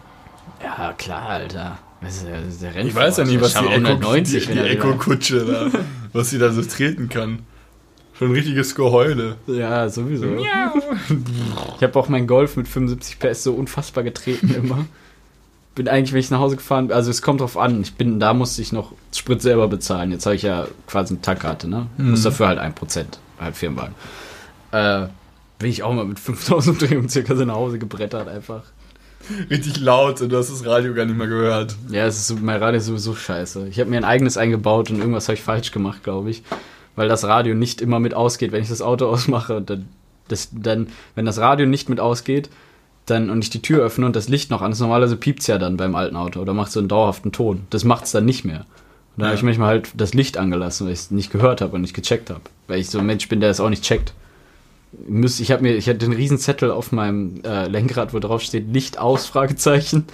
Ja, 0.63 0.93
klar, 0.93 1.29
Alter. 1.29 1.79
Das 2.01 2.17
ist 2.17 2.27
ja, 2.29 2.41
das 2.41 2.55
ist 2.55 2.63
der 2.63 2.77
Ich 2.85 2.95
weiß 2.95 3.17
ja 3.17 3.25
nicht, 3.25 3.41
was 3.41 3.55
die 3.55 3.67
190, 3.67 4.47
die, 4.47 4.53
die 4.53 4.59
Echo-Kutsche 4.59 5.45
da, 5.45 5.79
was 6.13 6.31
sie 6.31 6.39
da 6.39 6.51
so 6.51 6.63
treten 6.63 7.09
kann. 7.09 7.41
Schon 8.19 8.29
ein 8.29 8.35
richtiges 8.35 8.75
Geheule. 8.75 9.37
Ja, 9.47 9.89
sowieso. 9.89 10.37
Ich 10.37 11.83
habe 11.83 11.99
auch 11.99 12.09
meinen 12.09 12.27
Golf 12.27 12.57
mit 12.57 12.67
75 12.67 13.19
PS 13.19 13.43
so 13.45 13.55
unfassbar 13.55 14.05
getreten 14.05 14.55
immer. 14.55 14.87
Bin 15.77 15.89
eigentlich, 15.89 16.12
wenn 16.12 16.20
ich 16.20 16.31
nach 16.31 16.41
Hause 16.41 16.57
gefahren 16.57 16.89
bin, 16.89 16.97
also 16.97 17.11
es 17.11 17.22
kommt 17.22 17.41
drauf 17.41 17.57
an. 17.57 17.83
Ich 17.83 17.95
bin, 17.95 18.18
da 18.18 18.35
musste 18.35 18.62
ich 18.62 18.72
noch 18.72 18.93
Sprit 19.14 19.41
selber 19.41 19.68
bezahlen. 19.68 20.11
Jetzt 20.11 20.27
habe 20.27 20.35
ich 20.35 20.43
ja 20.43 20.66
quasi 20.89 21.14
eine 21.14 21.22
Tackkarte, 21.22 21.68
ne? 21.68 21.87
Muss 21.99 22.22
dafür 22.22 22.49
halt 22.49 22.59
1%, 22.59 23.05
halt 23.39 23.57
Firmenwagen. 23.57 23.95
Äh, 24.72 25.07
bin 25.59 25.70
ich 25.70 25.83
auch 25.83 25.93
mal 25.93 26.05
mit 26.05 26.18
5000 26.20 26.83
Umdrehungen 26.83 27.09
circa 27.09 27.37
so 27.37 27.45
nach 27.45 27.55
Hause 27.55 27.79
gebrettert 27.79 28.27
einfach. 28.27 28.62
Richtig 29.51 29.81
laut 29.81 30.20
und 30.20 30.31
du 30.31 30.37
hast 30.37 30.51
das 30.51 30.64
Radio 30.64 30.95
gar 30.95 31.05
nicht 31.05 31.16
mehr 31.16 31.27
gehört. 31.27 31.74
Ja, 31.91 32.07
es 32.07 32.18
ist 32.18 32.41
mein 32.41 32.62
Radio 32.62 32.79
ist 32.79 32.87
sowieso 32.87 33.14
scheiße. 33.14 33.66
Ich 33.68 33.81
habe 33.81 33.91
mir 33.91 33.97
ein 33.97 34.05
eigenes 34.05 34.37
eingebaut 34.37 34.91
und 34.91 34.99
irgendwas 34.99 35.29
habe 35.29 35.35
ich 35.35 35.43
falsch 35.43 35.72
gemacht, 35.72 36.05
glaube 36.05 36.31
ich. 36.31 36.43
Weil 36.95 37.09
das 37.09 37.24
Radio 37.24 37.55
nicht 37.55 37.81
immer 37.81 37.99
mit 37.99 38.14
ausgeht, 38.14 38.53
wenn 38.53 38.62
ich 38.62 38.68
das 38.68 38.83
Auto 38.83 39.07
ausmache. 39.11 39.61
Dann, 39.61 39.89
das, 40.29 40.49
dann, 40.53 40.89
wenn 41.14 41.27
das 41.27 41.39
Radio 41.39 41.66
nicht 41.66 41.89
mit 41.89 42.01
ausgeht, 42.01 42.51
dann 43.07 43.31
und 43.31 43.43
ich 43.43 43.51
die 43.51 43.63
Tür 43.63 43.83
öffne 43.85 44.05
und 44.07 44.17
das 44.17 44.29
Licht 44.29 44.51
noch 44.51 44.63
an 44.63 44.73
ist, 44.73 44.81
normalerweise 44.81 45.17
piept's 45.17 45.47
ja 45.47 45.59
dann 45.59 45.77
beim 45.77 45.95
alten 45.95 46.17
Auto 46.17 46.41
oder 46.41 46.55
macht 46.55 46.73
so 46.73 46.81
einen 46.81 46.89
dauerhaften 46.89 47.33
Ton. 47.33 47.67
Das 47.71 47.85
macht's 47.85 48.11
dann 48.13 48.25
nicht 48.25 48.45
mehr. 48.45 48.61
Und 49.17 49.23
dann 49.23 49.23
Ja. 49.23 49.27
habe 49.29 49.37
ich 49.37 49.43
manchmal 49.45 49.69
halt 49.69 49.89
das 49.97 50.13
Licht 50.15 50.37
angelassen, 50.39 50.87
weil 50.87 50.93
ich 50.93 50.99
es 51.01 51.11
nicht 51.11 51.31
gehört 51.33 51.61
habe 51.61 51.75
und 51.75 51.81
nicht 51.83 51.95
gecheckt 51.95 52.31
habe. 52.31 52.43
Weil 52.67 52.81
ich 52.81 52.91
so 52.91 52.99
ein 52.99 53.07
Mensch 53.07 53.29
bin, 53.29 53.41
der 53.41 53.51
es 53.51 53.61
auch 53.61 53.71
nicht 53.71 53.83
checkt. 53.85 54.13
Ich 55.39 55.51
habe 55.53 55.63
mir, 55.63 55.75
ich 55.77 55.89
hatte 55.89 56.05
einen 56.07 56.15
riesen 56.15 56.39
Zettel 56.39 56.71
auf 56.71 56.91
meinem 56.93 57.41
äh, 57.45 57.67
Lenkrad, 57.69 58.13
wo 58.15 58.19
drauf 58.19 58.43
steht 58.43 58.73
Licht 58.73 58.99
aus, 58.99 59.27
Fragezeichen. 59.33 60.05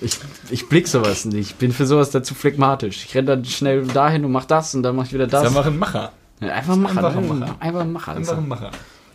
Ich, 0.00 0.16
ich 0.50 0.68
blick 0.68 0.88
sowas 0.88 1.24
nicht. 1.26 1.50
Ich 1.50 1.54
bin 1.56 1.72
für 1.72 1.86
sowas 1.86 2.10
dazu 2.10 2.34
phlegmatisch. 2.34 3.04
Ich 3.04 3.14
renne 3.14 3.26
dann 3.36 3.44
schnell 3.44 3.86
dahin 3.86 4.24
und 4.24 4.32
mach 4.32 4.46
das 4.46 4.74
und 4.74 4.82
dann 4.82 4.96
mach 4.96 5.04
ich 5.06 5.12
wieder 5.12 5.26
Das 5.26 5.42
das. 5.42 5.50
ist 5.52 5.56
einfach 5.58 5.70
ein 5.70 5.78
Macher. 5.78 6.12
Ja, 6.40 6.48
einfach 6.54 6.76
machen. 6.76 6.98
einfach 6.98 7.16
ein? 7.16 7.28
Macher. 7.38 7.56
Einfach 7.60 7.80
ein 7.82 7.92
Macher. 7.92 8.12
Einfach 8.16 8.38
ein 8.38 8.48
Macher. 8.48 8.70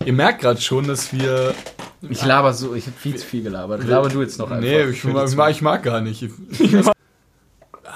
Ihr 0.05 0.13
merkt 0.13 0.41
gerade 0.41 0.61
schon, 0.61 0.85
dass 0.87 1.11
wir. 1.11 1.55
Ich 2.09 2.23
laber 2.25 2.53
so, 2.53 2.73
ich 2.75 2.85
habe 2.87 2.95
viel 2.97 3.15
zu 3.15 3.25
viel 3.25 3.43
gelabert. 3.43 3.83
Laber 3.85 4.09
du 4.09 4.21
jetzt 4.21 4.37
noch 4.39 4.49
einfach. 4.49 4.61
Nee, 4.61 4.83
ich, 4.85 5.01
die 5.01 5.35
mag, 5.35 5.51
ich 5.51 5.61
mag 5.61 5.83
gar 5.83 6.01
nicht. 6.01 6.27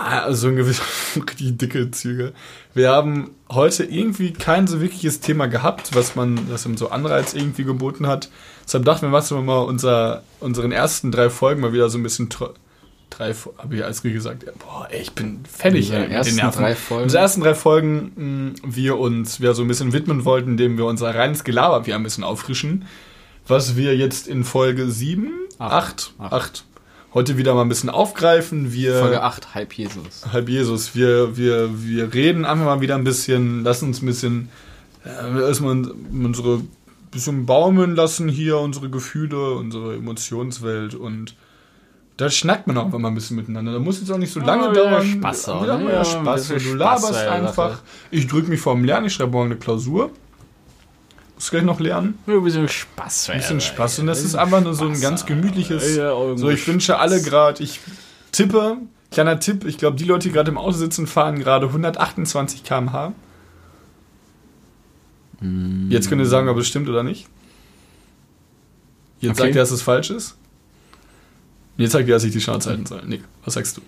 Ah, 0.01 0.19
Also 0.21 0.47
ein 0.47 0.55
gewisser, 0.55 0.83
richtig 1.17 1.57
dicke 1.57 1.91
Züge. 1.91 2.31
Wir 2.73 2.89
haben 2.89 3.31
heute 3.51 3.83
irgendwie 3.83 4.31
kein 4.31 4.65
so 4.65 4.79
wirkliches 4.79 5.19
Thema 5.19 5.47
gehabt, 5.47 5.93
was 5.93 6.15
man, 6.15 6.39
das 6.49 6.63
so 6.77 6.89
Anreiz 6.89 7.33
irgendwie 7.33 7.65
geboten 7.65 8.07
hat. 8.07 8.29
Deshalb 8.65 8.85
dachten 8.85 9.01
wir, 9.01 9.09
machen 9.09 9.35
wir 9.35 9.41
mal 9.41 9.59
unser, 9.59 10.23
unseren 10.39 10.71
ersten 10.71 11.11
drei 11.11 11.29
Folgen 11.29 11.59
mal 11.61 11.73
wieder 11.73 11.89
so 11.89 11.97
ein 11.97 12.03
bisschen 12.03 12.29
drei, 13.09 13.33
habe 13.57 13.75
ich 13.75 13.83
als 13.83 14.01
gesagt, 14.13 14.45
boah, 14.59 14.87
ey, 14.89 15.01
ich 15.01 15.11
bin 15.13 15.41
fertig, 15.51 15.87
Unsere 15.87 15.97
ey, 16.03 16.07
mit 16.07 16.11
ersten 16.15 16.35
den 16.35 16.43
Nerven. 16.43 16.61
drei 16.61 16.75
Folgen. 16.75 17.03
Unsere 17.03 17.21
ersten 17.23 17.41
drei 17.41 17.55
Folgen, 17.55 18.53
mh, 18.63 18.75
wir 18.75 18.97
uns 18.97 19.41
wieder 19.41 19.53
so 19.53 19.63
ein 19.63 19.67
bisschen 19.67 19.91
widmen 19.91 20.23
wollten, 20.23 20.51
indem 20.51 20.77
wir 20.77 20.85
unser 20.85 21.13
reines 21.13 21.43
Gelaber 21.43 21.85
wieder 21.85 21.95
ein 21.97 22.03
bisschen 22.03 22.23
auffrischen. 22.23 22.85
Was 23.49 23.75
wir 23.75 23.97
jetzt 23.97 24.27
in 24.27 24.43
Folge 24.43 24.91
7, 24.91 25.31
Acht. 25.57 26.13
8, 26.19 26.31
8, 26.31 26.65
heute 27.15 27.37
wieder 27.39 27.55
mal 27.55 27.63
ein 27.63 27.69
bisschen 27.69 27.89
aufgreifen. 27.89 28.71
Wir, 28.73 28.99
Folge 28.99 29.23
8, 29.23 29.55
Hype 29.55 29.73
Jesus. 29.73 30.23
Halb 30.31 30.49
Jesus, 30.49 30.93
wir, 30.93 31.35
wir, 31.35 31.83
wir 31.83 32.13
reden 32.13 32.45
einfach 32.45 32.65
mal 32.65 32.81
wieder 32.81 32.93
ein 32.93 33.03
bisschen, 33.03 33.63
lassen 33.63 33.85
uns 33.87 34.03
ein 34.03 34.05
bisschen 34.05 34.49
äh, 35.03 35.41
erstmal 35.41 35.71
unsere 35.71 36.61
bisschen 37.09 37.47
baumeln 37.47 37.95
lassen 37.95 38.29
hier, 38.29 38.59
unsere 38.59 38.87
Gefühle, 38.91 39.53
unsere 39.53 39.95
Emotionswelt 39.95 40.93
und 40.93 41.33
da 42.17 42.29
schnackt 42.29 42.67
man 42.67 42.77
auch 42.77 42.89
mal 42.89 43.07
ein 43.07 43.15
bisschen 43.15 43.35
miteinander. 43.35 43.73
Da 43.73 43.79
muss 43.79 43.99
jetzt 43.99 44.11
auch 44.11 44.19
nicht 44.19 44.31
so 44.31 44.41
lange 44.41 44.65
ja, 44.65 44.73
dauern. 44.73 45.07
Spaß 45.07 45.47
Wieder 45.47 45.79
ne? 45.79 45.85
mal 45.85 45.93
Ja, 45.93 46.05
Spaß. 46.05 46.49
Du 46.49 46.59
Spaß 46.59 46.73
laberst 46.75 47.15
der 47.15 47.31
einfach. 47.31 47.81
Ich 48.11 48.27
drücke 48.27 48.47
mich 48.47 48.59
vorm 48.59 48.83
Lernen, 48.83 49.07
ich 49.07 49.13
schreibe 49.13 49.31
morgen 49.31 49.49
eine 49.49 49.59
Klausur. 49.59 50.11
Muss 51.39 51.51
gleich 51.51 51.63
noch 51.63 51.79
lernen. 51.79 52.19
Ein 52.27 52.43
bisschen 52.43 52.67
Spaß. 52.67 53.29
Ein 53.29 53.37
bisschen 53.39 53.61
Spaß. 53.61 53.99
Und 53.99 54.07
das 54.07 54.25
ist 54.25 54.35
einfach 54.35 54.59
nur 54.61 54.73
so 54.73 54.85
ein 54.85 54.99
ganz 54.99 55.25
gemütliches. 55.25 55.95
Ja, 55.95 56.11
So, 56.35 56.49
ich 56.49 56.67
wünsche 56.67 56.99
alle 56.99 57.21
gerade, 57.21 57.63
ich 57.63 57.79
tippe, 58.33 58.75
kleiner 59.09 59.39
Tipp, 59.39 59.63
ich 59.63 59.77
glaube, 59.77 59.95
die 59.95 60.03
Leute, 60.03 60.27
die 60.27 60.33
gerade 60.33 60.51
im 60.51 60.57
Auto 60.57 60.73
sitzen, 60.73 61.07
fahren 61.07 61.39
gerade 61.39 61.67
128 61.67 62.63
km/h. 62.65 63.13
Jetzt 65.87 66.09
könnt 66.09 66.21
ihr 66.21 66.25
sagen, 66.27 66.49
ob 66.49 66.57
es 66.57 66.67
stimmt 66.67 66.89
oder 66.89 67.03
nicht. 67.03 67.27
Jetzt 69.21 69.31
Okay. 69.31 69.43
sagt 69.43 69.55
ihr, 69.55 69.61
dass 69.61 69.71
es 69.71 69.81
falsch 69.81 70.09
ist. 70.09 70.35
Jetzt 71.77 71.93
sagt 71.93 72.05
ihr, 72.05 72.13
dass 72.13 72.25
ich 72.25 72.33
die 72.33 72.41
Schnauze 72.41 72.69
halten 72.71 72.85
soll. 72.85 73.03
Nick, 73.05 73.23
was 73.45 73.53
sagst 73.53 73.77
du? 73.77 73.81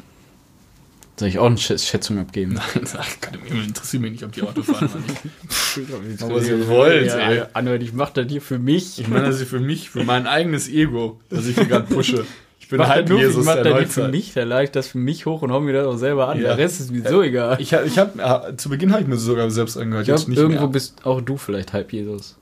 Soll 1.18 1.28
ich 1.30 1.38
auch 1.40 1.46
eine 1.46 1.56
Schä- 1.58 1.78
Schätzung 1.78 2.18
abgeben? 2.18 2.54
Nein, 2.76 2.84
Gott, 3.22 3.38
interessiert 3.66 4.02
mich 4.02 4.12
nicht, 4.14 4.24
ob 4.24 4.32
die 4.32 4.42
Auto 4.42 4.64
fahren 4.64 4.90
oder 4.90 6.00
nicht. 6.00 6.24
Aber 6.24 6.42
ihr 6.42 6.68
wollt, 6.68 7.12
ey. 7.12 7.38
ja, 7.38 7.48
Anhört, 7.54 7.84
ich 7.84 7.94
mach 7.94 8.10
das 8.10 8.28
hier 8.28 8.42
für 8.42 8.58
mich. 8.58 9.00
Ich 9.00 9.08
meine, 9.08 9.26
das 9.28 9.40
ist 9.40 9.50
für 9.50 9.60
mich, 9.60 9.90
für 9.90 10.04
mein 10.04 10.26
eigenes 10.26 10.68
Ego, 10.70 11.20
das 11.30 11.46
ich 11.46 11.56
hier 11.56 11.66
gerade 11.66 11.94
pushe. 11.94 12.26
Ich 12.60 12.70
bin 12.70 12.80
das 12.80 13.10
nur, 13.10 13.20
Jesus 13.20 13.40
ich 13.42 13.46
mach 13.46 13.56
der 13.56 13.64
das 13.66 13.78
hier 13.80 13.88
für 13.88 14.08
mich, 14.08 14.34
dann 14.34 14.48
lade 14.48 14.64
ich 14.64 14.72
das 14.72 14.88
für 14.88 14.98
mich 14.98 15.26
hoch 15.26 15.42
und 15.42 15.52
hau 15.52 15.60
mir 15.60 15.74
das 15.74 15.86
auch 15.88 15.98
selber 15.98 16.30
an. 16.30 16.38
Ja. 16.38 16.44
Der 16.56 16.58
Rest 16.58 16.80
ist 16.80 16.92
mir 16.92 17.08
so 17.08 17.22
egal. 17.22 17.58
Ich, 17.60 17.74
ich 17.74 18.00
hab, 18.00 18.60
zu 18.60 18.70
Beginn 18.70 18.92
habe 18.94 19.02
ich 19.02 19.08
mir 19.08 19.18
sogar 19.18 19.52
selbst 19.52 19.78
angehört. 19.78 20.08
Ich 20.08 20.28
nicht 20.28 20.38
irgendwo 20.38 20.62
mehr. 20.62 20.70
bist 20.70 21.06
auch 21.06 21.20
du 21.22 21.36
vielleicht 21.38 21.74
halb 21.74 21.92
Jesus. 21.94 22.38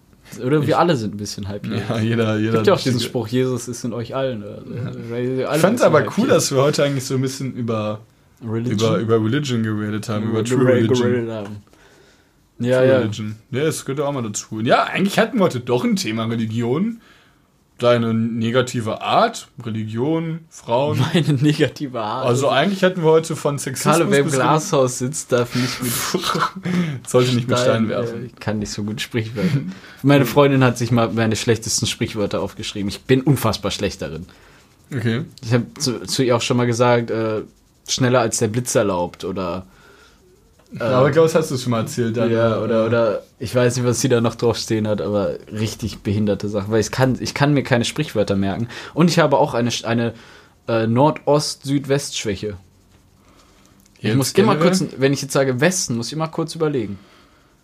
Oder 0.45 0.65
wir 0.67 0.77
alle 0.77 0.95
sind 0.95 1.15
ein 1.15 1.17
bisschen 1.17 1.47
halb 1.47 1.65
Jesus. 1.65 1.81
Ja, 1.89 1.99
jeder, 1.99 2.37
jeder. 2.37 2.51
Gibt 2.53 2.67
ja 2.67 2.73
auch 2.75 2.79
diesen 2.79 2.99
Spruch, 2.99 3.27
Jesus 3.27 3.67
ist 3.67 3.83
in 3.83 3.91
euch 3.93 4.15
allen. 4.15 4.43
oder 4.43 4.61
so. 4.61 4.71
Weil 5.09 5.45
alle 5.45 5.55
Ich 5.55 5.61
fand 5.61 5.77
es 5.79 5.81
aber 5.81 6.01
cool, 6.01 6.25
Jesus. 6.25 6.29
dass 6.29 6.51
wir 6.51 6.61
heute 6.61 6.83
eigentlich 6.83 7.05
so 7.05 7.15
ein 7.15 7.21
bisschen 7.21 7.53
über, 7.55 8.01
Religion. 8.43 8.75
über, 8.77 8.97
über 8.97 9.23
Religion 9.25 9.63
geredet 9.63 10.09
haben, 10.09 10.29
über 10.29 10.43
True 10.43 10.65
Geredet 10.65 10.91
Religion. 11.01 11.31
haben. 11.31 11.55
Ja, 12.59 12.79
True 12.79 12.87
ja. 12.89 12.97
Religion. 12.99 13.35
Ja, 13.51 13.63
das 13.63 13.85
gehört 13.85 14.01
auch 14.05 14.11
mal 14.11 14.23
dazu. 14.23 14.59
Ja, 14.61 14.83
eigentlich 14.83 15.17
hatten 15.19 15.37
wir 15.37 15.43
heute 15.45 15.59
doch 15.59 15.83
ein 15.83 15.95
Thema 15.95 16.25
Religion. 16.25 17.01
Deine 17.77 18.13
negative 18.13 19.01
Art, 19.01 19.47
Religion, 19.65 20.39
Frauen. 20.49 20.99
Meine 21.13 21.31
negative 21.35 22.01
Art. 22.01 22.25
Also 22.25 22.49
eigentlich 22.49 22.83
hatten 22.83 23.01
wir 23.03 23.09
heute 23.09 23.37
von 23.37 23.57
Sexismus 23.57 23.95
Karle, 23.99 24.11
wer 24.11 24.19
im 24.19 24.29
Glashaus 24.29 24.99
sitzt, 24.99 25.31
darf 25.31 25.55
nicht 25.55 25.81
mit 25.81 25.91
sollte 27.07 27.33
nicht 27.35 27.47
mit 27.47 27.57
Stein 27.57 27.87
werfen. 27.87 28.23
äh, 28.23 28.25
Ich 28.25 28.35
kann 28.35 28.59
nicht 28.59 28.71
so 28.71 28.83
gut 28.83 28.99
Sprichwörter. 28.99 29.59
Meine 30.03 30.25
Freundin 30.25 30.61
hat 30.61 30.77
sich 30.77 30.91
mal 30.91 31.09
meine 31.13 31.37
schlechtesten 31.37 31.85
Sprichwörter 31.87 32.41
aufgeschrieben. 32.41 32.89
Ich 32.89 33.03
bin 33.03 33.21
unfassbar 33.21 33.71
schlecht 33.71 34.01
darin. 34.01 34.25
Okay. 34.93 35.21
Ich 35.41 35.53
habe 35.53 35.65
zu, 35.77 36.01
zu 36.01 36.21
ihr 36.23 36.35
auch 36.35 36.41
schon 36.41 36.57
mal 36.57 36.67
gesagt, 36.67 37.11
äh, 37.11 37.43
schneller 37.91 38.21
als 38.21 38.37
der 38.37 38.47
Blitz 38.47 38.75
erlaubt 38.75 39.25
oder 39.25 39.65
aber 40.77 41.09
Klaus, 41.09 41.33
hast 41.33 41.49
du 41.49 41.57
schon 41.57 41.71
mal 41.71 41.81
erzählt. 41.81 42.15
Deine, 42.15 42.33
ja, 42.33 42.59
oder, 42.59 42.83
äh, 42.83 42.87
oder 42.87 43.23
ich 43.39 43.55
weiß 43.55 43.75
nicht, 43.75 43.85
was 43.85 44.01
sie 44.01 44.09
da 44.09 44.21
noch 44.21 44.35
drauf 44.35 44.57
stehen 44.57 44.87
hat, 44.87 45.01
aber 45.01 45.31
richtig 45.51 45.99
behinderte 45.99 46.47
Sachen, 46.47 46.71
weil 46.71 46.79
ich 46.79 46.91
kann, 46.91 47.17
ich 47.19 47.33
kann 47.33 47.53
mir 47.53 47.63
keine 47.63 47.85
Sprichwörter 47.85 48.35
merken. 48.35 48.67
Und 48.93 49.09
ich 49.09 49.17
habe 49.17 49.37
auch 49.37 49.55
eine, 49.55 49.71
eine 49.83 50.13
äh, 50.67 50.85
Nordost-Südwest-Schwäche. 50.85 52.57
Ich 54.01 54.15
muss 54.15 54.31
immer 54.33 54.55
kurz, 54.55 54.83
wenn 54.97 55.11
ich 55.11 55.21
jetzt 55.21 55.33
sage 55.33 55.59
Westen, 55.59 55.97
muss 55.97 56.07
ich 56.07 56.13
immer 56.13 56.27
kurz 56.27 56.55
überlegen. 56.55 56.99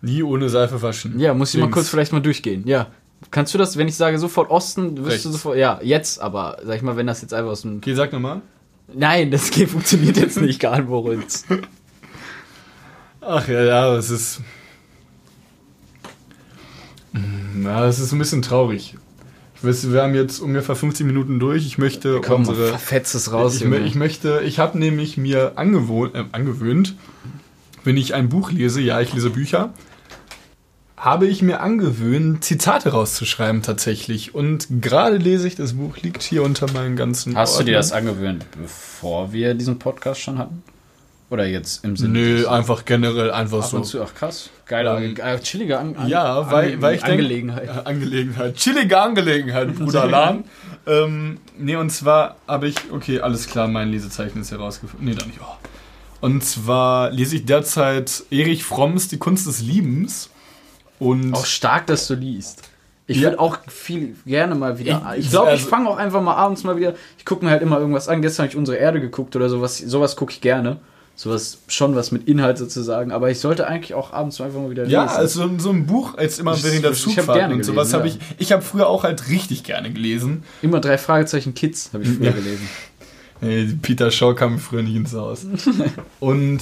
Nie 0.02 0.24
ohne 0.24 0.50
Seife 0.50 0.82
waschen. 0.82 1.20
Ja, 1.20 1.34
muss 1.34 1.54
ich 1.54 1.60
mal 1.60 1.66
Links. 1.66 1.76
kurz 1.76 1.90
vielleicht 1.90 2.12
mal 2.12 2.22
durchgehen. 2.22 2.68
Ja. 2.68 2.88
Kannst 3.32 3.54
du 3.54 3.58
das, 3.58 3.78
wenn 3.78 3.88
ich 3.88 3.96
sage 3.96 4.20
sofort 4.20 4.50
Osten, 4.50 4.98
wirst 4.98 5.12
Rechts. 5.12 5.24
du 5.24 5.30
sofort, 5.30 5.58
ja, 5.58 5.80
jetzt, 5.82 6.20
aber 6.20 6.58
sag 6.66 6.76
ich 6.76 6.82
mal, 6.82 6.98
wenn 6.98 7.08
das 7.08 7.22
jetzt 7.22 7.34
einfach 7.34 7.52
aus 7.52 7.62
dem. 7.62 7.78
Okay, 7.78 7.94
sag 7.94 8.12
nochmal. 8.12 8.42
Nein, 8.94 9.32
das 9.32 9.52
geht, 9.52 9.70
funktioniert 9.70 10.18
jetzt 10.18 10.40
nicht, 10.40 10.60
gar 10.60 10.78
nicht, 10.78 10.90
Moritz. 10.90 11.46
Ach 13.22 13.48
ja, 13.48 13.64
ja, 13.64 13.96
es 13.96 14.10
ist. 14.10 14.42
Na, 17.14 17.86
es 17.86 18.00
ist 18.00 18.12
ein 18.12 18.20
bisschen 18.20 18.42
traurig. 18.42 18.96
Ich 19.56 19.64
weiß, 19.64 19.92
wir 19.92 20.04
haben 20.04 20.14
jetzt 20.14 20.40
ungefähr 20.40 20.76
15 20.76 21.08
Minuten 21.08 21.40
durch. 21.40 21.66
Ich 21.66 21.78
möchte 21.78 22.22
Komm, 22.22 22.42
unsere. 22.42 22.68
verfetzt 22.68 23.16
es 23.16 23.32
raus, 23.32 23.56
ich, 23.56 23.62
Junge. 23.62 23.80
ich 23.80 23.96
möchte, 23.96 24.42
ich 24.46 24.60
habe 24.60 24.78
nämlich 24.78 25.18
mir 25.18 25.54
angewohnt, 25.56 26.14
äh, 26.14 26.26
angewöhnt, 26.34 26.96
wenn 27.84 27.98
ich 27.98 28.14
ein 28.14 28.30
Buch 28.30 28.52
lese, 28.52 28.82
ja, 28.82 29.00
ich 29.02 29.14
lese 29.14 29.30
Bücher, 29.30 29.74
habe 30.98 31.28
ich 31.28 31.42
mir 31.42 31.60
angewöhnt, 31.60 32.44
Zitate 32.44 32.90
rauszuschreiben 32.90 33.62
tatsächlich. 33.62 34.34
Und 34.34 34.68
gerade 34.82 35.18
lese 35.18 35.48
ich, 35.48 35.56
das 35.56 35.74
Buch 35.74 35.98
liegt 35.98 36.24
hier 36.24 36.44
unter 36.44 36.72
meinen 36.72 36.96
ganzen 36.96 37.36
Hast 37.36 37.60
du 37.60 37.64
dir 37.64 37.76
das 37.76 37.92
angewöhnt, 37.92 38.46
bevor 38.60 39.34
wir 39.34 39.54
diesen 39.56 39.78
Podcast 39.78 40.22
schon 40.22 40.38
hatten? 40.38 40.64
Oder 41.30 41.46
jetzt 41.48 41.84
im 41.84 41.98
Sinne? 41.98 42.14
Nö, 42.14 42.48
einfach 42.48 42.86
generell 42.86 43.32
einfach 43.32 43.64
Ab 43.64 43.70
so. 43.70 43.78
und 43.78 43.86
zu, 43.86 44.02
ach 44.04 44.14
krass. 44.14 44.52
Geiler, 44.68 45.02
Ähm, 45.02 45.16
äh, 45.18 45.40
chilliger 45.40 45.80
an, 45.80 45.96
Ja, 46.08 46.52
weil, 46.52 46.82
weil 46.82 46.96
ich 46.96 47.02
denke. 47.02 47.24
Angelegenheit. 47.24 47.66
Ja, 47.66 47.82
Angelegenheit. 47.86 48.56
Chillige 48.56 49.02
Angelegenheit, 49.02 49.76
Bruder 49.76 50.06
Lan. 50.06 50.44
ähm, 50.88 51.40
nee, 51.58 51.76
und 51.76 51.90
zwar 51.90 52.38
habe 52.48 52.68
ich, 52.68 52.76
okay, 52.92 53.20
alles 53.22 53.48
klar, 53.48 53.68
mein 53.68 53.90
Lesezeichen 53.90 54.40
ist 54.40 54.52
herausgefunden. 54.52 55.08
Nee, 55.10 55.16
da 55.16 55.26
nicht. 55.26 55.40
Oh. 55.42 55.46
Und 56.22 56.44
zwar 56.44 57.12
lese 57.12 57.38
ich 57.38 57.46
derzeit 57.46 58.24
Erich 58.30 58.64
Fromms 58.64 59.08
Die 59.08 59.18
Kunst 59.18 59.48
des 59.48 59.62
Liebens. 59.62 60.30
Und 61.00 61.34
Auch 61.34 61.46
stark, 61.46 61.88
dass 61.88 62.08
du 62.08 62.14
liest. 62.16 62.62
Ich 63.08 63.18
Ja. 63.18 63.24
würde 63.24 63.40
auch 63.40 63.58
viel 63.68 64.16
gerne 64.26 64.56
mal 64.56 64.80
wieder. 64.80 65.14
Ich- 65.18 65.26
Ich 65.26 65.30
glaube, 65.30 65.48
ich 65.48 65.60
also- 65.60 65.68
fange 65.70 65.90
auch 65.90 65.98
einfach 65.98 66.22
mal 66.22 66.36
abends 66.36 66.64
mal 66.64 66.76
wieder. 66.78 66.96
Ich 67.18 67.26
gucke 67.26 67.46
mir 67.46 67.52
halt 67.52 67.62
immer 67.62 67.80
irgendwas 67.80 68.08
an. 68.08 68.22
Gestern 68.22 68.44
habe 68.46 68.52
ich 68.54 68.58
unsere 68.58 68.78
Erde 68.78 69.00
geguckt 69.00 69.36
oder 69.36 69.48
sowas. 69.50 69.78
Sowas 69.78 70.16
gucke 70.16 70.32
ich 70.32 70.42
gerne. 70.42 70.78
Sowas 71.18 71.60
schon 71.68 71.96
was 71.96 72.12
mit 72.12 72.28
Inhalt 72.28 72.58
sozusagen. 72.58 73.12
Aber 73.12 73.30
ich 73.30 73.40
sollte 73.40 73.68
eigentlich 73.68 73.94
auch 73.94 74.12
abends 74.12 74.42
einfach 74.42 74.60
mal 74.60 74.70
wieder 74.72 74.86
ja, 74.86 75.04
lesen. 75.04 75.16
also 75.16 75.50
so 75.60 75.70
ein 75.70 75.86
Buch, 75.86 76.18
jetzt 76.20 76.40
immer 76.40 76.56
Ich- 76.56 76.64
wenn 76.64 76.74
ich 76.74 76.82
der 76.82 76.92
ich 76.92 77.16
gerne 77.16 77.54
und 77.54 77.64
sowas 77.64 77.92
gelesen, 77.92 77.94
habe 77.94 78.08
ja. 78.10 78.16
ich. 78.32 78.42
Ich 78.48 78.52
habe 78.52 78.62
früher 78.64 78.88
auch 78.88 79.04
halt 79.04 79.30
richtig 79.30 79.64
gerne 79.64 79.92
gelesen. 79.92 80.44
immer 80.62 80.80
drei 80.82 80.98
Fragezeichen 80.98 81.54
Kids 81.54 81.92
habe 81.94 82.04
ich 82.04 82.10
früher 82.10 82.32
gelesen. 82.32 82.68
Nee, 83.42 83.68
Peter 83.82 84.10
Shaw 84.12 84.34
kam 84.34 84.58
früher 84.60 84.82
nicht 84.82 84.96
ins 84.96 85.14
Haus. 85.14 85.46
Und 86.20 86.60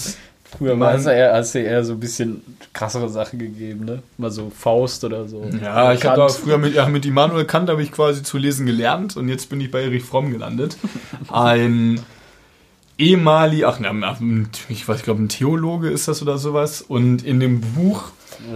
Früher 0.57 0.79
war 0.79 0.95
es 0.95 1.05
eher, 1.05 1.33
hast 1.33 1.55
du 1.55 1.59
eher 1.59 1.83
so 1.83 1.93
ein 1.93 1.99
bisschen 1.99 2.41
krassere 2.73 3.09
Sachen 3.09 3.39
gegeben, 3.39 3.85
ne? 3.85 4.03
Mal 4.17 4.31
so 4.31 4.51
Faust 4.55 5.03
oder 5.03 5.27
so. 5.27 5.45
Ja, 5.61 5.93
ich 5.93 6.05
habe 6.05 6.17
da 6.17 6.27
früher 6.27 6.57
mit, 6.57 6.75
ja, 6.75 6.87
mit 6.87 7.05
Immanuel 7.05 7.45
Kant 7.45 7.69
habe 7.69 7.81
ich 7.81 7.91
quasi 7.91 8.23
zu 8.23 8.37
lesen 8.37 8.65
gelernt 8.65 9.17
und 9.17 9.29
jetzt 9.29 9.49
bin 9.49 9.59
ich 9.61 9.71
bei 9.71 9.81
Erich 9.83 10.03
Fromm 10.03 10.31
gelandet. 10.31 10.77
Ein 11.31 12.01
ehemaliger, 12.97 13.69
ach, 13.69 13.79
na, 13.79 14.17
ich 14.69 14.87
weiß, 14.87 14.99
ich 14.99 15.03
glaube, 15.03 15.23
ein 15.23 15.29
Theologe 15.29 15.89
ist 15.89 16.07
das 16.07 16.21
oder 16.21 16.37
sowas. 16.37 16.81
Und 16.81 17.23
in 17.23 17.39
dem 17.39 17.61
Buch, 17.61 18.11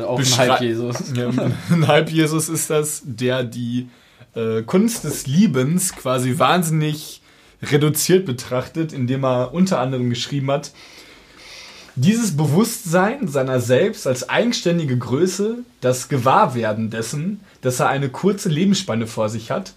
Auch 0.06 0.20
ein 0.20 0.38
Halb-Jesus. 0.38 1.14
ja, 1.16 1.30
ein 1.30 1.88
Halb-Jesus 1.88 2.50
ist 2.50 2.70
das, 2.70 3.02
der 3.06 3.44
die 3.44 3.90
äh, 4.36 4.62
Kunst 4.62 5.04
des 5.04 5.26
Liebens 5.28 5.96
quasi 5.96 6.38
wahnsinnig 6.38 7.22
reduziert 7.64 8.26
betrachtet, 8.26 8.94
indem 8.94 9.26
er 9.26 9.54
unter 9.54 9.80
anderem 9.80 10.10
geschrieben 10.10 10.52
hat, 10.52 10.72
dieses 11.98 12.38
Bewusstsein 12.38 13.28
seiner 13.28 13.60
selbst 13.60 14.06
als 14.06 14.30
eigenständige 14.30 14.98
Größe, 15.00 15.64
das 15.82 16.10
Gewahrwerden 16.10 16.92
dessen, 16.92 17.40
dass 17.62 17.80
er 17.80 17.90
eine 17.90 18.10
kurze 18.10 18.50
Lebensspanne 18.50 19.08
vor 19.08 19.30
sich 19.30 19.50
hat, 19.50 19.74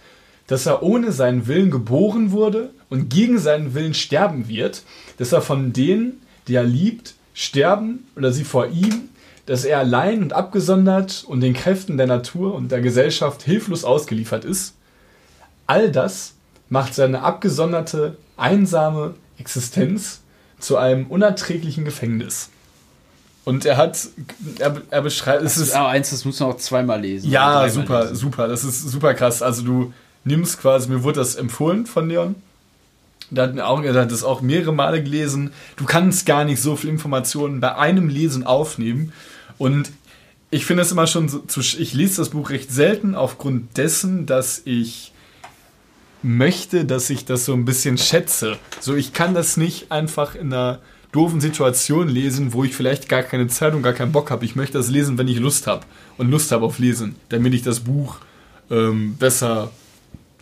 dass 0.47 0.67
er 0.67 0.83
ohne 0.83 1.13
seinen 1.13 1.47
Willen 1.47 1.71
geboren 1.71 2.31
wurde 2.31 2.71
und 2.91 3.09
gegen 3.09 3.39
seinen 3.39 3.73
Willen 3.73 3.95
sterben 3.95 4.49
wird, 4.49 4.83
dass 5.17 5.33
er 5.33 5.41
von 5.41 5.73
denen, 5.73 6.21
die 6.47 6.57
er 6.57 6.65
liebt, 6.65 7.15
sterben 7.33 8.07
oder 8.17 8.33
sie 8.33 8.45
vor 8.45 8.67
ihm, 8.67 9.09
dass 9.47 9.65
er 9.65 9.79
allein 9.79 10.23
und 10.23 10.35
abgesondert 10.35 11.25
und 11.27 11.41
den 11.41 11.55
Kräften 11.55 11.97
der 11.97 12.07
Natur 12.07 12.55
und 12.55 12.71
der 12.71 12.83
Gesellschaft 12.83 13.43
hilflos 13.43 13.83
ausgeliefert 13.83 14.45
ist. 14.45 14.75
All 15.67 15.91
das 15.91 16.35
macht 16.69 16.95
seine 16.95 17.23
abgesonderte, 17.23 18.19
einsame 18.37 19.15
Existenz 19.39 20.20
zu 20.61 20.77
einem 20.77 21.07
unerträglichen 21.07 21.85
Gefängnis. 21.85 22.51
Und 23.45 23.65
er 23.65 23.77
hat, 23.77 24.09
er, 24.59 24.83
er 24.91 25.03
beschreibt, 25.03 25.43
es 25.43 25.57
ist, 25.57 25.75
Aber 25.75 25.89
eins, 25.89 26.11
das 26.11 26.25
muss 26.25 26.39
man 26.41 26.51
auch 26.51 26.57
zweimal 26.59 27.01
lesen. 27.01 27.31
ja, 27.31 27.69
super, 27.69 28.03
lesen. 28.03 28.17
super. 28.17 28.49
Das 28.49 28.65
ist 28.65 28.83
super 28.83 29.15
krass. 29.15 29.43
Also 29.43 29.63
du 29.63 29.93
nimmst 30.25 30.61
quasi, 30.61 30.89
mir 30.91 31.03
wurde 31.03 31.21
das 31.21 31.37
empfohlen 31.37 31.87
von 31.87 32.09
Leon. 32.09 32.35
Der 33.31 33.45
hat, 33.45 33.59
auch, 33.61 33.83
er 33.83 33.95
hat 33.95 34.13
das 34.13 34.25
auch 34.25 34.41
mehrere 34.41 34.73
Male 34.73 35.03
gelesen. 35.03 35.53
Du 35.77 35.85
kannst 35.85 36.27
gar 36.27 36.45
nicht 36.45 36.61
so 36.61 36.77
viel 36.77 36.91
Informationen 36.91 37.61
bei 37.61 37.77
einem 37.77 38.09
Lesen 38.09 38.45
aufnehmen. 38.45 39.13
Und 39.57 39.91
ich 40.51 40.67
finde 40.67 40.83
es 40.83 40.93
immer 40.93 41.07
schon 41.07 41.29
so, 41.29 41.39
zu, 41.39 41.61
ich 41.61 41.95
lese 41.95 42.17
das 42.19 42.31
Buch 42.31 42.51
recht 42.51 42.71
selten 42.73 43.15
aufgrund 43.15 43.77
dessen, 43.77 44.27
dass 44.27 44.63
ich 44.65 45.10
möchte, 46.23 46.85
dass 46.85 47.11
ich 47.11 47.25
das 47.25 47.45
so 47.45 47.53
ein 47.55 47.65
bisschen 47.65 47.99
schätze. 47.99 48.57
So, 48.81 48.95
ich 48.97 49.13
kann 49.13 49.35
das 49.35 49.57
nicht 49.57 49.91
einfach 49.91 50.35
in 50.35 50.53
einer 50.53 50.81
doofen 51.13 51.41
Situation 51.41 52.09
lesen, 52.09 52.53
wo 52.53 52.63
ich 52.65 52.75
vielleicht 52.75 53.09
gar 53.09 53.23
keine 53.23 53.49
Zeit 53.49 53.75
und 53.75 53.83
gar 53.83 53.93
keinen 53.95 54.13
Bock 54.13 54.31
habe. 54.31 54.45
Ich 54.45 54.55
möchte 54.55 54.79
das 54.79 54.89
lesen, 54.89 55.19
wenn 55.19 55.29
ich 55.29 55.39
Lust 55.39 55.67
habe 55.67 55.85
und 56.19 56.31
Lust 56.31 56.53
habe 56.53 56.65
auf 56.65 56.79
Lesen, 56.79 57.17
damit 57.31 57.53
ich 57.55 57.63
das 57.63 57.81
Buch 57.81 58.19
ähm, 58.71 59.17
besser, 59.17 59.71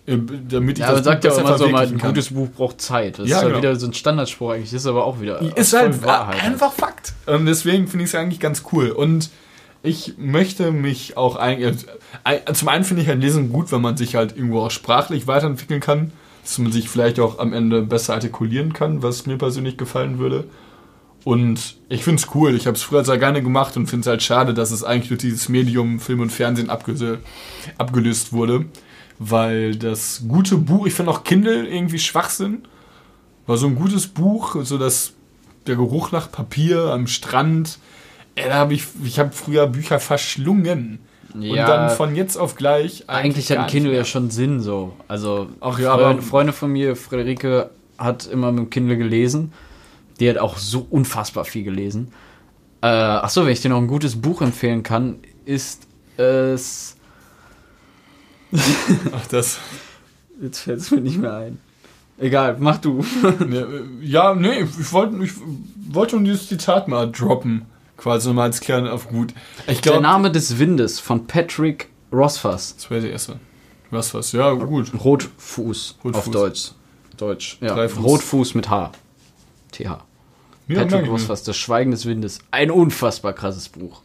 äh, 0.06 0.18
damit 0.48 0.78
ich 0.78 0.84
Ja, 0.84 0.92
das 0.92 1.04
sagt 1.04 1.24
ja 1.24 1.34
immer 1.38 1.56
so, 1.56 1.68
mal, 1.68 1.86
ein 1.86 1.96
kann. 1.96 2.10
gutes 2.10 2.30
Buch 2.34 2.48
braucht 2.50 2.80
Zeit. 2.82 3.18
Das 3.18 3.28
Ja, 3.28 3.36
ist 3.36 3.42
halt 3.44 3.52
genau. 3.54 3.58
wieder 3.62 3.76
so 3.76 3.86
ein 3.86 3.94
Standardspruch 3.94 4.50
eigentlich. 4.50 4.70
Das 4.70 4.82
ist 4.82 4.86
aber 4.86 5.04
auch 5.06 5.20
wieder. 5.22 5.40
Ist 5.56 5.72
halt 5.72 6.02
Wahrheit. 6.04 6.42
einfach 6.44 6.72
Fakt. 6.72 7.14
Und 7.24 7.46
deswegen 7.46 7.88
finde 7.88 8.04
ich 8.04 8.10
es 8.10 8.14
eigentlich 8.14 8.40
ganz 8.40 8.62
cool. 8.72 8.90
Und 8.90 9.30
ich 9.82 10.14
möchte 10.18 10.72
mich 10.72 11.16
auch 11.16 11.36
eigentlich. 11.36 11.86
äh, 12.24 12.52
Zum 12.52 12.68
einen 12.68 12.84
finde 12.84 13.02
ich 13.02 13.08
halt 13.08 13.20
Lesen 13.20 13.52
gut, 13.52 13.70
wenn 13.72 13.80
man 13.80 13.96
sich 13.96 14.14
halt 14.14 14.36
irgendwo 14.36 14.60
auch 14.60 14.70
sprachlich 14.70 15.26
weiterentwickeln 15.26 15.80
kann. 15.80 16.12
Dass 16.42 16.58
man 16.58 16.72
sich 16.72 16.88
vielleicht 16.88 17.20
auch 17.20 17.38
am 17.38 17.52
Ende 17.52 17.82
besser 17.82 18.14
artikulieren 18.14 18.72
kann, 18.72 19.02
was 19.02 19.26
mir 19.26 19.36
persönlich 19.36 19.76
gefallen 19.76 20.18
würde. 20.18 20.44
Und 21.24 21.76
ich 21.90 22.04
finde 22.04 22.22
es 22.22 22.34
cool. 22.34 22.54
Ich 22.54 22.66
habe 22.66 22.76
es 22.76 22.82
früher 22.82 23.04
sehr 23.04 23.18
gerne 23.18 23.42
gemacht 23.42 23.76
und 23.76 23.86
finde 23.86 24.02
es 24.02 24.06
halt 24.06 24.22
schade, 24.22 24.54
dass 24.54 24.70
es 24.70 24.82
eigentlich 24.82 25.08
durch 25.08 25.20
dieses 25.20 25.50
Medium 25.50 26.00
Film 26.00 26.20
und 26.20 26.32
Fernsehen 26.32 26.70
abgelöst, 26.70 27.18
abgelöst 27.76 28.32
wurde. 28.32 28.64
Weil 29.18 29.76
das 29.76 30.22
gute 30.26 30.56
Buch, 30.56 30.86
ich 30.86 30.94
finde 30.94 31.10
auch 31.12 31.24
Kindle 31.24 31.66
irgendwie 31.66 31.98
Schwachsinn. 31.98 32.66
War 33.46 33.58
so 33.58 33.66
ein 33.66 33.74
gutes 33.74 34.06
Buch, 34.06 34.56
so 34.62 34.78
dass 34.78 35.12
der 35.66 35.76
Geruch 35.76 36.12
nach 36.12 36.32
Papier 36.32 36.84
am 36.92 37.06
Strand. 37.06 37.78
Ey, 38.42 38.48
da 38.48 38.54
habe 38.54 38.74
ich, 38.74 38.84
ich 39.04 39.18
habe 39.18 39.32
früher 39.32 39.66
Bücher 39.66 40.00
verschlungen. 40.00 41.00
Ja. 41.38 41.50
Und 41.50 41.56
dann 41.68 41.90
von 41.90 42.14
jetzt 42.16 42.36
auf 42.36 42.54
gleich. 42.54 43.04
Eigentlich 43.08 43.50
hat 43.50 43.56
gar 43.58 43.64
ein 43.66 43.70
Kindle 43.70 43.94
ja 43.94 44.04
schon 44.04 44.30
Sinn 44.30 44.60
so. 44.60 44.94
Also 45.08 45.48
Ach 45.60 45.78
ja, 45.78 45.92
Freunde, 45.92 46.06
aber- 46.06 46.22
Freunde 46.22 46.52
von 46.52 46.72
mir, 46.72 46.96
Friederike, 46.96 47.70
hat 47.98 48.26
immer 48.26 48.50
mit 48.52 48.58
dem 48.60 48.70
Kindle 48.70 48.96
gelesen. 48.96 49.52
Die 50.20 50.28
hat 50.28 50.38
auch 50.38 50.56
so 50.58 50.86
unfassbar 50.90 51.44
viel 51.44 51.64
gelesen. 51.64 52.12
Äh, 52.80 52.86
achso, 52.86 53.44
wenn 53.44 53.52
ich 53.52 53.60
dir 53.60 53.68
noch 53.68 53.78
ein 53.78 53.88
gutes 53.88 54.20
Buch 54.20 54.40
empfehlen 54.40 54.82
kann, 54.82 55.16
ist 55.44 55.86
es. 56.16 56.96
Ach, 59.12 59.26
das. 59.30 59.58
Jetzt 60.40 60.60
fällt 60.60 60.78
es 60.80 60.90
mir 60.90 61.00
nicht 61.00 61.18
mehr 61.18 61.34
ein. 61.36 61.58
Egal, 62.18 62.56
mach 62.58 62.78
du. 62.78 63.04
Ne, 63.46 63.82
ja, 64.00 64.34
nee, 64.34 64.62
ich 64.62 64.92
wollte 64.92 65.22
ich 65.22 65.32
wollte 65.90 66.12
schon 66.16 66.24
dieses 66.24 66.48
Zitat 66.48 66.88
mal 66.88 67.10
droppen. 67.10 67.66
Quasi 67.98 68.32
mal 68.32 68.44
als 68.44 68.60
kleinen 68.60 68.86
auf 68.88 69.08
gut. 69.08 69.34
Ich 69.66 69.80
Der 69.82 69.92
glaube, 69.92 70.02
Name 70.02 70.30
des 70.32 70.58
Windes 70.58 70.98
von 71.00 71.26
Patrick 71.26 71.90
Rothfuss. 72.12 72.74
das 72.76 72.90
wäre 72.90 73.02
der 73.02 73.10
erste. 73.10 73.38
Was? 73.90 74.32
Ja, 74.32 74.52
gut. 74.52 74.92
Rotfuß, 74.94 75.96
auf 75.98 76.04
Rotfuß. 76.04 76.32
Deutsch. 76.32 76.70
Deutsch. 77.16 77.58
Ja. 77.60 77.74
Dreifuß. 77.74 78.04
Rotfuß 78.04 78.54
mit 78.54 78.70
H. 78.70 78.92
TH. 79.72 79.80
Ja, 79.80 80.84
Patrick. 80.84 81.08
Rothfuss, 81.10 81.42
Das 81.42 81.56
Schweigen 81.56 81.90
des 81.90 82.06
Windes. 82.06 82.38
Ein 82.50 82.70
unfassbar 82.70 83.32
krasses 83.32 83.68
Buch. 83.68 84.02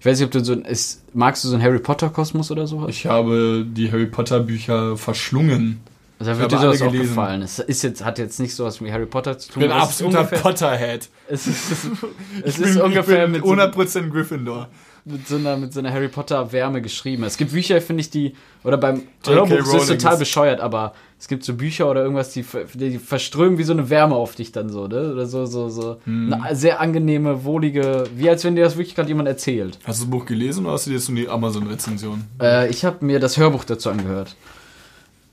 Ich 0.00 0.06
weiß 0.06 0.18
nicht, 0.18 0.26
ob 0.26 0.32
du 0.32 0.44
so 0.44 0.52
ein. 0.52 0.64
Ist, 0.64 1.02
magst 1.14 1.44
du 1.44 1.48
so 1.48 1.54
einen 1.54 1.62
Harry 1.62 1.78
Potter-Kosmos 1.78 2.50
oder 2.50 2.66
sowas? 2.66 2.90
Ich 2.90 3.06
habe 3.06 3.64
die 3.66 3.90
Harry 3.90 4.06
Potter 4.06 4.40
Bücher 4.40 4.96
verschlungen. 4.96 5.80
Also, 6.18 6.30
da 6.30 6.32
ich 6.36 6.38
wird 6.40 6.52
dir 6.52 6.58
sowas 6.60 6.82
auch 6.82 6.92
gelesen. 6.92 7.08
gefallen. 7.08 7.42
Es 7.42 7.58
ist 7.58 7.82
jetzt, 7.82 8.04
hat 8.04 8.18
jetzt 8.18 8.38
nicht 8.40 8.54
sowas 8.54 8.80
mit 8.80 8.92
Harry 8.92 9.06
Potter 9.06 9.36
zu 9.38 9.48
Ich 9.48 9.54
tun. 9.54 9.60
bin 9.62 9.70
es 9.70 9.76
ist 9.76 9.82
absoluter 9.82 10.18
ungefähr- 10.20 10.38
Potterhead. 10.40 11.08
Es 11.28 11.46
ist, 11.46 11.70
es 12.44 12.58
Ich 12.58 12.64
ist 12.66 12.74
bin, 12.74 12.82
ungefähr 12.82 13.26
ich 13.26 13.32
bin 13.32 13.42
mit, 13.42 13.44
so, 13.44 13.52
100% 13.82 14.10
Gryffindor. 14.10 14.68
mit, 15.04 15.26
so 15.28 15.36
einer, 15.36 15.56
mit 15.56 15.72
so 15.72 15.80
einer 15.80 15.92
Harry 15.92 16.08
Potter 16.08 16.52
Wärme 16.52 16.80
geschrieben. 16.82 17.24
Es 17.24 17.36
gibt 17.36 17.52
Bücher, 17.52 17.80
finde 17.80 18.00
ich, 18.02 18.10
die. 18.10 18.34
Oder 18.62 18.76
beim. 18.78 19.02
Hörbuch 19.26 19.56
das 19.58 19.74
ist 19.74 19.88
total 19.88 20.16
bescheuert, 20.18 20.60
aber 20.60 20.94
es 21.18 21.28
gibt 21.28 21.42
so 21.44 21.54
Bücher 21.54 21.90
oder 21.90 22.02
irgendwas, 22.02 22.32
die, 22.32 22.44
die 22.74 22.98
verströmen 22.98 23.58
wie 23.58 23.62
so 23.64 23.72
eine 23.72 23.88
Wärme 23.90 24.14
auf 24.14 24.34
dich 24.34 24.52
dann 24.52 24.68
so, 24.68 24.86
ne? 24.86 25.12
Oder 25.12 25.26
so, 25.26 25.46
so, 25.46 25.68
so. 25.68 25.96
Hm. 26.04 26.32
Eine 26.34 26.54
sehr 26.56 26.80
angenehme, 26.80 27.44
wohlige, 27.44 28.04
wie 28.14 28.28
als 28.30 28.44
wenn 28.44 28.54
dir 28.56 28.64
das 28.64 28.76
wirklich 28.76 28.94
gerade 28.94 29.08
jemand 29.08 29.28
erzählt. 29.28 29.78
Hast 29.84 30.00
du 30.00 30.04
das 30.04 30.10
Buch 30.10 30.26
gelesen 30.26 30.64
oder 30.64 30.74
hast 30.74 30.86
du 30.86 30.90
dir 30.90 30.96
jetzt 30.96 31.08
nur 31.08 31.18
die 31.18 31.28
Amazon-Rezension? 31.28 32.24
Äh, 32.40 32.68
ich 32.70 32.84
habe 32.84 33.04
mir 33.04 33.20
das 33.20 33.36
Hörbuch 33.36 33.64
dazu 33.64 33.90
angehört. 33.90 34.36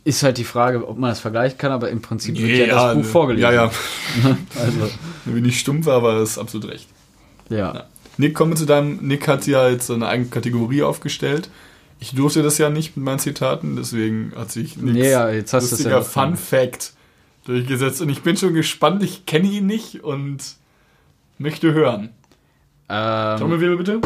Ist 0.04 0.24
halt 0.24 0.38
die 0.38 0.44
Frage, 0.44 0.88
ob 0.88 0.98
man 0.98 1.12
das 1.12 1.20
vergleichen 1.20 1.58
kann, 1.58 1.72
aber 1.72 1.90
im 1.90 2.02
Prinzip 2.02 2.38
wird 2.38 2.68
ja, 2.70 2.94
das 2.94 2.96
Buch 2.96 3.06
vorgelesen. 3.06 3.44
Ja, 3.44 3.66
ja. 3.66 3.72
Also, 4.60 4.90
Wenn 5.26 5.46
ich 5.46 5.60
stumpf 5.60 5.86
war, 5.86 6.02
war 6.02 6.20
das 6.20 6.38
absolut 6.38 6.70
recht. 6.70 6.88
ja. 7.50 7.86
Nick, 8.18 8.36
kommen 8.36 8.52
wir 8.52 8.56
zu 8.58 8.66
deinem. 8.66 8.98
Nick 9.02 9.28
hat 9.28 9.48
ja 9.48 9.70
jetzt 9.70 9.88
so 9.88 9.94
eine 9.94 10.06
eigene 10.08 10.30
Kategorie 10.30 10.84
aufgestellt. 10.84 11.50
Ich 12.00 12.14
durfte 12.14 12.44
das 12.44 12.58
ja 12.58 12.70
nicht 12.70 12.98
mit 12.98 13.06
meinen 13.06 13.20
Zitaten, 13.20 13.76
deswem 13.78 14.34
hat 14.36 14.52
sich 14.52 14.76
Nicks 14.76 14.94
Nee, 14.94 15.12
ja, 15.12 15.30
jetzt 15.30 15.54
hast 15.54 15.72
lustiger 15.72 15.90
ja 15.92 16.02
Fun 16.02 16.36
Fact 16.36 16.94
durchgesetzt. 17.46 18.02
Und 18.02 18.10
ich 18.10 18.22
bin 18.22 18.36
schon 18.38 18.54
gespannt, 18.54 19.02
ich 19.02 19.26
kenne 19.26 19.48
ihn 19.48 19.66
nicht 19.66 20.04
und 20.04 20.44
möchte 21.38 21.74
hören. 21.74 22.10
Ähm, 22.90 23.38
Trommelwirbel 23.40 23.78
bitte. 23.78 24.02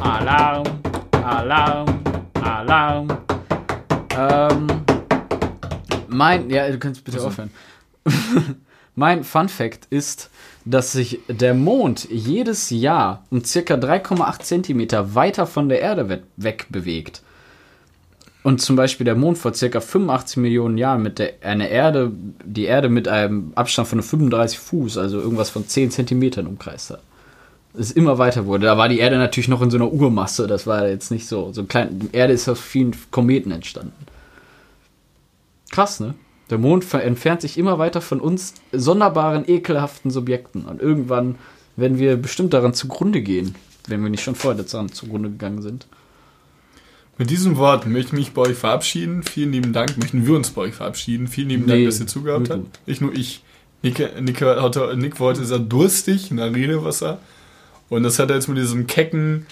Alarm, 0.00 0.64
Alarm, 1.22 1.99
Alarm. 2.70 3.08
Ähm, 4.16 4.66
mein, 6.06 6.48
ja, 6.50 6.70
du 6.70 6.78
kannst 6.78 7.02
bitte 7.02 7.20
aufhören. 7.20 7.50
mein 8.94 9.24
Fun 9.24 9.48
Fact 9.48 9.86
ist, 9.90 10.30
dass 10.64 10.92
sich 10.92 11.18
der 11.26 11.54
Mond 11.54 12.08
jedes 12.10 12.70
Jahr 12.70 13.24
um 13.30 13.44
circa 13.44 13.74
3,8 13.74 14.40
Zentimeter 14.40 15.16
weiter 15.16 15.48
von 15.48 15.68
der 15.68 15.80
Erde 15.80 16.08
we 16.08 16.22
weg 16.36 16.66
bewegt. 16.70 17.22
Und 18.44 18.60
zum 18.60 18.76
Beispiel 18.76 19.04
der 19.04 19.16
Mond 19.16 19.36
vor 19.36 19.52
circa 19.52 19.80
85 19.80 20.36
Millionen 20.36 20.78
Jahren 20.78 21.02
mit 21.02 21.18
der 21.18 21.32
eine 21.42 21.68
Erde, 21.68 22.12
die 22.44 22.64
Erde 22.66 22.88
mit 22.88 23.08
einem 23.08 23.50
Abstand 23.56 23.88
von 23.88 24.00
35 24.00 24.60
Fuß, 24.60 24.96
also 24.96 25.20
irgendwas 25.20 25.50
von 25.50 25.66
10 25.66 25.90
Zentimetern 25.90 26.46
umkreist 26.46 26.90
hat. 26.90 27.02
Es 27.72 27.92
immer 27.92 28.18
weiter 28.18 28.46
wurde. 28.46 28.66
Da 28.66 28.76
war 28.76 28.88
die 28.88 28.98
Erde 28.98 29.16
natürlich 29.16 29.48
noch 29.48 29.62
in 29.62 29.70
so 29.70 29.76
einer 29.76 29.92
Urmasse. 29.92 30.46
Das 30.46 30.66
war 30.66 30.88
jetzt 30.88 31.10
nicht 31.10 31.26
so. 31.28 31.52
So 31.52 31.64
klein. 31.64 32.00
Die 32.00 32.16
Erde 32.16 32.32
ist 32.32 32.48
aus 32.48 32.60
vielen 32.60 32.96
Kometen 33.10 33.52
entstanden. 33.52 33.92
Krass, 35.70 36.00
ne? 36.00 36.14
Der 36.50 36.58
Mond 36.58 36.92
entfernt 36.92 37.42
sich 37.42 37.56
immer 37.56 37.78
weiter 37.78 38.00
von 38.00 38.20
uns 38.20 38.54
sonderbaren, 38.72 39.48
ekelhaften 39.48 40.10
Subjekten. 40.10 40.64
Und 40.64 40.82
irgendwann 40.82 41.36
werden 41.76 41.98
wir 41.98 42.16
bestimmt 42.16 42.52
daran 42.52 42.74
zugrunde 42.74 43.22
gehen, 43.22 43.54
wenn 43.86 44.02
wir 44.02 44.10
nicht 44.10 44.24
schon 44.24 44.34
vorher 44.34 44.60
daran 44.60 44.90
zugrunde 44.90 45.30
gegangen 45.30 45.62
sind. 45.62 45.86
Mit 47.18 47.30
diesen 47.30 47.56
Worten 47.56 47.92
möchte 47.92 48.08
ich 48.08 48.12
mich 48.18 48.32
bei 48.32 48.42
euch 48.42 48.56
verabschieden. 48.56 49.22
Vielen 49.22 49.52
lieben 49.52 49.72
Dank. 49.72 49.96
Möchten 49.98 50.26
wir 50.26 50.34
uns 50.34 50.50
bei 50.50 50.62
euch 50.62 50.74
verabschieden. 50.74 51.28
Vielen 51.28 51.50
lieben 51.50 51.66
Nee, 51.66 51.72
Dank, 51.72 51.84
dass 51.84 52.00
ihr 52.00 52.06
zugehört 52.08 52.48
nur 52.48 52.58
habt. 52.58 52.88
Nicht 52.88 53.00
nur 53.00 53.12
ich. 53.12 53.44
Nick, 53.82 53.98
Nick, 54.20 54.40
Nick 54.96 55.20
wollte 55.20 55.44
sehr 55.44 55.58
durstig 55.58 56.30
nach 56.32 56.52
Redewasser. 56.52 57.18
Und 57.90 58.04
das 58.04 58.18
hat 58.18 58.30
er 58.30 58.36
jetzt 58.36 58.48
mit 58.48 58.56
diesem 58.56 58.86
kecken 58.86 59.44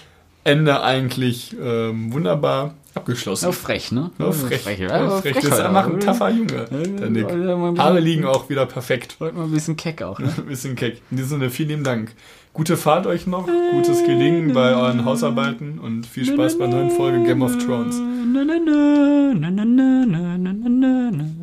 Ende 0.43 0.81
eigentlich 0.81 1.55
ähm, 1.61 2.11
wunderbar 2.13 2.73
abgeschlossen. 2.95 3.45
Ja, 3.45 3.51
frech, 3.51 3.91
ne? 3.91 4.09
Ja, 4.17 4.31
frech. 4.31 4.61
Frech, 4.61 4.79
Ja, 4.79 5.09
frech. 5.09 5.35
Das 5.35 5.43
ist 5.43 5.51
halt 5.51 5.65
einfach 5.65 5.87
ein 5.87 5.99
taffer 5.99 6.29
Junge, 6.29 6.65
der 6.71 7.09
Nick. 7.09 7.29
Haare 7.77 7.99
liegen 7.99 8.25
auch 8.25 8.49
wieder 8.49 8.65
perfekt. 8.65 9.17
Heute 9.19 9.35
mal 9.35 9.43
ein 9.43 9.51
bisschen 9.51 9.75
keck 9.77 10.01
auch, 10.01 10.17
ne? 10.19 10.33
Ein 10.37 10.45
bisschen 10.45 10.75
keck. 10.75 11.01
In 11.11 11.17
diesem 11.17 11.39
Sinne, 11.39 11.49
vielen 11.49 11.69
lieben 11.69 11.83
Dank. 11.83 12.13
Gute 12.53 12.77
Fahrt 12.77 13.05
euch 13.05 13.27
noch, 13.27 13.47
gutes 13.71 14.03
Gelingen 14.03 14.53
bei 14.53 14.73
euren 14.73 15.05
Hausarbeiten 15.05 15.77
und 15.77 16.07
viel 16.07 16.25
Spaß 16.25 16.57
bei 16.57 16.65
der 16.65 16.75
neuen 16.79 16.91
Folge 16.91 17.23
Game 17.23 17.41
of 17.43 17.57
Thrones. 17.63 18.01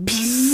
Peace. 0.05 0.47